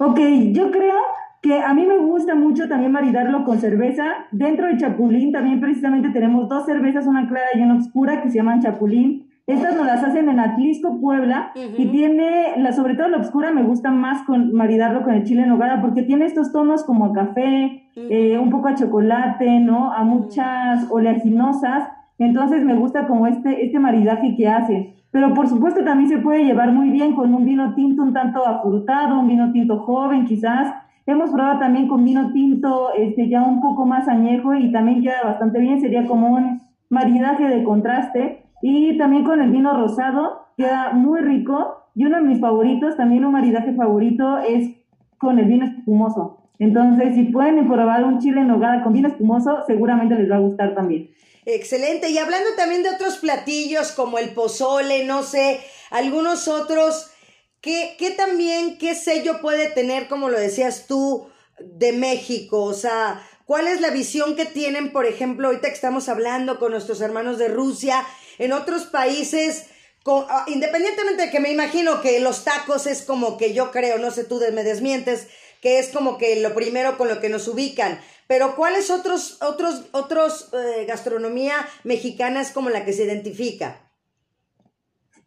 Ok, 0.00 0.18
yo 0.50 0.72
creo 0.72 0.96
que 1.42 1.60
a 1.60 1.72
mí 1.74 1.86
me 1.86 1.98
gusta 1.98 2.34
mucho 2.34 2.68
también 2.68 2.92
maridarlo 2.92 3.44
con 3.44 3.58
cerveza. 3.58 4.04
Dentro 4.32 4.66
de 4.66 4.76
Chapulín 4.76 5.32
también 5.32 5.60
precisamente 5.60 6.10
tenemos 6.10 6.48
dos 6.48 6.66
cervezas, 6.66 7.06
una 7.06 7.28
clara 7.28 7.48
y 7.54 7.60
una 7.60 7.76
oscura, 7.76 8.22
que 8.22 8.30
se 8.30 8.38
llaman 8.38 8.60
Chapulín. 8.60 9.28
Estas 9.46 9.76
nos 9.76 9.86
las 9.86 10.04
hacen 10.04 10.28
en 10.28 10.40
Atlisco, 10.40 11.00
Puebla, 11.00 11.52
y 11.54 11.86
tiene, 11.86 12.58
la, 12.58 12.72
sobre 12.72 12.96
todo 12.96 13.08
la 13.08 13.16
oscura 13.16 13.50
me 13.50 13.62
gusta 13.62 13.90
más 13.90 14.22
con 14.24 14.52
maridarlo 14.52 15.02
con 15.02 15.14
el 15.14 15.24
chile 15.24 15.44
en 15.44 15.48
nogada, 15.48 15.80
porque 15.80 16.02
tiene 16.02 16.26
estos 16.26 16.52
tonos 16.52 16.84
como 16.84 17.06
a 17.06 17.12
café, 17.14 17.88
eh, 17.96 18.36
un 18.38 18.50
poco 18.50 18.68
a 18.68 18.74
chocolate, 18.74 19.60
¿no? 19.60 19.90
A 19.90 20.04
muchas 20.04 20.86
oleaginosas. 20.90 21.88
Entonces 22.18 22.62
me 22.62 22.74
gusta 22.74 23.06
como 23.06 23.26
este, 23.26 23.64
este 23.64 23.78
maridaje 23.78 24.34
que 24.36 24.48
hace. 24.48 24.94
Pero 25.10 25.32
por 25.32 25.48
supuesto 25.48 25.82
también 25.82 26.10
se 26.10 26.18
puede 26.18 26.44
llevar 26.44 26.72
muy 26.72 26.90
bien 26.90 27.14
con 27.14 27.32
un 27.32 27.46
vino 27.46 27.74
tinto 27.74 28.02
un 28.02 28.12
tanto 28.12 28.46
afrutado, 28.46 29.18
un 29.18 29.28
vino 29.28 29.50
tinto 29.52 29.78
joven 29.78 30.26
quizás. 30.26 30.74
Hemos 31.08 31.30
probado 31.30 31.58
también 31.58 31.88
con 31.88 32.04
vino 32.04 32.32
tinto 32.34 32.92
este, 32.92 33.30
ya 33.30 33.40
un 33.40 33.62
poco 33.62 33.86
más 33.86 34.06
añejo 34.08 34.54
y 34.54 34.70
también 34.70 35.00
queda 35.00 35.22
bastante 35.24 35.58
bien. 35.58 35.80
Sería 35.80 36.06
como 36.06 36.34
un 36.34 36.60
maridaje 36.90 37.48
de 37.48 37.64
contraste. 37.64 38.44
Y 38.60 38.98
también 38.98 39.24
con 39.24 39.40
el 39.40 39.50
vino 39.50 39.72
rosado 39.72 40.48
queda 40.58 40.90
muy 40.92 41.20
rico. 41.20 41.86
Y 41.94 42.04
uno 42.04 42.18
de 42.18 42.24
mis 42.24 42.40
favoritos, 42.40 42.98
también 42.98 43.24
un 43.24 43.32
maridaje 43.32 43.72
favorito, 43.72 44.36
es 44.36 44.68
con 45.16 45.38
el 45.38 45.46
vino 45.46 45.64
espumoso. 45.64 46.42
Entonces, 46.58 47.14
si 47.14 47.24
pueden 47.24 47.66
probar 47.66 48.04
un 48.04 48.18
chile 48.18 48.42
en 48.42 48.48
nogada 48.48 48.82
con 48.82 48.92
vino 48.92 49.08
espumoso, 49.08 49.62
seguramente 49.66 50.14
les 50.14 50.30
va 50.30 50.36
a 50.36 50.40
gustar 50.40 50.74
también. 50.74 51.08
Excelente. 51.46 52.10
Y 52.10 52.18
hablando 52.18 52.50
también 52.54 52.82
de 52.82 52.90
otros 52.90 53.16
platillos 53.16 53.92
como 53.92 54.18
el 54.18 54.34
pozole, 54.34 55.06
no 55.06 55.22
sé, 55.22 55.60
algunos 55.90 56.48
otros, 56.48 57.10
¿qué, 57.60 57.96
qué 57.98 58.10
también, 58.10 58.78
qué 58.78 58.94
sello 58.94 59.40
puede 59.40 59.70
tener, 59.70 60.08
como 60.08 60.28
lo 60.28 60.38
decías 60.38 60.86
tú, 60.86 61.28
de 61.58 61.92
México? 61.92 62.62
O 62.62 62.74
sea, 62.74 63.26
¿cuál 63.44 63.68
es 63.68 63.80
la 63.80 63.90
visión 63.90 64.36
que 64.36 64.46
tienen, 64.46 64.92
por 64.92 65.06
ejemplo, 65.06 65.48
ahorita 65.48 65.68
que 65.68 65.74
estamos 65.74 66.08
hablando 66.08 66.58
con 66.58 66.72
nuestros 66.72 67.00
hermanos 67.00 67.38
de 67.38 67.48
Rusia, 67.48 68.06
en 68.38 68.52
otros 68.52 68.84
países? 68.84 69.66
Ah, 70.06 70.44
independientemente 70.48 71.26
de 71.26 71.30
que 71.30 71.40
me 71.40 71.50
imagino 71.50 72.00
que 72.00 72.20
los 72.20 72.44
tacos 72.44 72.86
es 72.86 73.02
como 73.02 73.36
que 73.36 73.52
yo 73.52 73.70
creo, 73.70 73.98
no 73.98 74.10
sé 74.10 74.24
tú 74.24 74.40
me 74.52 74.64
desmientes, 74.64 75.28
que 75.60 75.78
es 75.78 75.88
como 75.88 76.18
que 76.18 76.36
lo 76.36 76.54
primero 76.54 76.96
con 76.96 77.08
lo 77.08 77.20
que 77.20 77.28
nos 77.28 77.46
ubican, 77.48 78.00
pero 78.26 78.56
¿cuáles 78.56 78.90
otros, 78.90 79.38
otros, 79.42 79.86
otros 79.92 80.50
eh, 80.52 80.84
gastronomía 80.86 81.68
mexicana 81.84 82.40
es 82.40 82.52
como 82.52 82.70
la 82.70 82.84
que 82.84 82.92
se 82.92 83.04
identifica? 83.04 83.87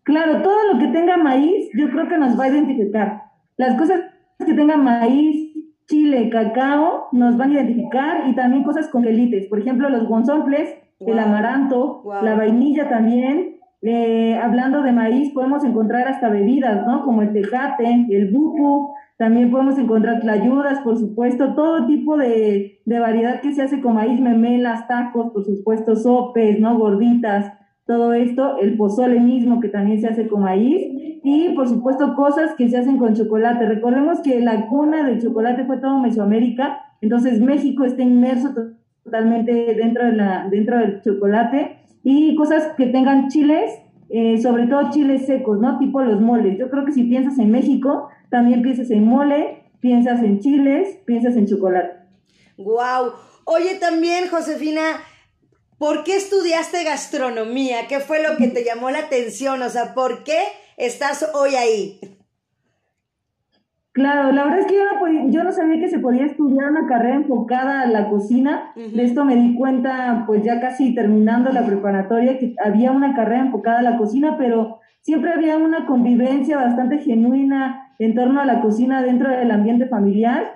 Claro, 0.04 0.42
todo 0.42 0.74
lo 0.74 0.80
que 0.80 0.88
tenga 0.88 1.18
maíz, 1.18 1.70
yo 1.74 1.90
creo 1.90 2.08
que 2.08 2.18
nos 2.18 2.40
va 2.40 2.46
a 2.46 2.50
identificar. 2.50 3.24
Las 3.58 3.78
cosas 3.78 4.02
que 4.46 4.54
tengan 4.54 4.84
maíz, 4.84 5.54
chile, 5.88 6.30
cacao, 6.30 7.10
nos 7.12 7.38
van 7.38 7.52
a 7.52 7.54
identificar 7.54 8.28
y 8.28 8.36
también 8.36 8.64
cosas 8.64 8.88
con 8.88 9.04
gelites. 9.04 9.48
Por 9.48 9.60
ejemplo, 9.60 9.90
los 9.90 10.08
gonzomples, 10.08 10.76
el 11.00 11.20
amaranto, 11.20 12.04
la 12.24 12.36
vainilla 12.36 12.90
también. 12.90 13.58
Eh, 13.84 14.38
hablando 14.42 14.84
de 14.84 14.92
maíz, 14.92 15.34
podemos 15.34 15.64
encontrar 15.64 16.08
hasta 16.08 16.30
bebidas, 16.30 16.86
¿no? 16.86 17.04
Como 17.04 17.24
el 17.24 17.34
tejate, 17.34 18.06
el 18.10 18.32
bupu, 18.32 18.94
también 19.22 19.52
podemos 19.52 19.78
encontrar 19.78 20.20
tlayudas, 20.20 20.80
por 20.80 20.98
supuesto, 20.98 21.54
todo 21.54 21.86
tipo 21.86 22.18
de, 22.18 22.82
variedad 22.86 23.40
que 23.42 23.54
se 23.54 23.62
hace 23.62 23.80
con 23.80 23.94
maíz, 23.94 24.20
memelas, 24.20 24.88
tacos, 24.88 25.32
por 25.32 25.46
supuesto, 25.46 25.96
sopes, 25.96 26.60
¿no? 26.60 26.78
Gorditas, 26.80 27.54
todo 27.86 28.14
esto, 28.14 28.58
el 28.60 28.78
pozole 28.78 29.20
mismo 29.20 29.60
que 29.60 29.68
también 29.68 30.00
se 30.00 30.08
hace 30.08 30.28
con 30.28 30.44
maíz 30.44 30.88
y 31.24 31.50
por 31.56 31.68
supuesto 31.68 32.16
cosas 32.16 32.54
que 32.56 32.70
se 32.70 32.78
hacen 32.78 32.98
con 32.98 33.16
chocolate. 33.16 33.66
Recordemos 33.66 34.20
que 34.22 34.40
la 34.40 34.68
cuna 34.68 35.06
del 35.06 35.22
chocolate 35.22 35.66
fue 35.66 35.78
todo 35.78 36.00
Mesoamérica, 36.00 36.80
entonces 37.02 37.42
México 37.42 37.84
está 37.84 38.02
inmerso 38.04 38.54
totalmente 39.04 39.52
dentro, 39.76 40.06
de 40.06 40.14
la, 40.14 40.48
dentro 40.50 40.78
del 40.78 41.02
chocolate 41.02 41.78
y 42.04 42.36
cosas 42.36 42.74
que 42.78 42.88
tengan 42.88 43.28
chiles, 43.28 43.72
eh, 44.10 44.38
sobre 44.42 44.68
todo 44.68 44.90
chiles 44.92 45.26
secos, 45.26 45.60
¿no? 45.60 45.78
Tipo 45.78 46.02
los 46.02 46.22
moles. 46.22 46.58
Yo 46.58 46.70
creo 46.70 46.86
que 46.86 46.92
si 46.92 47.04
piensas 47.04 47.38
en 47.40 47.52
México, 47.52 48.10
también 48.30 48.62
piensas 48.62 48.90
en 48.92 49.06
mole, 49.06 49.64
piensas 49.80 50.22
en 50.24 50.40
chiles, 50.40 51.00
piensas 51.06 51.36
en 51.36 51.48
chocolate. 51.48 52.02
Wow. 52.58 53.14
Oye, 53.46 53.76
también, 53.80 54.28
Josefina, 54.30 54.82
¿por 55.82 56.04
qué 56.04 56.16
estudiaste 56.16 56.84
gastronomía? 56.84 57.88
¿Qué 57.90 58.02
fue 58.02 58.22
lo 58.22 58.38
que 58.38 58.48
te 58.50 58.64
llamó 58.64 58.92
la 58.92 59.00
atención? 59.00 59.64
O 59.64 59.70
sea, 59.70 59.96
¿por 59.96 60.24
qué 60.24 60.38
estás 60.78 61.28
hoy 61.34 61.56
ahí? 61.56 62.00
Claro, 63.92 64.32
la 64.32 64.44
verdad 64.44 64.60
es 64.60 64.68
que 64.68 64.76
yo 65.32 65.44
no, 65.44 65.52
sabía 65.52 65.82
que 65.82 65.90
se 65.90 65.98
podía 65.98 66.28
estudiar 66.28 66.70
una 66.70 66.88
carrera 66.88 67.16
enfocada 67.16 67.82
a 67.82 67.88
la 67.88 68.10
cocina. 68.10 68.74
De 68.76 69.04
esto 69.04 69.26
me 69.26 69.36
di 69.36 69.56
cuenta, 69.56 70.24
pues 70.28 70.44
ya 70.44 70.62
casi 70.62 70.94
terminando 70.94 71.52
la 71.52 71.66
preparatoria, 71.66 72.38
que 72.38 72.54
había 72.64 72.92
una 72.92 73.16
carrera 73.16 73.42
enfocada 73.42 73.80
a 73.80 73.84
la 73.84 73.98
cocina, 73.98 74.38
pero 74.38 74.80
siempre 75.02 75.34
había 75.34 75.58
una 75.58 75.88
convivencia 75.88 76.58
bastante 76.58 77.00
genuina 77.00 77.81
en 78.06 78.16
torno 78.16 78.42
a 78.42 78.46
la 78.46 78.62
cocina 78.62 79.04
dentro 79.04 79.30
del 79.30 79.52
ambiente 79.52 79.86
familiar. 79.86 80.56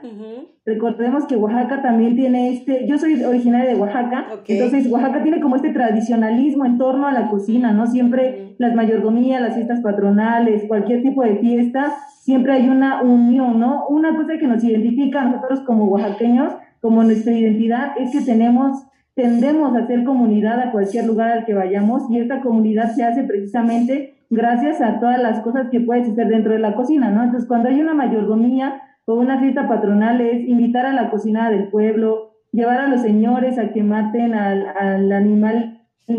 Recordemos 0.66 1.26
que 1.28 1.36
Oaxaca 1.36 1.84
también 1.84 2.16
tiene 2.16 2.50
este, 2.50 2.88
yo 2.88 2.98
soy 2.98 3.24
originaria 3.24 3.70
de 3.70 3.80
Oaxaca, 3.80 4.26
entonces 4.48 4.92
Oaxaca 4.92 5.22
tiene 5.22 5.40
como 5.40 5.56
este 5.56 5.70
tradicionalismo 5.70 6.66
en 6.66 6.80
torno 6.80 7.06
a 7.06 7.12
la 7.12 7.30
cocina, 7.30 7.72
¿no? 7.72 7.86
Siempre 7.86 8.56
las 8.58 8.74
mayordomías, 8.74 9.44
las 9.44 9.54
fiestas 9.54 9.82
patronales, 9.82 10.64
cualquier 10.68 11.04
tipo 11.04 11.22
de 11.22 11.36
fiesta, 11.36 11.94
siempre 12.20 12.54
hay 12.54 12.68
una 12.68 13.04
unión, 13.04 13.60
¿no? 13.60 13.86
Una 13.90 14.16
cosa 14.16 14.40
que 14.40 14.48
nos 14.48 14.64
identifica 14.64 15.22
a 15.22 15.26
nosotros 15.26 15.60
como 15.68 15.86
oaxaqueños, 15.86 16.52
como 16.82 17.04
nuestra 17.04 17.34
identidad, 17.34 17.92
es 18.00 18.10
que 18.12 18.22
tenemos 18.22 18.88
tendemos 19.14 19.74
a 19.76 19.84
hacer 19.84 20.04
comunidad 20.04 20.60
a 20.60 20.72
cualquier 20.72 21.06
lugar 21.06 21.32
al 21.32 21.46
que 21.46 21.54
vayamos 21.54 22.04
y 22.10 22.20
esta 22.20 22.42
comunidad 22.42 22.94
se 22.96 23.04
hace 23.04 23.24
precisamente 23.24 24.15
gracias 24.30 24.82
a 24.82 25.00
todas 25.00 25.22
las 25.22 25.42
cosas 25.42 25.70
que 25.70 25.82
puedes 25.82 26.10
hacer 26.10 26.28
dentro 26.28 26.54
de 26.54 26.60
la 26.60 26.76
cocina, 26.76 27.10
¿no? 27.10 27.24
Entonces, 27.24 27.48
cuando 27.48 27.70
hay 27.70 27.80
una 27.80 27.94
mayordomía 27.94 28.82
o 29.06 29.16
una 29.16 29.40
fiesta 29.40 29.68
patronal 29.68 30.22
es 30.22 30.48
invitar 30.48 30.86
a 30.86 30.94
la 30.94 31.10
cocina 31.10 31.50
del 31.50 31.70
pueblo, 31.70 32.32
llevar 32.52 32.80
a 32.80 32.88
los 32.88 33.02
señores 33.02 33.60
a 33.60 33.70
que 33.72 33.84
maten 33.84 34.34
al, 34.34 34.66
al 34.80 35.12
animal 35.12 35.76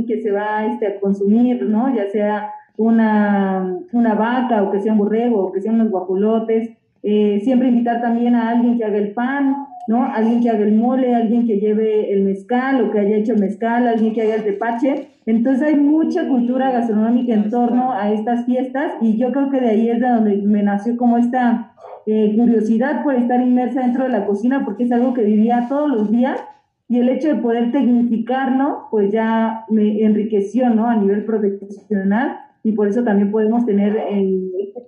que 0.06 0.20
se 0.20 0.30
va 0.32 0.66
este, 0.66 0.86
a 0.86 1.00
consumir, 1.00 1.62
¿no? 1.62 1.94
Ya 1.94 2.08
sea 2.10 2.50
una, 2.76 3.78
una 3.92 4.14
vaca 4.14 4.62
o 4.62 4.70
que 4.70 4.80
sea 4.80 4.92
un 4.92 4.98
borrego 4.98 5.46
o 5.46 5.52
que 5.52 5.60
sean 5.60 5.76
unos 5.76 5.90
guajulotes. 5.90 6.70
Eh, 7.02 7.40
siempre 7.44 7.68
invitar 7.68 8.00
también 8.00 8.34
a 8.34 8.50
alguien 8.50 8.78
que 8.78 8.84
haga 8.84 8.98
el 8.98 9.12
pan, 9.12 9.66
¿no? 9.88 10.04
Alguien 10.04 10.40
que 10.40 10.50
haga 10.50 10.64
el 10.64 10.74
mole, 10.74 11.14
alguien 11.14 11.46
que 11.46 11.58
lleve 11.58 12.12
el 12.12 12.22
mezcal 12.22 12.82
o 12.82 12.90
que 12.90 13.00
haya 13.00 13.16
hecho 13.16 13.34
el 13.34 13.40
mezcal, 13.40 13.86
alguien 13.86 14.12
que 14.12 14.22
haga 14.22 14.36
el 14.36 14.44
tepache. 14.44 15.08
Entonces 15.26 15.62
hay 15.62 15.76
mucha 15.76 16.28
cultura 16.28 16.70
gastronómica 16.70 17.34
en 17.34 17.50
torno 17.50 17.92
a 17.92 18.12
estas 18.12 18.46
fiestas 18.46 18.92
y 19.00 19.16
yo 19.16 19.32
creo 19.32 19.50
que 19.50 19.60
de 19.60 19.68
ahí 19.68 19.90
es 19.90 20.00
de 20.00 20.08
donde 20.08 20.36
me 20.38 20.62
nació 20.62 20.96
como 20.96 21.18
esta 21.18 21.72
eh, 22.06 22.34
curiosidad 22.36 23.02
por 23.02 23.14
estar 23.14 23.40
inmersa 23.40 23.80
dentro 23.80 24.04
de 24.04 24.10
la 24.10 24.26
cocina 24.26 24.64
porque 24.64 24.84
es 24.84 24.92
algo 24.92 25.14
que 25.14 25.22
vivía 25.22 25.66
todos 25.68 25.88
los 25.90 26.10
días 26.10 26.40
y 26.88 27.00
el 27.00 27.08
hecho 27.08 27.28
de 27.28 27.36
poder 27.36 27.72
tecnificarlo 27.72 28.86
pues 28.90 29.10
ya 29.10 29.64
me 29.68 30.04
enriqueció, 30.04 30.70
¿no? 30.70 30.88
A 30.88 30.96
nivel 30.96 31.24
profesional 31.24 32.38
y 32.62 32.72
por 32.72 32.86
eso 32.88 33.02
también 33.02 33.32
podemos 33.32 33.66
tener 33.66 33.96
el 34.10 34.52
este 34.76 34.82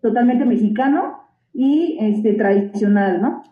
totalmente 0.00 0.44
mexicano 0.44 1.20
y 1.52 1.96
este 2.00 2.34
tradicional, 2.34 3.20
¿no? 3.20 3.42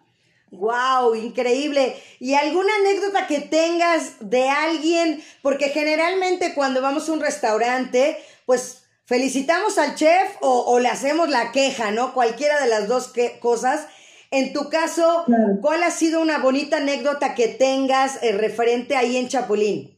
Wow, 0.51 1.15
increíble. 1.15 1.97
¿Y 2.21 2.35
alguna 2.35 2.73
anécdota 2.77 3.27
que 3.27 3.41
tengas 3.41 4.17
de 4.21 4.49
alguien? 4.49 5.23
Porque 5.43 5.71
generalmente 5.71 6.55
cuando 6.55 6.81
vamos 6.81 7.09
a 7.09 7.13
un 7.13 7.21
restaurante, 7.21 8.19
pues 8.47 8.85
felicitamos 9.05 9.79
al 9.79 9.95
chef 9.95 10.37
o, 10.41 10.79
le 10.79 10.89
hacemos 10.89 11.29
la 11.29 11.53
queja, 11.53 11.91
¿no? 11.91 12.15
Cualquiera 12.15 12.61
de 12.61 12.69
las 12.69 12.89
dos 12.89 13.13
cosas. 13.41 13.87
En 14.31 14.53
tu 14.53 14.69
caso, 14.69 15.25
¿cuál 15.61 15.83
ha 15.83 15.91
sido 15.91 16.21
una 16.21 16.39
bonita 16.39 16.79
anécdota 16.79 17.35
que 17.35 17.49
tengas 17.49 18.21
eh, 18.23 18.33
referente 18.33 18.97
ahí 18.97 19.17
en 19.17 19.29
Chapulín? 19.29 19.97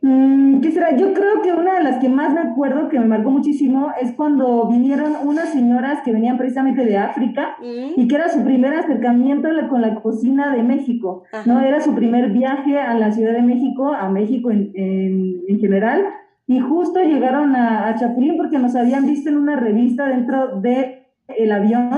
Mm, 0.00 0.45
¿qué 0.60 0.70
será? 0.70 0.96
Yo 0.96 1.12
creo 1.12 1.42
que 1.42 1.52
una 1.52 1.76
de 1.76 1.84
las 1.84 1.98
que 1.98 2.08
más 2.08 2.32
me 2.32 2.40
acuerdo, 2.40 2.88
que 2.88 2.98
me 2.98 3.06
marcó 3.06 3.30
muchísimo, 3.30 3.92
es 4.00 4.12
cuando 4.12 4.68
vinieron 4.68 5.14
unas 5.24 5.50
señoras 5.50 6.00
que 6.04 6.12
venían 6.12 6.36
precisamente 6.36 6.84
de 6.84 6.96
África 6.96 7.56
mm. 7.60 8.00
y 8.00 8.08
que 8.08 8.14
era 8.14 8.28
su 8.28 8.42
primer 8.42 8.74
acercamiento 8.74 9.48
con 9.68 9.82
la 9.82 9.94
cocina 9.96 10.54
de 10.54 10.62
México, 10.62 11.24
¿no? 11.44 11.60
Era 11.60 11.80
su 11.80 11.94
primer 11.94 12.30
viaje 12.30 12.78
a 12.78 12.94
la 12.94 13.12
Ciudad 13.12 13.32
de 13.32 13.42
México, 13.42 13.92
a 13.92 14.08
México 14.08 14.50
en, 14.50 14.72
en, 14.74 15.58
general, 15.58 16.04
y 16.46 16.60
justo 16.60 17.00
llegaron 17.00 17.56
a, 17.56 17.88
a 17.88 17.94
Chapulín 17.94 18.36
porque 18.36 18.58
nos 18.58 18.76
habían 18.76 19.06
visto 19.06 19.30
en 19.30 19.38
una 19.38 19.56
revista 19.56 20.06
dentro 20.06 20.60
de 20.60 21.05
el 21.28 21.52
avión. 21.52 21.90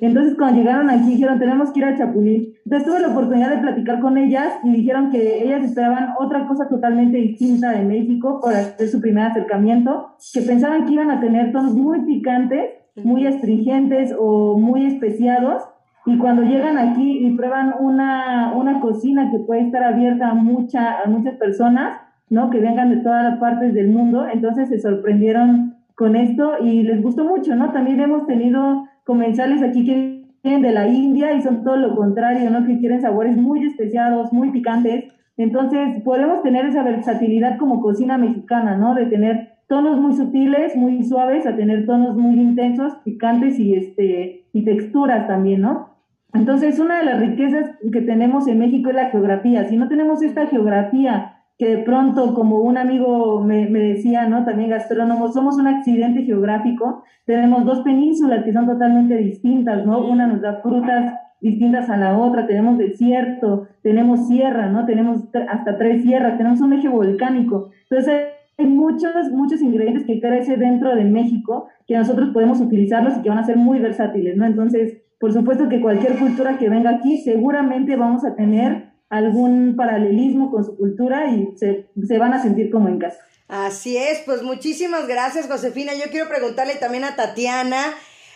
Entonces, 0.00 0.34
cuando 0.36 0.58
llegaron 0.58 0.90
aquí, 0.90 1.10
dijeron, 1.10 1.38
tenemos 1.38 1.70
que 1.70 1.80
ir 1.80 1.84
a 1.84 1.96
Chapulín. 1.96 2.54
Entonces, 2.64 2.88
tuve 2.88 3.00
la 3.00 3.08
oportunidad 3.08 3.50
de 3.50 3.58
platicar 3.58 4.00
con 4.00 4.16
ellas 4.16 4.54
y 4.64 4.70
dijeron 4.70 5.10
que 5.10 5.44
ellas 5.44 5.64
esperaban 5.64 6.14
otra 6.18 6.46
cosa 6.46 6.68
totalmente 6.68 7.18
distinta 7.18 7.70
de 7.70 7.84
México 7.84 8.40
para 8.42 8.58
hacer 8.60 8.88
su 8.88 9.00
primer 9.00 9.24
acercamiento, 9.24 10.14
que 10.32 10.42
pensaban 10.42 10.86
que 10.86 10.94
iban 10.94 11.10
a 11.10 11.20
tener 11.20 11.52
tonos 11.52 11.74
muy 11.74 12.00
picantes, 12.04 12.70
muy 12.96 13.26
astringentes 13.26 14.14
o 14.18 14.58
muy 14.58 14.86
especiados. 14.86 15.62
Y 16.06 16.16
cuando 16.16 16.42
llegan 16.42 16.78
aquí 16.78 17.26
y 17.26 17.36
prueban 17.36 17.74
una, 17.78 18.54
una 18.54 18.80
cocina 18.80 19.30
que 19.30 19.38
puede 19.40 19.62
estar 19.62 19.84
abierta 19.84 20.30
a, 20.30 20.34
mucha, 20.34 21.00
a 21.00 21.08
muchas 21.08 21.34
personas, 21.36 22.00
¿no? 22.30 22.48
Que 22.48 22.60
vengan 22.60 22.90
de 22.90 22.98
todas 22.98 23.24
las 23.24 23.38
partes 23.38 23.74
del 23.74 23.90
mundo, 23.90 24.26
entonces 24.32 24.68
se 24.70 24.80
sorprendieron 24.80 25.69
con 26.00 26.16
esto 26.16 26.54
y 26.64 26.82
les 26.82 27.02
gustó 27.02 27.26
mucho, 27.26 27.54
¿no? 27.54 27.72
También 27.72 28.00
hemos 28.00 28.26
tenido 28.26 28.88
comensales 29.04 29.62
aquí 29.62 29.84
que 29.84 30.24
vienen 30.42 30.62
de 30.62 30.72
la 30.72 30.88
India 30.88 31.34
y 31.34 31.42
son 31.42 31.62
todo 31.62 31.76
lo 31.76 31.94
contrario, 31.94 32.48
¿no? 32.48 32.64
Que 32.64 32.78
quieren 32.78 33.02
sabores 33.02 33.36
muy 33.36 33.66
especiados, 33.66 34.32
muy 34.32 34.50
picantes. 34.50 35.12
Entonces, 35.36 36.00
podemos 36.02 36.42
tener 36.42 36.64
esa 36.64 36.82
versatilidad 36.84 37.58
como 37.58 37.82
cocina 37.82 38.16
mexicana, 38.16 38.78
¿no? 38.78 38.94
De 38.94 39.04
tener 39.06 39.58
tonos 39.68 40.00
muy 40.00 40.14
sutiles, 40.14 40.74
muy 40.74 41.04
suaves, 41.04 41.46
a 41.46 41.54
tener 41.54 41.84
tonos 41.84 42.16
muy 42.16 42.40
intensos, 42.40 42.94
picantes 43.04 43.58
y, 43.58 43.74
este, 43.74 44.46
y 44.54 44.64
texturas 44.64 45.28
también, 45.28 45.60
¿no? 45.60 45.90
Entonces, 46.32 46.78
una 46.78 47.00
de 47.00 47.04
las 47.04 47.20
riquezas 47.20 47.72
que 47.92 48.00
tenemos 48.00 48.48
en 48.48 48.58
México 48.58 48.88
es 48.88 48.96
la 48.96 49.10
geografía. 49.10 49.66
Si 49.66 49.76
no 49.76 49.86
tenemos 49.86 50.22
esta 50.22 50.46
geografía 50.46 51.39
que 51.60 51.76
de 51.76 51.82
pronto, 51.82 52.32
como 52.32 52.60
un 52.60 52.78
amigo 52.78 53.42
me, 53.42 53.68
me, 53.68 53.80
decía, 53.80 54.26
¿no? 54.26 54.46
También 54.46 54.70
gastrónomo, 54.70 55.28
somos 55.28 55.58
un 55.58 55.66
accidente 55.66 56.22
geográfico, 56.22 57.04
tenemos 57.26 57.66
dos 57.66 57.80
penínsulas 57.80 58.44
que 58.44 58.54
son 58.54 58.64
totalmente 58.64 59.14
distintas, 59.18 59.84
¿no? 59.84 59.98
Una 60.08 60.26
nos 60.26 60.40
da 60.40 60.62
frutas 60.62 61.12
distintas 61.42 61.90
a 61.90 61.98
la 61.98 62.16
otra, 62.16 62.46
tenemos 62.46 62.78
desierto, 62.78 63.68
tenemos 63.82 64.26
sierra, 64.26 64.70
¿no? 64.70 64.86
Tenemos 64.86 65.24
hasta 65.50 65.76
tres 65.76 66.02
sierras, 66.02 66.38
tenemos 66.38 66.62
un 66.62 66.72
eje 66.72 66.88
volcánico. 66.88 67.68
Entonces, 67.90 68.28
hay 68.56 68.66
muchos, 68.66 69.30
muchos 69.30 69.60
ingredientes 69.60 70.06
que 70.06 70.18
crecen 70.18 70.60
dentro 70.60 70.96
de 70.96 71.04
México 71.04 71.68
que 71.86 71.94
nosotros 71.94 72.30
podemos 72.32 72.58
utilizarlos 72.62 73.18
y 73.18 73.20
que 73.20 73.28
van 73.28 73.38
a 73.38 73.44
ser 73.44 73.58
muy 73.58 73.80
versátiles, 73.80 74.34
¿no? 74.34 74.46
Entonces, 74.46 75.02
por 75.18 75.34
supuesto 75.34 75.68
que 75.68 75.82
cualquier 75.82 76.16
cultura 76.16 76.56
que 76.56 76.70
venga 76.70 76.88
aquí, 76.88 77.18
seguramente 77.18 77.96
vamos 77.96 78.24
a 78.24 78.34
tener 78.34 78.89
algún 79.10 79.74
paralelismo 79.76 80.50
con 80.50 80.64
su 80.64 80.76
cultura 80.76 81.26
y 81.26 81.54
se, 81.58 82.18
van 82.18 82.32
a 82.32 82.42
sentir 82.42 82.70
como 82.70 82.88
en 82.88 82.98
casa. 82.98 83.18
Así 83.48 83.96
es, 83.96 84.20
pues 84.20 84.42
muchísimas 84.42 85.08
gracias 85.08 85.48
Josefina. 85.48 85.92
Yo 85.94 86.10
quiero 86.10 86.28
preguntarle 86.28 86.76
también 86.76 87.02
a 87.02 87.16
Tatiana, 87.16 87.92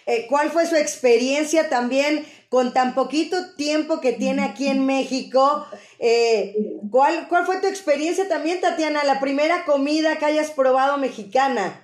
eh, 0.06 0.26
¿cuál 0.28 0.50
fue 0.50 0.66
su 0.66 0.74
experiencia 0.74 1.70
también 1.70 2.24
con 2.48 2.74
tan 2.74 2.94
poquito 2.94 3.36
tiempo 3.56 4.00
que 4.00 4.12
tiene 4.12 4.42
aquí 4.42 4.66
en 4.66 4.84
México? 4.84 5.64
Eh, 6.00 6.76
¿cuál, 6.90 7.28
¿Cuál 7.28 7.46
fue 7.46 7.60
tu 7.60 7.68
experiencia 7.68 8.28
también, 8.28 8.60
Tatiana? 8.60 9.04
La 9.04 9.20
primera 9.20 9.64
comida 9.64 10.16
que 10.16 10.26
hayas 10.26 10.50
probado 10.50 10.98
mexicana. 10.98 11.80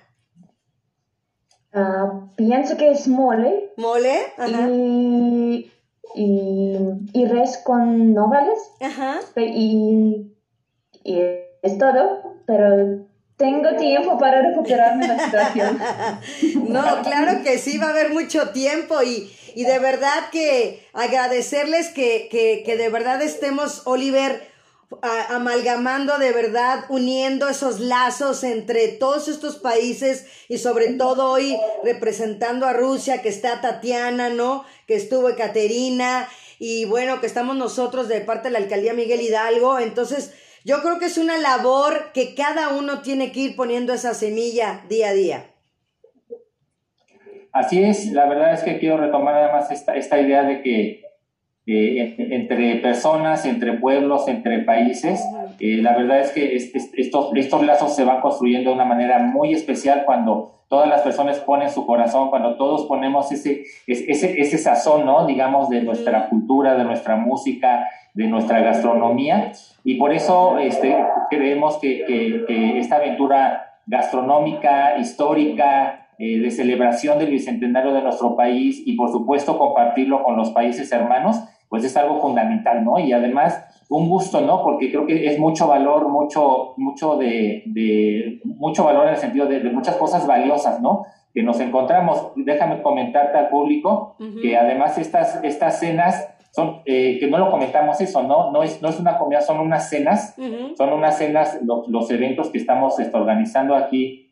Ah, 1.73 2.27
pienso 2.35 2.75
que 2.75 2.91
es 2.91 3.07
mole. 3.07 3.71
¿Mole? 3.77 4.19
Ajá. 4.37 4.67
Y 4.69 5.71
y, 6.15 6.77
y 7.13 7.25
res 7.25 7.59
con 7.63 8.13
nogales. 8.13 8.59
Ajá. 8.79 9.19
Y, 9.35 10.33
y 11.03 11.19
es 11.61 11.77
todo, 11.77 12.37
pero 12.45 13.05
tengo 13.37 13.75
tiempo 13.75 14.19
para 14.19 14.41
recuperarme 14.41 15.07
la 15.07 15.25
situación. 15.25 15.79
no, 16.67 17.01
claro 17.01 17.41
que 17.43 17.57
sí, 17.57 17.77
va 17.79 17.87
a 17.87 17.89
haber 17.89 18.11
mucho 18.13 18.49
tiempo 18.49 19.01
y, 19.01 19.31
y 19.55 19.63
de 19.63 19.79
verdad 19.79 20.29
que 20.31 20.85
agradecerles 20.93 21.89
que, 21.89 22.27
que, 22.29 22.61
que 22.63 22.77
de 22.77 22.89
verdad 22.89 23.21
estemos, 23.21 23.81
Oliver, 23.85 24.50
amalgamando 25.01 26.17
de 26.17 26.31
verdad, 26.31 26.85
uniendo 26.89 27.47
esos 27.47 27.79
lazos 27.79 28.43
entre 28.43 28.89
todos 28.89 29.27
estos 29.27 29.57
países 29.57 30.25
y 30.49 30.57
sobre 30.57 30.93
todo 30.93 31.31
hoy 31.31 31.57
representando 31.83 32.65
a 32.65 32.73
Rusia, 32.73 33.21
que 33.21 33.29
está 33.29 33.61
Tatiana, 33.61 34.29
¿no? 34.29 34.65
Que 34.87 34.95
estuvo 34.95 35.29
Ekaterina 35.29 36.27
y 36.59 36.85
bueno, 36.85 37.21
que 37.21 37.27
estamos 37.27 37.55
nosotros 37.55 38.07
de 38.07 38.21
parte 38.21 38.49
de 38.49 38.53
la 38.53 38.59
alcaldía 38.59 38.93
Miguel 38.93 39.21
Hidalgo. 39.21 39.79
Entonces, 39.79 40.33
yo 40.63 40.81
creo 40.81 40.99
que 40.99 41.05
es 41.05 41.17
una 41.17 41.37
labor 41.37 42.11
que 42.13 42.35
cada 42.35 42.69
uno 42.69 43.01
tiene 43.01 43.31
que 43.31 43.39
ir 43.39 43.55
poniendo 43.55 43.93
esa 43.93 44.13
semilla 44.13 44.85
día 44.87 45.09
a 45.09 45.13
día. 45.13 45.45
Así 47.51 47.83
es, 47.83 48.11
la 48.11 48.27
verdad 48.27 48.53
es 48.53 48.63
que 48.63 48.79
quiero 48.79 48.97
retomar 48.97 49.35
además 49.35 49.71
esta, 49.71 49.95
esta 49.95 50.19
idea 50.19 50.43
de 50.43 50.61
que 50.61 51.03
eh, 51.67 52.15
entre 52.17 52.77
personas, 52.77 53.45
entre 53.45 53.73
pueblos, 53.73 54.27
entre 54.27 54.59
países. 54.59 55.23
Eh, 55.59 55.77
la 55.77 55.95
verdad 55.95 56.19
es 56.19 56.31
que 56.31 56.55
estos, 56.55 57.31
estos 57.35 57.63
lazos 57.63 57.95
se 57.95 58.03
van 58.03 58.19
construyendo 58.19 58.71
de 58.71 58.75
una 58.75 58.85
manera 58.85 59.19
muy 59.19 59.53
especial 59.53 60.03
cuando 60.05 60.63
todas 60.69 60.89
las 60.89 61.01
personas 61.01 61.39
ponen 61.39 61.69
su 61.69 61.85
corazón, 61.85 62.29
cuando 62.29 62.55
todos 62.55 62.85
ponemos 62.85 63.31
ese, 63.31 63.63
ese, 63.85 64.41
ese 64.41 64.57
sazón, 64.57 65.05
¿no? 65.05 65.27
digamos, 65.27 65.69
de 65.69 65.81
nuestra 65.83 66.29
cultura, 66.29 66.75
de 66.75 66.83
nuestra 66.83 67.15
música, 67.15 67.87
de 68.13 68.27
nuestra 68.27 68.61
gastronomía. 68.61 69.51
Y 69.83 69.95
por 69.95 70.13
eso 70.13 70.57
este, 70.57 70.97
creemos 71.29 71.77
que, 71.77 72.05
que, 72.05 72.45
que 72.47 72.79
esta 72.79 72.95
aventura 72.95 73.67
gastronómica, 73.85 74.97
histórica, 74.97 76.01
eh, 76.23 76.37
de 76.37 76.51
celebración 76.51 77.17
del 77.17 77.31
bicentenario 77.31 77.93
de 77.93 78.03
nuestro 78.03 78.35
país 78.35 78.83
y 78.85 78.93
por 78.93 79.11
supuesto 79.11 79.57
compartirlo 79.57 80.21
con 80.21 80.37
los 80.37 80.51
países 80.51 80.91
hermanos, 80.91 81.41
pues 81.71 81.85
es 81.85 81.95
algo 81.95 82.19
fundamental, 82.19 82.83
¿no? 82.83 82.99
Y 82.99 83.13
además 83.13 83.63
un 83.87 84.09
gusto, 84.09 84.41
¿no? 84.41 84.61
Porque 84.61 84.91
creo 84.91 85.07
que 85.07 85.27
es 85.27 85.39
mucho 85.39 85.69
valor, 85.69 86.09
mucho, 86.09 86.73
mucho 86.75 87.15
de, 87.15 87.63
de 87.65 88.41
mucho 88.43 88.83
valor 88.83 89.07
en 89.07 89.13
el 89.13 89.19
sentido 89.19 89.45
de, 89.45 89.61
muchas 89.69 89.95
cosas 89.95 90.27
valiosas, 90.27 90.81
¿no? 90.81 91.05
Que 91.33 91.43
nos 91.43 91.61
encontramos. 91.61 92.33
Déjame 92.35 92.81
comentarte 92.81 93.37
al 93.37 93.47
público 93.47 94.17
que 94.41 94.57
además 94.57 94.97
estas, 94.97 95.41
estas 95.45 95.79
cenas 95.79 96.27
son, 96.51 96.81
eh, 96.83 97.17
que 97.21 97.27
no 97.27 97.37
lo 97.37 97.49
comentamos 97.49 98.01
eso, 98.01 98.21
¿no? 98.21 98.51
No 98.51 98.63
es, 98.63 98.81
no 98.81 98.89
es 98.89 98.99
una 98.99 99.17
comida, 99.17 99.39
son 99.39 99.61
unas 99.61 99.89
cenas, 99.89 100.35
son 100.77 100.91
unas 100.91 101.17
cenas, 101.17 101.57
los, 101.63 102.11
eventos 102.11 102.49
que 102.49 102.57
estamos 102.57 102.99
este, 102.99 103.15
organizando 103.15 103.75
aquí 103.75 104.30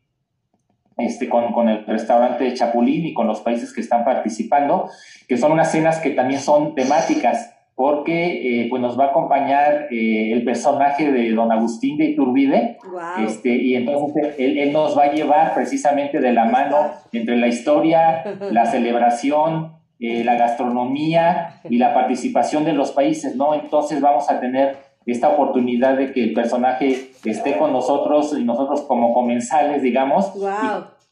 este, 0.99 1.29
con, 1.29 1.51
con, 1.51 1.69
el 1.69 1.85
restaurante 1.85 2.43
de 2.43 2.53
Chapulín 2.53 3.05
y 3.05 3.13
con 3.13 3.27
los 3.27 3.41
países 3.41 3.73
que 3.73 3.81
están 3.81 4.05
participando, 4.05 4.89
que 5.27 5.37
son 5.37 5.51
unas 5.51 5.71
cenas 5.71 5.99
que 5.99 6.11
también 6.11 6.39
son 6.39 6.75
temáticas, 6.75 7.55
porque 7.75 8.63
eh, 8.63 8.67
pues 8.69 8.81
nos 8.81 8.99
va 8.99 9.05
a 9.05 9.07
acompañar 9.11 9.87
eh, 9.89 10.33
el 10.33 10.43
personaje 10.43 11.13
de 11.13 11.31
don 11.31 11.49
Agustín 11.49 11.97
de 11.97 12.05
Iturbide, 12.07 12.77
este, 13.25 13.55
y 13.55 13.75
entonces 13.75 14.35
él, 14.37 14.57
él, 14.57 14.73
nos 14.73 14.97
va 14.97 15.03
a 15.03 15.13
llevar 15.13 15.53
precisamente 15.53 16.19
de 16.19 16.33
la 16.33 16.43
mano 16.43 16.91
entre 17.13 17.37
la 17.37 17.47
historia, 17.47 18.23
la 18.51 18.65
celebración, 18.65 19.79
eh, 20.01 20.23
la 20.23 20.35
gastronomía 20.35 21.61
y 21.69 21.77
la 21.77 21.93
participación 21.93 22.63
de 22.63 22.71
los 22.71 22.91
países, 22.91 23.35
¿no? 23.35 23.53
Entonces 23.53 23.99
vamos 23.99 24.29
a 24.29 24.39
tener 24.39 24.77
esta 25.11 25.29
oportunidad 25.29 25.97
de 25.97 26.11
que 26.11 26.23
el 26.23 26.33
personaje 26.33 27.11
esté 27.23 27.57
con 27.57 27.73
nosotros 27.73 28.35
y 28.37 28.43
nosotros 28.43 28.81
como 28.81 29.13
comensales, 29.13 29.81
digamos, 29.81 30.31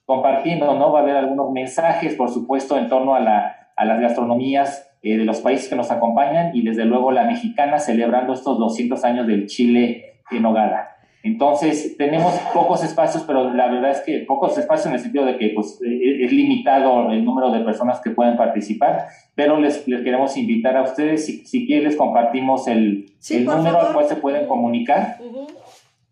compartiendo, 0.05 0.73
¿no? 0.75 0.91
Va 0.91 0.99
a 0.99 1.03
haber 1.03 1.17
algunos 1.17 1.51
mensajes, 1.51 2.15
por 2.15 2.29
supuesto, 2.29 2.77
en 2.77 2.89
torno 2.89 3.15
a, 3.15 3.19
la, 3.19 3.71
a 3.75 3.85
las 3.85 3.99
gastronomías 3.99 4.87
eh, 5.03 5.17
de 5.17 5.25
los 5.25 5.41
países 5.41 5.69
que 5.69 5.75
nos 5.75 5.91
acompañan 5.91 6.55
y 6.55 6.63
desde 6.63 6.85
luego 6.85 7.11
la 7.11 7.23
mexicana 7.23 7.77
celebrando 7.77 8.33
estos 8.33 8.57
200 8.57 9.03
años 9.03 9.27
del 9.27 9.45
Chile 9.45 10.21
en 10.31 10.41
Nogada. 10.41 10.96
Entonces, 11.24 11.97
tenemos 11.97 12.34
pocos 12.53 12.84
espacios, 12.84 13.24
pero 13.26 13.53
la 13.53 13.68
verdad 13.68 13.91
es 13.91 14.01
que 14.01 14.20
pocos 14.20 14.57
espacios 14.57 14.88
en 14.88 14.93
el 14.93 14.99
sentido 14.99 15.26
de 15.26 15.38
que 15.38 15.49
pues, 15.49 15.80
e-, 15.82 16.24
es 16.24 16.32
limitado 16.32 17.11
el 17.11 17.26
número 17.26 17.51
de 17.51 17.59
personas 17.61 17.99
que 18.01 18.11
pueden 18.11 18.38
participar, 18.38 19.07
pero 19.36 19.59
les, 19.59 19.88
les 19.88 20.01
queremos 20.03 20.38
invitar 20.38 20.78
a 20.78 20.84
ustedes, 20.84 21.26
si, 21.26 21.45
si 21.45 21.65
quieren 21.65 21.86
les 21.86 21.95
compartimos 21.95 22.68
el, 22.68 23.11
el 23.30 23.45
número 23.45 23.80
al 23.80 23.93
cual 23.93 24.07
se 24.07 24.15
pueden 24.15 24.47
comunicar 24.47 25.18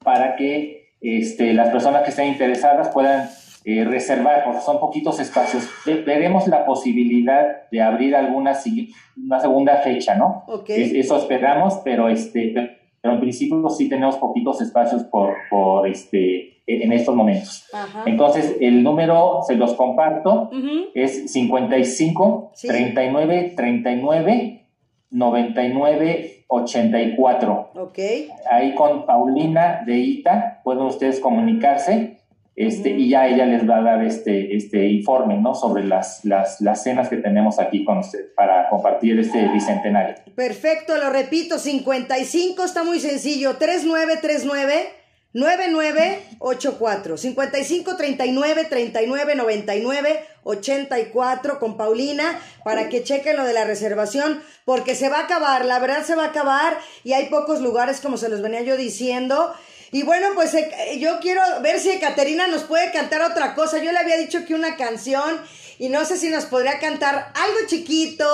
para 0.03 0.35
que 0.35 0.89
este, 1.01 1.53
las 1.53 1.69
personas 1.69 2.03
que 2.03 2.09
estén 2.09 2.27
interesadas 2.27 2.89
puedan 2.89 3.29
eh, 3.63 3.83
reservar, 3.83 4.43
porque 4.43 4.61
son 4.61 4.79
poquitos 4.79 5.19
espacios. 5.19 5.67
Veremos 5.85 6.47
la 6.47 6.65
posibilidad 6.65 7.69
de 7.71 7.81
abrir 7.81 8.15
alguna 8.15 8.53
una 9.17 9.39
segunda 9.39 9.77
fecha, 9.77 10.15
¿no? 10.15 10.45
Eso 10.67 11.17
esperamos, 11.17 11.81
pero 11.83 12.09
este 12.09 12.84
pero 13.05 13.13
en 13.13 13.21
principio 13.21 13.69
sí 13.69 13.87
tenemos 13.87 14.15
poquitos 14.15 14.59
espacios 14.61 15.03
por, 15.03 15.35
por 15.47 15.87
este, 15.87 16.63
en 16.65 16.91
estos 16.91 17.15
momentos. 17.15 17.67
Entonces, 18.07 18.57
el 18.59 18.81
número, 18.81 19.41
se 19.45 19.53
los 19.53 19.75
comparto, 19.75 20.49
es 20.95 21.31
55 21.31 22.53
39 22.63 23.53
39 23.55 24.65
99 25.11 26.45
84. 26.47 27.69
Ok. 27.75 27.99
Ahí 28.49 28.73
con 28.73 29.05
Paulina 29.05 29.83
de 29.85 29.97
ITA 29.99 30.61
pueden 30.63 30.85
ustedes 30.85 31.19
comunicarse 31.19 32.14
este, 32.55 32.91
y 32.91 33.09
ya 33.09 33.27
ella 33.27 33.45
les 33.45 33.69
va 33.69 33.77
a 33.77 33.81
dar 33.81 34.03
este, 34.03 34.55
este 34.55 34.87
informe, 34.87 35.37
¿no? 35.37 35.53
Sobre 35.55 35.83
las, 35.83 36.23
las, 36.23 36.61
las 36.61 36.83
cenas 36.83 37.09
que 37.09 37.17
tenemos 37.17 37.59
aquí 37.59 37.83
con 37.83 37.97
usted 37.97 38.33
para 38.33 38.69
compartir 38.69 39.19
este 39.19 39.47
bicentenario. 39.49 40.15
Perfecto, 40.35 40.97
lo 40.97 41.09
repito, 41.09 41.59
55 41.59 42.63
está 42.63 42.83
muy 42.83 42.99
sencillo, 42.99 43.57
3939 43.57 45.05
9984 45.35 47.17
55 47.17 47.97
39 47.97 48.63
39 48.69 49.35
99 49.35 50.19
84 50.43 51.59
con 51.59 51.75
Paulina 51.75 52.39
para 52.63 52.87
que 52.87 53.03
chequen 53.03 53.35
lo 53.35 53.43
de 53.43 53.51
la 53.51 53.65
reservación 53.65 54.41
porque 54.63 54.95
se 54.95 55.09
va 55.09 55.17
a 55.17 55.23
acabar, 55.25 55.65
la 55.65 55.79
verdad 55.79 56.05
se 56.05 56.15
va 56.15 56.23
a 56.23 56.27
acabar 56.27 56.77
y 57.03 57.11
hay 57.11 57.25
pocos 57.25 57.59
lugares 57.59 57.99
como 57.99 58.15
se 58.15 58.29
los 58.29 58.41
venía 58.41 58.61
yo 58.61 58.77
diciendo 58.77 59.53
y 59.95 60.03
bueno, 60.03 60.27
pues 60.35 60.53
eh, 60.55 60.99
yo 60.99 61.21
quiero 61.21 61.39
ver 61.61 61.79
si 61.79 61.97
Caterina 61.99 62.47
nos 62.47 62.63
puede 62.63 62.91
cantar 62.91 63.21
otra 63.21 63.55
cosa. 63.55 63.81
Yo 63.81 63.93
le 63.93 63.99
había 63.99 64.17
dicho 64.17 64.45
que 64.45 64.53
una 64.53 64.75
canción 64.75 65.37
y 65.79 65.87
no 65.87 66.03
sé 66.03 66.17
si 66.17 66.27
nos 66.27 66.43
podría 66.47 66.79
cantar 66.79 67.15
algo 67.33 67.59
chiquito 67.65 68.25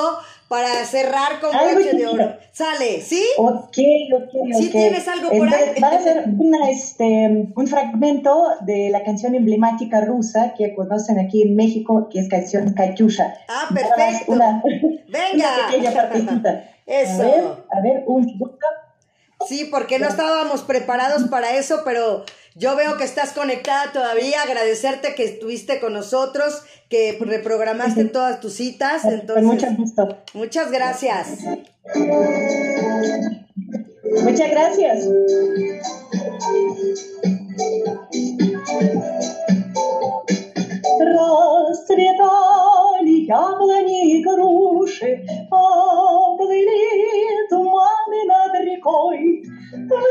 para 0.48 0.84
cerrar 0.86 1.40
con 1.40 1.52
broche 1.52 1.96
de 1.96 2.08
oro. 2.08 2.36
Sale, 2.52 3.02
¿sí? 3.02 3.24
Ok, 3.38 3.78
ok, 4.12 4.30
ok. 4.34 4.54
¿Sí 4.58 4.70
tienes 4.72 5.08
algo 5.08 5.30
por 5.30 5.54
ahí? 5.54 5.80
Va 5.80 5.90
a 5.90 6.02
ser 6.02 6.26
este, 6.72 7.30
un 7.56 7.68
fragmento 7.68 8.44
de 8.62 8.90
la 8.90 9.04
canción 9.04 9.36
emblemática 9.36 10.02
rusa 10.02 10.56
que 10.58 10.74
conocen 10.74 11.20
aquí 11.20 11.44
en 11.44 11.56
México, 11.56 12.10
que 12.12 12.22
es 12.22 12.28
canción 12.28 12.74
Katyusha. 12.74 13.36
Ah, 13.48 13.70
perfecto. 13.72 14.34
Venga. 15.08 15.68
pequeña 15.70 15.94
partecita. 15.94 16.72
Eso. 16.88 17.22
A 17.22 17.26
ver, 17.26 17.44
a 17.70 17.82
ver, 17.82 18.04
un 18.08 18.28
segundo. 18.28 18.58
Sí, 19.47 19.69
porque 19.71 19.99
no 19.99 20.09
estábamos 20.09 20.63
preparados 20.63 21.25
para 21.29 21.57
eso, 21.57 21.83
pero 21.85 22.25
yo 22.55 22.75
veo 22.75 22.97
que 22.97 23.05
estás 23.05 23.33
conectada 23.33 23.93
todavía. 23.93 24.43
Agradecerte 24.43 25.15
que 25.15 25.25
estuviste 25.25 25.79
con 25.79 25.93
nosotros, 25.93 26.63
que 26.89 27.19
reprogramaste 27.21 28.07
todas 28.07 28.41
tus 28.41 28.55
citas. 28.55 29.05
Entonces, 29.05 29.45
mucho 29.45 29.67
gusto. 29.77 30.17
Muchas 30.33 30.71
gracias. 30.71 31.41
Muchas 34.23 34.51
gracias. 34.51 35.05
Расцветали 41.79 43.27
яблони 43.27 44.19
и 44.19 44.23
груши, 44.23 45.27
Поплыли 45.51 46.77
Туманы 48.12 48.26
над 48.26 48.54
рекой. 48.66 49.44
Выпалила 49.72 50.08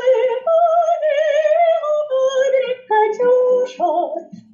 берег 2.11 2.79
Катюша 2.89 3.95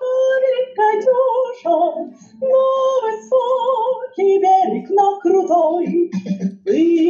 берег 0.00 0.66
Катюша 0.76 1.78
На 2.40 2.66
высокий 3.02 4.34
берег, 4.38 4.86
на 4.90 5.18
крутой. 5.20 5.86
Вы 6.66 7.09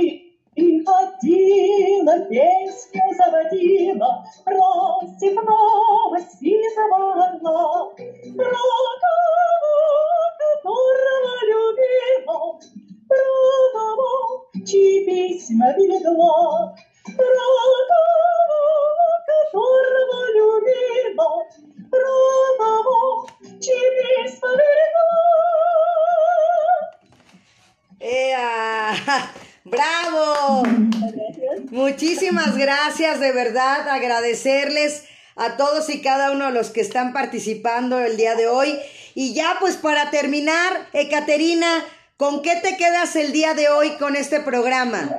de 33.18 33.32
verdad, 33.32 33.88
agradecerles 33.88 35.04
a 35.34 35.56
todos 35.56 35.90
y 35.90 36.02
cada 36.02 36.30
uno 36.30 36.46
de 36.46 36.52
los 36.52 36.70
que 36.70 36.82
están 36.82 37.12
participando 37.12 37.98
el 37.98 38.16
día 38.16 38.36
de 38.36 38.46
hoy. 38.46 38.78
Y 39.14 39.34
ya 39.34 39.56
pues 39.58 39.76
para 39.76 40.10
terminar, 40.10 40.88
Ekaterina, 40.92 41.84
¿con 42.16 42.42
qué 42.42 42.56
te 42.56 42.76
quedas 42.76 43.16
el 43.16 43.32
día 43.32 43.54
de 43.54 43.68
hoy 43.68 43.96
con 43.96 44.14
este 44.14 44.40
programa? 44.40 45.10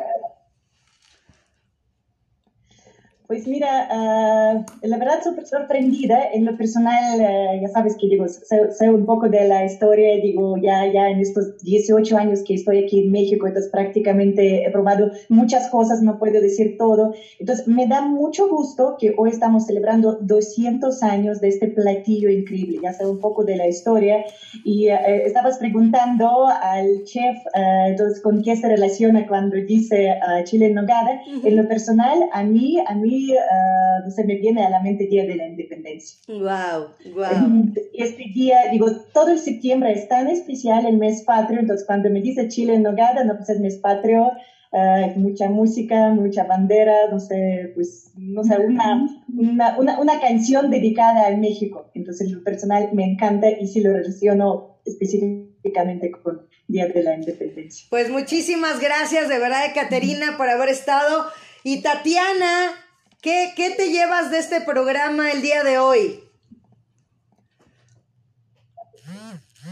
Pues 3.28 3.48
mira, 3.48 3.88
uh, 3.90 4.66
la 4.82 4.98
verdad 4.98 5.24
súper 5.24 5.46
sorprendida. 5.46 6.32
En 6.34 6.46
lo 6.46 6.58
personal, 6.58 7.20
uh, 7.20 7.62
ya 7.62 7.68
sabes 7.70 7.96
que 8.00 8.08
digo, 8.08 8.28
sé, 8.28 8.72
sé, 8.72 8.90
un 8.90 9.06
poco 9.06 9.30
de 9.30 9.48
la 9.48 9.66
historia, 9.66 10.16
digo, 10.22 10.58
ya, 10.58 10.92
ya 10.92 11.10
en 11.10 11.20
estos 11.20 11.58
18 11.64 12.18
años 12.18 12.42
que 12.46 12.56
estoy 12.56 12.86
aquí 12.86 13.02
en 13.02 13.12
México, 13.12 13.48
entonces 13.48 13.72
prácticamente 13.72 14.66
he 14.66 14.72
probado 14.72 15.12
muchas 15.30 15.70
cosas, 15.70 16.02
no 16.02 16.18
puedo 16.18 16.42
decir 16.42 16.78
todo. 16.78 17.14
Entonces 17.40 17.68
me 17.68 17.88
da 17.88 18.02
mucho 18.02 18.50
gusto 18.50 18.96
que 19.00 19.14
hoy 19.18 19.30
estamos 19.30 19.68
celebrando 19.68 20.18
200 20.22 21.04
años 21.04 21.42
de 21.42 21.50
este 21.50 21.68
platillo 21.68 22.30
increíble. 22.30 22.80
Ya 22.82 22.94
sé 22.94 23.06
un 23.06 23.20
poco 23.20 23.44
de 23.44 23.58
la 23.58 23.68
historia 23.68 24.26
y 24.64 24.90
uh, 24.90 24.96
estabas 25.26 25.60
preguntando 25.60 26.48
al 26.48 27.04
chef, 27.04 27.38
entonces, 27.54 28.22
¿con 28.22 28.42
qué 28.42 28.56
se 28.56 28.68
relaciona 28.68 29.28
cuando 29.28 29.58
dice 29.58 30.16
chile 30.46 30.68
en 30.68 30.76
nogada? 30.76 31.22
Uh 31.28 31.36
-huh. 31.36 31.48
En 31.48 31.56
lo 31.58 31.68
personal, 31.68 32.18
a 32.32 32.44
mí, 32.44 32.80
a 32.88 32.96
mí 32.96 33.32
uh, 33.34 34.10
se 34.10 34.24
me 34.24 34.36
viene 34.36 34.64
a 34.64 34.71
la 34.72 34.82
mente 34.82 35.06
Día 35.06 35.26
de 35.26 35.36
la 35.36 35.48
Independencia. 35.48 36.20
Wow, 36.28 37.14
wow. 37.14 37.74
Este 37.94 38.24
día, 38.34 38.58
digo, 38.72 38.88
todo 39.14 39.30
el 39.30 39.40
septiembre 39.40 39.92
es 39.92 40.08
tan 40.08 40.28
especial 40.28 40.86
el 40.86 40.98
mes 40.98 41.24
patrio, 41.24 41.60
entonces 41.60 41.86
cuando 41.86 42.10
me 42.10 42.22
dice 42.22 42.48
Chile 42.48 42.74
en 42.74 42.84
Nogada, 42.84 43.24
no, 43.24 43.38
pues 43.38 43.50
es 43.50 43.60
mes 43.60 43.78
patrio, 43.78 44.32
uh, 44.72 45.20
mucha 45.20 45.50
música, 45.50 46.10
mucha 46.10 46.46
bandera, 46.46 46.96
no 47.12 47.20
sé, 47.20 47.72
pues, 47.76 48.12
no 48.18 48.44
sé, 48.44 48.58
una, 48.58 49.08
una, 49.38 49.78
una, 49.78 50.00
una 50.00 50.20
canción 50.20 50.72
dedicada 50.72 51.28
al 51.28 51.38
México. 51.38 51.92
Entonces, 51.94 52.32
lo 52.32 52.44
personal 52.44 52.90
me 52.94 53.06
encanta 53.06 53.50
y 53.50 53.68
sí 53.68 53.82
lo 53.82 53.94
relaciono 53.94 54.80
específicamente 54.86 56.12
con 56.12 56.48
Día 56.68 56.88
de 56.88 57.04
la 57.04 57.16
Independencia. 57.16 57.86
Pues 57.90 58.10
muchísimas 58.10 58.80
gracias 58.80 59.28
de 59.28 59.40
verdad, 59.40 59.66
Caterina, 59.76 60.38
por 60.38 60.50
haber 60.50 60.70
estado. 60.70 61.26
Y 61.64 61.82
Tatiana, 61.82 62.72
¿Qué, 63.22 63.54
¿Qué, 63.56 63.70
te 63.78 63.92
llevas 63.92 64.32
de 64.32 64.40
este 64.40 64.62
programa 64.62 65.30
el 65.30 65.44
día 65.44 65.64
de 65.64 65.78
hoy? 65.78 66.24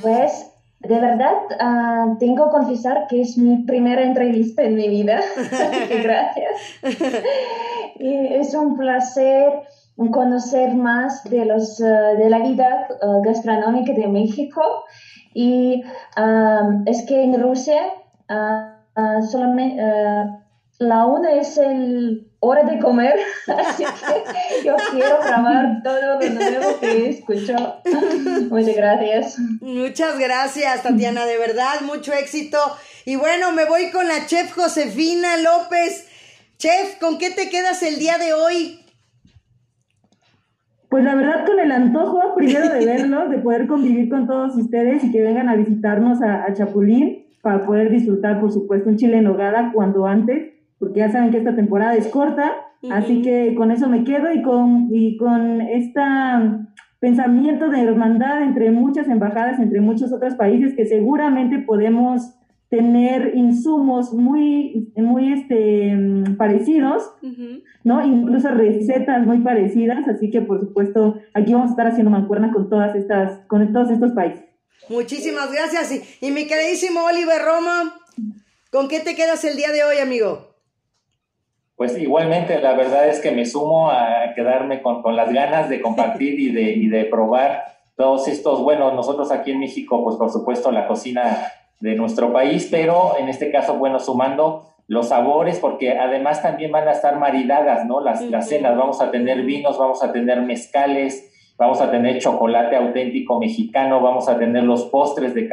Pues, 0.03 0.45
de 0.81 0.99
verdad, 0.99 1.33
uh, 1.59 2.17
tengo 2.19 2.45
que 2.45 2.51
confesar 2.51 3.07
que 3.09 3.21
es 3.21 3.39
mi 3.39 3.63
primera 3.63 4.03
entrevista 4.03 4.61
en 4.61 4.75
mi 4.75 4.87
vida. 4.87 5.19
Gracias. 6.03 6.61
y 7.99 8.33
es 8.35 8.53
un 8.53 8.77
placer 8.77 9.51
conocer 10.11 10.75
más 10.75 11.23
de, 11.23 11.45
los, 11.45 11.79
uh, 11.79 12.17
de 12.17 12.29
la 12.29 12.39
vida 12.39 12.87
uh, 13.01 13.23
gastronómica 13.23 13.93
de 13.93 14.07
México. 14.07 14.61
Y 15.33 15.83
es 16.85 17.03
que 17.03 17.23
en 17.23 17.41
Rusia 17.41 17.93
solamente 19.31 19.81
la 20.79 21.05
una 21.05 21.33
es 21.33 21.57
el 21.57 22.31
hora 22.39 22.63
de 22.63 22.79
comer, 22.79 23.13
así 23.47 23.83
que 23.83 24.65
yo 24.65 24.75
quiero 24.91 25.19
grabar 25.21 25.83
todo 25.83 26.01
lo 26.01 26.29
nuevo 26.29 26.79
que 26.79 27.09
escucho. 27.09 27.53
Muchas 28.49 28.75
gracias. 28.75 29.39
Muchas 29.59 30.17
gracias, 30.17 30.81
Tatiana, 30.81 31.25
de 31.25 31.37
verdad, 31.37 31.81
mucho 31.81 32.13
éxito. 32.13 32.57
Y 33.05 33.17
bueno, 33.17 33.51
me 33.51 33.65
voy 33.65 33.91
con 33.91 34.07
la 34.07 34.25
chef 34.25 34.53
Josefina 34.53 35.35
López. 35.37 36.07
Chef, 36.57 36.97
¿con 36.99 37.17
qué 37.17 37.31
te 37.31 37.49
quedas 37.49 37.83
el 37.83 37.99
día 37.99 38.17
de 38.17 38.33
hoy? 38.33 38.79
Pues 40.89 41.03
la 41.03 41.13
verdad 41.13 41.45
con 41.45 41.59
el 41.59 41.71
antojo, 41.73 42.35
primero 42.35 42.69
de 42.69 42.85
verlos, 42.85 43.29
de 43.29 43.37
poder 43.39 43.67
convivir 43.67 44.09
con 44.09 44.27
todos 44.27 44.55
ustedes 44.55 45.03
y 45.03 45.11
que 45.11 45.21
vengan 45.21 45.49
a 45.49 45.55
visitarnos 45.55 46.21
a, 46.21 46.45
a 46.45 46.53
Chapulín 46.53 47.27
para 47.41 47.65
poder 47.65 47.89
disfrutar, 47.91 48.39
por 48.39 48.51
supuesto, 48.51 48.89
un 48.89 48.97
chile 48.97 49.17
en 49.17 49.25
nogada 49.25 49.71
cuando 49.73 50.05
antes 50.05 50.48
porque 50.79 50.99
ya 50.99 51.11
saben 51.11 51.31
que 51.31 51.37
esta 51.37 51.55
temporada 51.55 51.95
es 51.95 52.07
corta, 52.07 52.53
uh 52.81 52.87
-huh. 52.87 52.93
así 52.93 53.21
que 53.21 53.53
con 53.55 53.71
eso 53.71 53.87
me 53.89 54.03
quedo 54.03 54.31
y 54.33 54.41
con, 54.41 54.87
y 54.91 55.17
con 55.17 55.61
esta 55.61 56.65
pensamiento 56.99 57.69
de 57.69 57.81
hermandad 57.81 58.43
entre 58.43 58.71
muchas 58.71 59.07
embajadas, 59.07 59.59
entre 59.59 59.81
muchos 59.81 60.11
otros 60.11 60.35
países, 60.35 60.75
que 60.75 60.85
seguramente 60.85 61.59
podemos 61.59 62.35
tener 62.69 63.33
insumos 63.35 64.13
muy, 64.13 64.91
muy 64.95 65.33
este, 65.33 65.97
parecidos, 66.37 67.11
¿no? 67.83 68.05
Incluso 68.05 68.49
recetas 68.49 69.25
muy 69.25 69.39
parecidas, 69.39 70.07
así 70.07 70.29
que 70.29 70.41
por 70.41 70.59
supuesto 70.59 71.19
aquí 71.33 71.53
vamos 71.53 71.69
a 71.69 71.71
estar 71.71 71.87
haciendo 71.87 72.11
mancuerna 72.11 72.51
con 72.51 72.69
todas 72.69 72.95
estas, 72.95 73.39
con 73.47 73.73
todos 73.73 73.89
estos 73.89 74.11
países. 74.11 74.45
Muchísimas 74.87 75.51
gracias. 75.51 75.91
Y, 75.91 76.27
y 76.27 76.31
mi 76.31 76.45
queridísimo 76.45 76.99
Oliver 77.05 77.41
Roma, 77.43 77.95
¿con 78.71 78.87
qué 78.87 78.99
te 78.99 79.15
quedas 79.15 79.43
el 79.45 79.55
día 79.55 79.71
de 79.71 79.83
hoy, 79.83 79.97
amigo? 79.97 80.48
Pues 81.79 81.97
igualmente, 81.97 82.59
la 82.59 82.73
verdad 82.73 83.07
es 83.07 83.21
que 83.21 83.31
me 83.31 83.45
sumo 83.45 83.89
a 83.89 84.33
quedarme 84.35 84.81
con, 84.81 85.01
con 85.01 85.15
las 85.15 85.31
ganas 85.31 85.69
de 85.69 85.79
compartir 85.79 86.37
y 86.37 86.51
de, 86.51 86.73
y 86.73 86.89
de 86.89 87.05
probar 87.05 87.77
todos 87.95 88.27
estos, 88.27 88.61
bueno, 88.61 88.91
nosotros 88.91 89.31
aquí 89.31 89.51
en 89.51 89.61
México, 89.61 90.03
pues 90.03 90.17
por 90.17 90.29
supuesto 90.29 90.73
la 90.73 90.87
cocina 90.87 91.37
de 91.79 91.95
nuestro 91.95 92.33
país, 92.33 92.67
pero 92.69 93.13
en 93.17 93.29
este 93.29 93.49
caso, 93.49 93.75
bueno, 93.75 94.01
sumando 94.01 94.73
los 94.87 95.07
sabores, 95.07 95.59
porque 95.59 95.97
además 95.97 96.41
también 96.41 96.69
van 96.73 96.85
a 96.85 96.91
estar 96.91 97.17
maridadas, 97.17 97.85
¿no? 97.85 98.01
Las, 98.01 98.21
las 98.23 98.49
cenas, 98.49 98.75
vamos 98.75 98.99
a 98.99 99.09
tener 99.09 99.43
vinos, 99.43 99.77
vamos 99.77 100.03
a 100.03 100.11
tener 100.11 100.41
mezcales, 100.41 101.31
vamos 101.57 101.79
a 101.79 101.89
tener 101.89 102.19
chocolate 102.19 102.75
auténtico 102.75 103.39
mexicano, 103.39 104.01
vamos 104.01 104.27
a 104.27 104.37
tener 104.37 104.65
los 104.65 104.83
postres 104.87 105.33
de 105.33 105.47